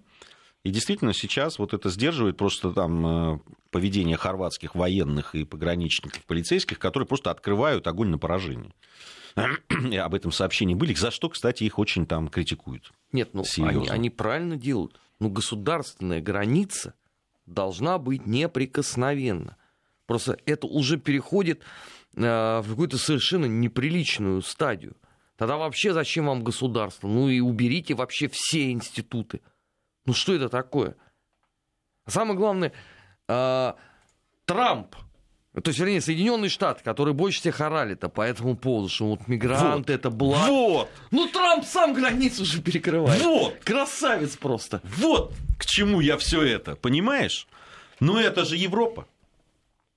И 0.63 0.71
действительно 0.71 1.13
сейчас 1.13 1.59
вот 1.59 1.75
это 1.75 1.91
сдерживает 1.91 2.39
просто 2.39 2.73
там 2.73 3.43
поведение 3.71 4.17
хорватских 4.17 4.75
военных 4.75 5.35
и 5.35 5.45
пограничников, 5.45 6.25
полицейских, 6.25 6.79
которые 6.79 7.07
просто 7.07 7.31
открывают 7.31 7.87
огонь 7.87 8.09
на 8.09 8.19
поражение. 8.19 8.73
И 9.91 9.97
об 9.97 10.15
этом 10.15 10.33
сообщении 10.33 10.75
были, 10.75 10.95
за 10.95 11.11
что, 11.11 11.29
кстати, 11.29 11.65
их 11.65 11.79
очень 11.79 12.07
там 12.07 12.29
критикуют. 12.29 12.93
Нет, 13.13 13.31
ну 13.35 13.45
они, 13.59 13.89
они 13.89 14.09
правильно 14.09 14.57
делают. 14.57 14.99
Ну, 15.21 15.29
государственная 15.29 16.21
граница 16.21 16.95
должна 17.47 17.99
быть 17.99 18.27
неприкосновенна. 18.27 19.57
Просто 20.07 20.39
это 20.47 20.67
уже 20.67 20.99
переходит 20.99 21.63
э, 22.15 22.61
в 22.61 22.69
какую-то 22.69 22.99
совершенно 22.99 23.47
неприличную 23.47 24.43
стадию. 24.43 24.97
Тогда 25.37 25.57
вообще 25.57 25.93
зачем 25.93 26.27
вам 26.27 26.45
государство? 26.45 27.09
Ну 27.09 27.29
и 27.29 27.41
уберите 27.41 27.95
вообще 27.95 28.29
все 28.29 28.71
институты. 28.71 29.41
Ну 30.05 30.13
что 30.13 30.35
это 30.35 30.49
такое? 30.49 30.97
А 32.05 32.11
самое 32.11 32.37
главное, 32.37 32.73
э, 33.29 33.73
Трамп, 34.45 34.95
то 35.61 35.69
есть, 35.69 35.79
вернее, 35.79 36.01
Соединенные 36.01 36.49
Штаты, 36.49 36.83
которые 36.83 37.15
больше 37.15 37.41
всех 37.41 37.61
орали-то 37.61 38.09
по 38.09 38.23
этому 38.23 38.57
поводу, 38.57 38.89
что 38.89 39.07
вот 39.07 39.29
мигранты 39.29 39.93
вот. 39.93 39.99
это 39.99 40.11
благ. 40.11 40.49
Вот! 40.49 40.89
Ну 41.11 41.29
Трамп 41.29 41.65
сам 41.65 41.95
границу 41.95 42.43
уже 42.43 42.61
перекрывает. 42.61 43.23
Вот! 43.23 43.59
Красавец 43.65 44.37
просто. 44.37 44.81
Вот! 44.97 45.33
к 45.59 45.67
чему 45.67 46.01
я 46.01 46.17
все 46.17 46.43
это, 46.43 46.77
понимаешь? 46.77 47.47
Ну 48.01 48.19
это 48.19 48.45
же 48.45 48.57
Европа. 48.57 49.07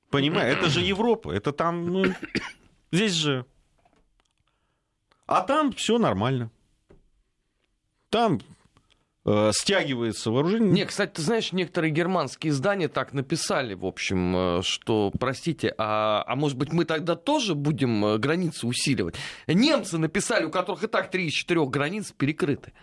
Понимаешь, 0.10 0.58
это 0.58 0.70
же 0.70 0.80
Европа. 0.80 1.32
Это 1.32 1.52
там, 1.52 1.88
ну, 1.88 2.06
здесь 2.92 3.14
же. 3.14 3.46
А 5.26 5.42
там 5.42 5.74
все 5.74 5.98
нормально. 5.98 6.50
Там 8.10 8.40
стягивается 9.52 10.32
вооружение. 10.32 10.72
Не, 10.72 10.86
кстати, 10.86 11.12
ты 11.16 11.22
знаешь, 11.22 11.52
некоторые 11.52 11.92
германские 11.92 12.52
издания 12.52 12.88
так 12.88 13.14
написали, 13.14 13.74
в 13.74 13.86
общем, 13.86 14.36
э, 14.36 14.62
что, 14.64 15.12
простите, 15.20 15.74
а, 15.78 16.24
а 16.26 16.36
может 16.36 16.58
быть 16.58 16.72
мы 16.72 16.86
тогда 16.86 17.16
тоже 17.16 17.54
будем 17.54 18.06
э, 18.06 18.18
границы 18.18 18.68
усиливать? 18.68 19.16
Немцы 19.48 19.98
написали, 19.98 20.46
у 20.46 20.50
которых 20.50 20.84
и 20.84 20.88
так 20.88 21.12
три 21.12 21.28
из 21.28 21.34
четырех 21.34 21.70
границ 21.70 22.12
перекрыты. 22.12 22.74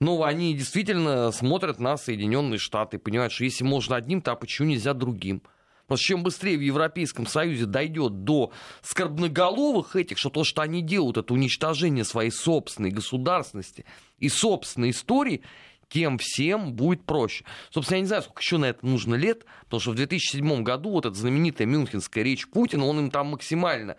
Ну, 0.00 0.22
они 0.22 0.54
действительно 0.54 1.32
смотрят 1.32 1.80
на 1.80 1.96
Соединенные 1.96 2.58
Штаты, 2.58 2.98
понимают, 2.98 3.32
что 3.32 3.44
если 3.44 3.64
можно 3.64 3.96
одним, 3.96 4.20
то 4.20 4.32
а 4.32 4.36
почему 4.36 4.68
нельзя 4.68 4.94
другим? 4.94 5.42
Потому 5.86 5.98
что 5.98 6.06
чем 6.06 6.22
быстрее 6.22 6.58
в 6.58 6.60
Европейском 6.60 7.26
Союзе 7.26 7.64
дойдет 7.64 8.24
до 8.24 8.52
скорбноголовых 8.82 9.96
этих, 9.96 10.18
что 10.18 10.28
то, 10.28 10.44
что 10.44 10.60
они 10.60 10.82
делают, 10.82 11.16
это 11.16 11.32
уничтожение 11.32 12.04
своей 12.04 12.30
собственной 12.30 12.90
государственности 12.90 13.86
и 14.18 14.28
собственной 14.28 14.90
истории, 14.90 15.42
тем 15.88 16.18
всем 16.18 16.72
будет 16.74 17.04
проще. 17.04 17.44
Собственно, 17.70 17.96
я 17.96 18.00
не 18.02 18.06
знаю, 18.06 18.22
сколько 18.22 18.40
еще 18.40 18.58
на 18.58 18.66
это 18.66 18.86
нужно 18.86 19.14
лет, 19.14 19.44
потому 19.64 19.80
что 19.80 19.92
в 19.92 19.96
2007 19.96 20.62
году 20.62 20.90
вот 20.90 21.06
эта 21.06 21.14
знаменитая 21.14 21.66
мюнхенская 21.66 22.24
речь 22.24 22.48
Путина, 22.48 22.84
он 22.84 22.98
им 22.98 23.10
там 23.10 23.28
максимально 23.28 23.96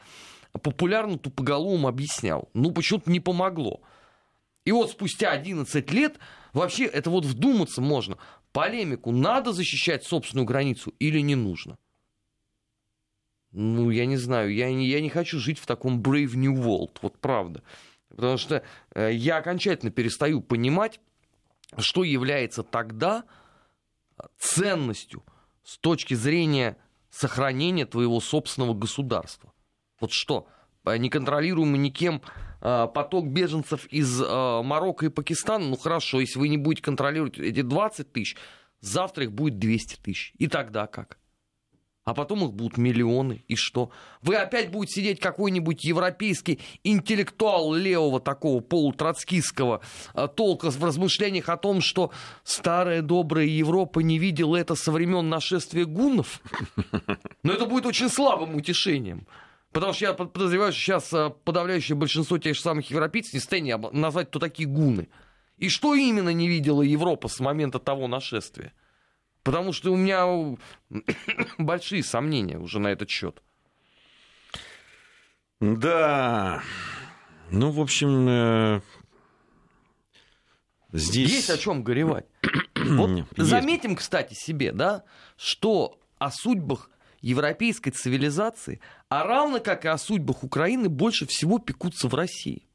популярно 0.52 1.18
тупоголовым 1.18 1.88
объяснял. 1.88 2.50
Ну, 2.54 2.72
почему-то 2.72 3.12
не 3.12 3.20
помогло. 3.20 3.82
И 4.66 4.72
вот 4.72 4.92
спустя 4.92 5.32
11 5.32 5.92
лет 5.92 6.20
вообще 6.54 6.86
это 6.86 7.10
вот 7.10 7.26
вдуматься 7.26 7.82
можно. 7.82 8.18
Полемику, 8.52 9.12
надо 9.12 9.54
защищать 9.54 10.04
собственную 10.04 10.46
границу 10.46 10.94
или 11.00 11.20
не 11.20 11.36
нужно? 11.36 11.78
Ну, 13.52 13.90
я 13.90 14.06
не 14.06 14.18
знаю, 14.18 14.54
я 14.54 14.72
не, 14.72 14.88
я 14.88 15.02
не 15.02 15.10
хочу 15.10 15.40
жить 15.40 15.60
в 15.60 15.66
таком 15.66 16.02
Brave 16.02 16.36
New 16.36 16.54
World, 16.54 16.98
вот 17.02 17.18
правда. 17.20 17.64
Потому 18.10 18.38
что 18.38 18.64
э, 18.94 19.12
я 19.14 19.38
окончательно 19.38 19.92
перестаю 19.92 20.42
понимать, 20.42 21.00
что 21.78 22.04
является 22.04 22.64
тогда 22.64 23.24
ценностью 24.38 25.24
с 25.64 25.78
точки 25.78 26.14
зрения 26.14 26.78
сохранения 27.10 27.86
твоего 27.86 28.20
собственного 28.20 28.74
государства. 28.74 29.54
Вот 30.00 30.12
что, 30.12 30.48
неконтролируемый 30.86 31.80
никем 31.80 32.22
Э, 32.62 32.88
поток 32.94 33.28
беженцев 33.28 33.86
из 33.88 34.22
э, 34.22 34.62
Марокко 34.64 35.06
и 35.06 35.10
Пакистана, 35.10 35.66
ну 35.66 35.78
хорошо, 35.78 36.20
если 36.20 36.40
вы 36.40 36.50
не 36.50 36.58
будете 36.58 36.84
контролировать 36.84 37.40
эти 37.40 37.62
20 37.62 38.12
тысяч, 38.12 38.36
завтра 38.82 39.26
их 39.26 39.32
будет 39.32 39.60
200 39.60 40.02
тысяч. 40.02 40.34
И 40.38 40.48
тогда 40.48 40.88
как? 40.88 41.19
А 42.10 42.16
потом 42.16 42.44
их 42.44 42.54
будут 42.54 42.80
миллионы. 42.80 43.44
И 43.48 43.56
что? 43.56 43.92
Вы 44.24 44.36
опять 44.36 44.72
будете 44.72 44.96
сидеть 44.96 45.20
какой-нибудь 45.20 45.84
европейский 45.84 46.60
интеллектуал 46.84 47.72
левого 47.72 48.20
такого 48.20 48.62
полутроцкистского 48.62 49.82
э, 50.16 50.28
толка 50.36 50.72
в 50.72 50.84
размышлениях 50.84 51.50
о 51.50 51.58
том, 51.58 51.82
что 51.82 52.12
старая 52.44 53.04
добрая 53.04 53.46
Европа 53.46 54.00
не 54.00 54.18
видела 54.18 54.56
это 54.56 54.74
со 54.74 54.92
времен 54.92 55.30
нашествия 55.30 55.86
гуннов? 55.86 56.42
Но 57.44 57.54
это 57.54 57.68
будет 57.68 57.86
очень 57.86 58.10
слабым 58.10 58.56
утешением. 58.56 59.28
Потому 59.72 59.94
что 59.94 60.06
я 60.06 60.14
подозреваю, 60.14 60.72
что 60.72 60.82
сейчас 60.82 61.14
э, 61.14 61.30
подавляющее 61.44 61.96
большинство 61.96 62.40
тех 62.40 62.56
же 62.56 62.62
самых 62.62 62.90
европейцев 62.90 63.36
не 63.36 63.40
состоянии 63.40 63.76
назвать, 63.96 64.30
кто 64.30 64.40
такие 64.40 64.68
гуны. 64.68 65.10
И 65.60 65.70
что 65.70 65.94
именно 65.94 66.30
не 66.30 66.48
видела 66.48 66.82
Европа 66.82 67.28
с 67.28 67.40
момента 67.40 67.78
того 67.78 68.08
нашествия? 68.08 68.74
Потому 69.44 69.74
что 69.74 69.92
у 69.92 69.96
меня 69.96 70.58
большие 71.58 72.04
сомнения 72.04 72.58
уже 72.58 72.80
на 72.80 72.88
этот 72.88 73.10
счет. 73.10 73.42
Да. 75.60 76.62
Ну, 77.52 77.72
в 77.72 77.82
общем, 77.82 78.28
э, 78.30 78.82
здесь... 80.94 81.32
Есть 81.32 81.50
о 81.50 81.58
чем 81.58 81.84
горевать. 81.84 82.26
Вот 82.76 83.26
заметим, 83.36 83.98
кстати, 83.98 84.34
себе, 84.34 84.72
да, 84.72 85.04
что 85.36 86.00
о 86.18 86.32
судьбах 86.32 86.90
европейской 87.22 87.92
цивилизации, 87.92 88.80
а 89.10 89.26
равно 89.26 89.60
как 89.60 89.84
и 89.84 89.90
о 89.90 89.98
судьбах 89.98 90.44
Украины, 90.44 90.88
больше 90.88 91.28
всего 91.28 91.60
пекутся 91.60 92.08
в 92.08 92.16
России. 92.16 92.69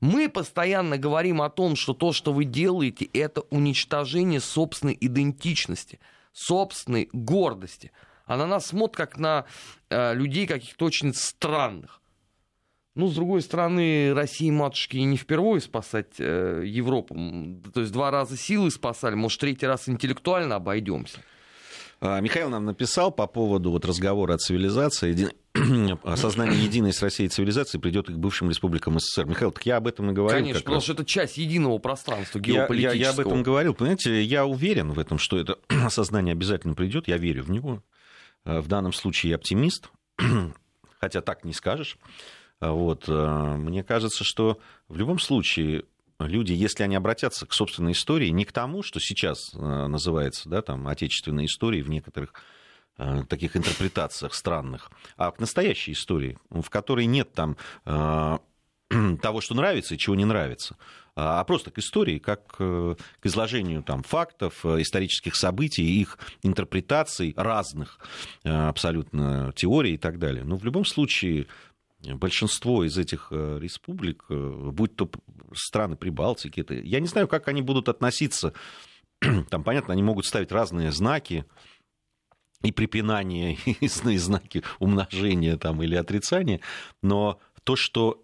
Мы 0.00 0.30
постоянно 0.30 0.96
говорим 0.96 1.42
о 1.42 1.50
том, 1.50 1.76
что 1.76 1.92
то, 1.92 2.12
что 2.12 2.32
вы 2.32 2.44
делаете, 2.44 3.08
это 3.12 3.42
уничтожение 3.50 4.40
собственной 4.40 4.96
идентичности, 4.98 6.00
собственной 6.32 7.10
гордости. 7.12 7.92
А 8.24 8.36
на 8.36 8.46
нас 8.46 8.66
смотрят 8.66 8.96
как 8.96 9.18
на 9.18 9.44
э, 9.90 10.14
людей 10.14 10.46
каких-то 10.46 10.86
очень 10.86 11.12
странных. 11.12 12.00
Ну, 12.94 13.08
с 13.08 13.14
другой 13.14 13.42
стороны, 13.42 14.14
России 14.14 14.50
матушки 14.50 14.96
не 14.96 15.16
впервые 15.16 15.60
спасать 15.60 16.18
э, 16.18 16.62
Европу. 16.64 17.14
То 17.72 17.80
есть 17.80 17.92
два 17.92 18.10
раза 18.10 18.36
силы 18.36 18.70
спасали, 18.70 19.14
может, 19.14 19.40
третий 19.40 19.66
раз 19.66 19.88
интеллектуально 19.88 20.56
обойдемся. 20.56 21.20
А, 22.02 22.18
Михаил 22.20 22.48
нам 22.48 22.64
написал 22.64 23.12
по 23.12 23.26
поводу 23.26 23.70
вот 23.70 23.84
разговора 23.84 24.34
о 24.34 24.38
цивилизации, 24.38 25.10
еди... 25.10 25.28
осознание 26.02 26.64
единой 26.64 26.94
с 26.94 27.02
Россией 27.02 27.28
цивилизации 27.28 27.78
придет 27.78 28.08
и 28.08 28.14
к 28.14 28.16
бывшим 28.16 28.48
республикам 28.48 28.98
СССР. 28.98 29.26
Михаил, 29.26 29.52
так 29.52 29.66
я 29.66 29.76
об 29.76 29.86
этом 29.86 30.10
и 30.10 30.14
говорил. 30.14 30.38
Конечно, 30.38 30.60
потому 30.60 30.76
раз. 30.76 30.84
что 30.84 30.94
это 30.94 31.04
часть 31.04 31.36
единого 31.36 31.76
пространства 31.78 32.38
геополитического. 32.38 32.94
Я, 32.94 32.98
я, 32.98 33.06
я 33.08 33.10
об 33.10 33.20
этом 33.20 33.42
говорил. 33.42 33.74
Понимаете, 33.74 34.22
я 34.22 34.46
уверен 34.46 34.92
в 34.92 34.98
этом, 34.98 35.18
что 35.18 35.38
это 35.38 35.58
осознание 35.68 36.32
обязательно 36.32 36.74
придет. 36.74 37.06
Я 37.06 37.18
верю 37.18 37.42
в 37.42 37.50
него. 37.50 37.82
А, 38.44 38.62
в 38.62 38.68
данном 38.68 38.94
случае 38.94 39.30
я 39.30 39.36
оптимист, 39.36 39.90
хотя 41.00 41.20
так 41.20 41.44
не 41.44 41.52
скажешь. 41.52 41.98
А 42.60 42.72
вот. 42.72 43.08
Мне 43.08 43.82
кажется, 43.82 44.22
что 44.24 44.58
в 44.88 44.96
любом 44.96 45.18
случае 45.18 45.84
люди, 46.26 46.52
если 46.52 46.82
они 46.82 46.96
обратятся 46.96 47.46
к 47.46 47.52
собственной 47.52 47.92
истории, 47.92 48.28
не 48.28 48.44
к 48.44 48.52
тому, 48.52 48.82
что 48.82 49.00
сейчас 49.00 49.52
э, 49.54 49.58
называется 49.58 50.48
да, 50.48 50.62
там, 50.62 50.86
отечественной 50.88 51.46
историей 51.46 51.82
в 51.82 51.90
некоторых 51.90 52.34
э, 52.98 53.24
таких 53.28 53.56
интерпретациях 53.56 54.34
странных, 54.34 54.90
а 55.16 55.30
к 55.30 55.40
настоящей 55.40 55.92
истории, 55.92 56.38
в 56.50 56.68
которой 56.70 57.06
нет 57.06 57.32
там 57.32 57.56
э, 57.84 58.38
того, 59.22 59.40
что 59.40 59.54
нравится 59.54 59.94
и 59.94 59.98
чего 59.98 60.14
не 60.14 60.24
нравится, 60.24 60.76
а, 61.16 61.40
а 61.40 61.44
просто 61.44 61.70
к 61.70 61.78
истории, 61.78 62.18
как 62.18 62.56
к 62.56 62.96
изложению 63.22 63.82
там, 63.82 64.02
фактов, 64.02 64.64
исторических 64.64 65.36
событий, 65.36 66.00
их 66.00 66.18
интерпретаций 66.42 67.34
разных 67.36 67.98
абсолютно 68.44 69.52
теорий 69.54 69.94
и 69.94 69.98
так 69.98 70.18
далее. 70.18 70.44
Но 70.44 70.56
в 70.56 70.64
любом 70.64 70.84
случае 70.84 71.46
большинство 72.02 72.84
из 72.84 72.96
этих 72.96 73.28
э, 73.30 73.58
республик, 73.60 74.24
э, 74.28 74.70
будь 74.72 74.96
то 74.96 75.10
страны 75.54 75.96
Прибалтики, 75.96 76.60
это, 76.60 76.74
я 76.74 77.00
не 77.00 77.06
знаю, 77.06 77.28
как 77.28 77.48
они 77.48 77.62
будут 77.62 77.88
относиться. 77.88 78.54
Там, 79.50 79.64
понятно, 79.64 79.92
они 79.92 80.02
могут 80.02 80.26
ставить 80.26 80.52
разные 80.52 80.92
знаки, 80.92 81.44
и 82.62 82.72
препинания, 82.72 83.56
и 83.64 83.88
знаки 83.88 84.62
умножения 84.80 85.56
там, 85.56 85.82
или 85.82 85.94
отрицания, 85.94 86.60
но 87.00 87.40
то, 87.64 87.74
что 87.74 88.22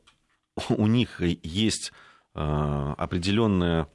у 0.69 0.87
них 0.87 1.23
есть 1.23 1.91
э, 2.35 2.95
определенная 2.99 3.89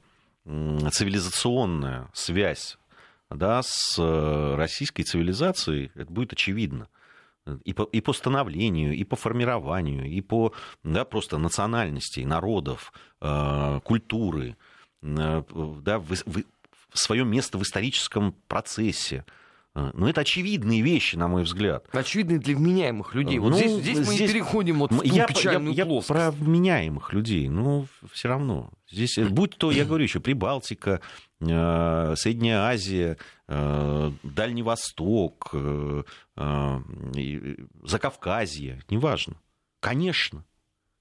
цивилизационная 0.44 2.10
связь 2.12 2.76
да, 3.30 3.62
с 3.62 3.96
российской 4.56 5.04
цивилизацией, 5.04 5.92
это 5.94 6.12
будет 6.12 6.32
очевидно 6.32 6.88
и 7.64 7.72
по, 7.72 7.82
и 7.84 8.00
по 8.00 8.12
становлению, 8.12 8.94
и 8.94 9.04
по 9.04 9.16
формированию, 9.16 10.06
и 10.06 10.20
по 10.20 10.52
да, 10.84 11.04
просто 11.04 11.38
национальности, 11.38 12.20
народов, 12.20 12.92
э, 13.20 13.80
культуры, 13.84 14.56
э, 15.02 15.42
да, 15.82 15.98
в, 15.98 16.10
в, 16.10 16.42
свое 16.92 17.24
место 17.24 17.58
в 17.58 17.62
историческом 17.62 18.34
процессе. 18.46 19.24
Э, 19.74 19.90
Но 19.92 19.92
ну, 19.94 20.06
это 20.06 20.20
очевидные 20.20 20.82
вещи, 20.82 21.16
на 21.16 21.26
мой 21.26 21.42
взгляд. 21.42 21.86
Очевидные 21.92 22.38
для 22.38 22.54
вменяемых 22.54 23.14
людей. 23.14 23.38
Вот 23.40 23.50
ну, 23.50 23.56
здесь, 23.56 23.72
здесь 23.72 23.98
мы 23.98 24.14
здесь... 24.14 24.30
переходим 24.30 24.78
вот 24.78 24.92
в 24.92 24.98
ту 24.98 25.04
я, 25.04 25.26
печальную 25.26 25.74
я, 25.74 25.84
я 25.84 26.00
про 26.02 26.30
вменяемых 26.30 27.12
людей, 27.12 27.48
но 27.48 27.86
все 28.12 28.28
равно. 28.28 28.70
Здесь, 28.88 29.18
будь 29.18 29.56
то, 29.56 29.72
я 29.72 29.84
говорю 29.84 30.04
еще, 30.04 30.20
Прибалтика, 30.20 31.00
Э, 31.48 32.14
Средняя 32.16 32.60
Азия, 32.68 33.16
э, 33.41 33.41
Дальний 34.22 34.62
Восток, 34.62 35.50
э, 35.52 36.02
Закавказье, 37.84 38.82
неважно. 38.88 39.36
Конечно, 39.80 40.44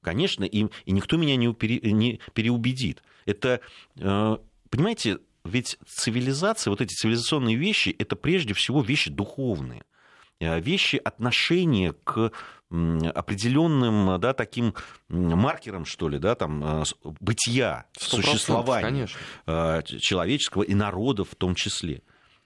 конечно, 0.01 0.43
и, 0.43 0.67
и 0.85 0.91
никто 0.91 1.17
меня 1.17 1.35
не, 1.35 1.53
пере, 1.53 1.79
не 1.91 2.19
переубедит. 2.33 3.03
Это, 3.25 3.61
понимаете, 3.95 5.19
ведь 5.43 5.77
цивилизация, 5.85 6.71
вот 6.71 6.81
эти 6.81 6.93
цивилизационные 6.93 7.55
вещи, 7.55 7.95
это 7.97 8.15
прежде 8.15 8.53
всего 8.53 8.81
вещи 8.81 9.09
духовные. 9.11 9.83
Э, 10.41 10.59
вещи 10.59 10.99
отношения 11.03 11.93
к 12.03 12.31
определенным 12.69 14.17
да, 14.19 14.33
таким 14.33 14.73
маркерам, 15.09 15.83
что 15.83 16.07
ли, 16.07 16.19
да, 16.19 16.35
там, 16.35 16.63
э, 16.63 16.83
бытия, 17.19 17.85
существования 17.97 18.81
конечно. 18.81 19.19
Э, 19.45 19.81
человеческого 19.83 20.63
и 20.63 20.73
народов 20.73 21.31
в 21.31 21.35
том 21.35 21.53
числе. 21.53 22.01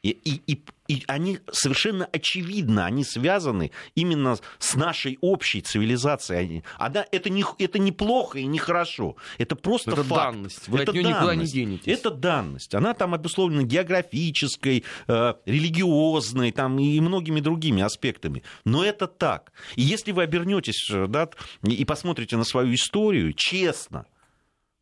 И, 0.06 0.42
и, 0.46 0.64
и, 0.88 1.04
они 1.08 1.40
совершенно 1.52 2.06
очевидно, 2.06 2.86
они 2.86 3.04
связаны 3.04 3.72
именно 3.96 4.38
с 4.60 4.76
нашей 4.76 5.18
общей 5.20 5.62
цивилизацией. 5.62 6.64
Она, 6.78 7.08
это, 7.12 7.32
не, 7.32 7.44
это 7.58 7.80
не 7.80 7.92
плохо 7.92 8.38
и 8.38 8.46
не 8.46 8.60
хорошо. 8.60 9.16
Это 9.40 9.56
просто 9.56 9.94
это 9.94 10.04
факт. 10.04 10.36
данность. 10.36 10.68
Вы 10.68 10.82
это 10.82 10.92
от 10.92 10.94
нее 10.94 11.04
данность. 11.06 11.20
никуда 11.22 11.36
не 11.36 11.48
денетесь. 11.48 11.88
Это 11.88 12.12
данность. 12.12 12.76
Она 12.76 12.94
там 12.94 13.16
обусловлена 13.16 13.64
географической, 13.64 14.84
э, 15.08 15.34
религиозной 15.48 16.52
там, 16.52 16.78
и 16.78 17.00
многими 17.00 17.40
другими 17.40 17.82
аспектами. 17.82 18.44
Но 18.64 18.86
это 18.86 19.08
так. 19.08 19.54
И 19.76 19.82
если 19.82 20.12
вы 20.12 20.22
обернетесь 20.22 20.88
э, 20.92 21.08
да, 21.08 21.30
и 21.64 21.84
посмотрите 21.84 22.38
на 22.38 22.44
свою 22.44 22.76
историю 22.76 23.34
честно, 23.34 24.06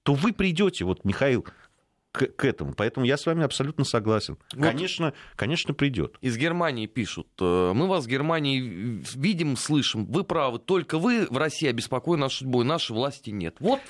то 0.03 0.15
вы 0.15 0.34
придете, 0.34 0.84
вот 0.84 1.05
Михаил 1.05 1.45
к, 2.14 2.28
к 2.28 2.45
этому. 2.45 2.74
Поэтому 2.74 3.05
я 3.05 3.18
с 3.18 3.26
вами 3.26 3.43
абсолютно 3.43 3.84
согласен. 3.84 4.38
Вот 4.53 4.64
конечно, 4.64 5.14
конечно, 5.36 5.74
придет. 5.74 6.16
Из 6.22 6.38
Германии 6.38 6.86
пишут. 6.86 7.28
«Э, 7.41 7.74
мы 7.74 7.88
вас 7.88 8.05
в 8.05 8.07
Германии 8.07 9.03
видим, 9.16 9.57
слышим. 9.57 10.05
Вы 10.05 10.24
правы. 10.24 10.59
Только 10.59 10.99
вы 10.99 11.28
в 11.30 11.38
России 11.38 11.68
обеспокоены 11.68 12.22
нашей 12.22 12.38
судьбой. 12.38 12.64
Нашей 12.64 12.93
власти 12.93 13.32
нет. 13.32 13.55
Вот 13.59 13.82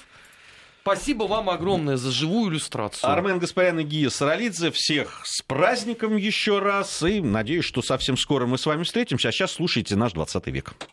Спасибо 0.84 1.24
вам 1.24 1.50
огромное 1.50 1.96
за 1.96 2.12
живую 2.12 2.52
иллюстрацию. 2.52 3.10
Армен 3.10 3.40
Гаспарян 3.40 3.80
и 3.80 3.84
Гия 3.84 4.10
Саралидзе. 4.10 4.70
Всех 4.72 5.22
с 5.24 5.42
праздником 5.42 6.18
еще 6.18 6.60
раз. 6.60 7.02
И 7.04 7.22
надеюсь, 7.22 7.64
что 7.64 7.82
совсем 7.82 8.18
скоро 8.18 8.48
мы 8.48 8.58
с 8.58 8.66
вами 8.66 8.84
встретимся. 8.84 9.30
А 9.30 9.32
сейчас 9.32 9.54
слушайте 9.54 9.96
наш 9.96 10.12
20 10.12 10.46
век. 10.48 10.74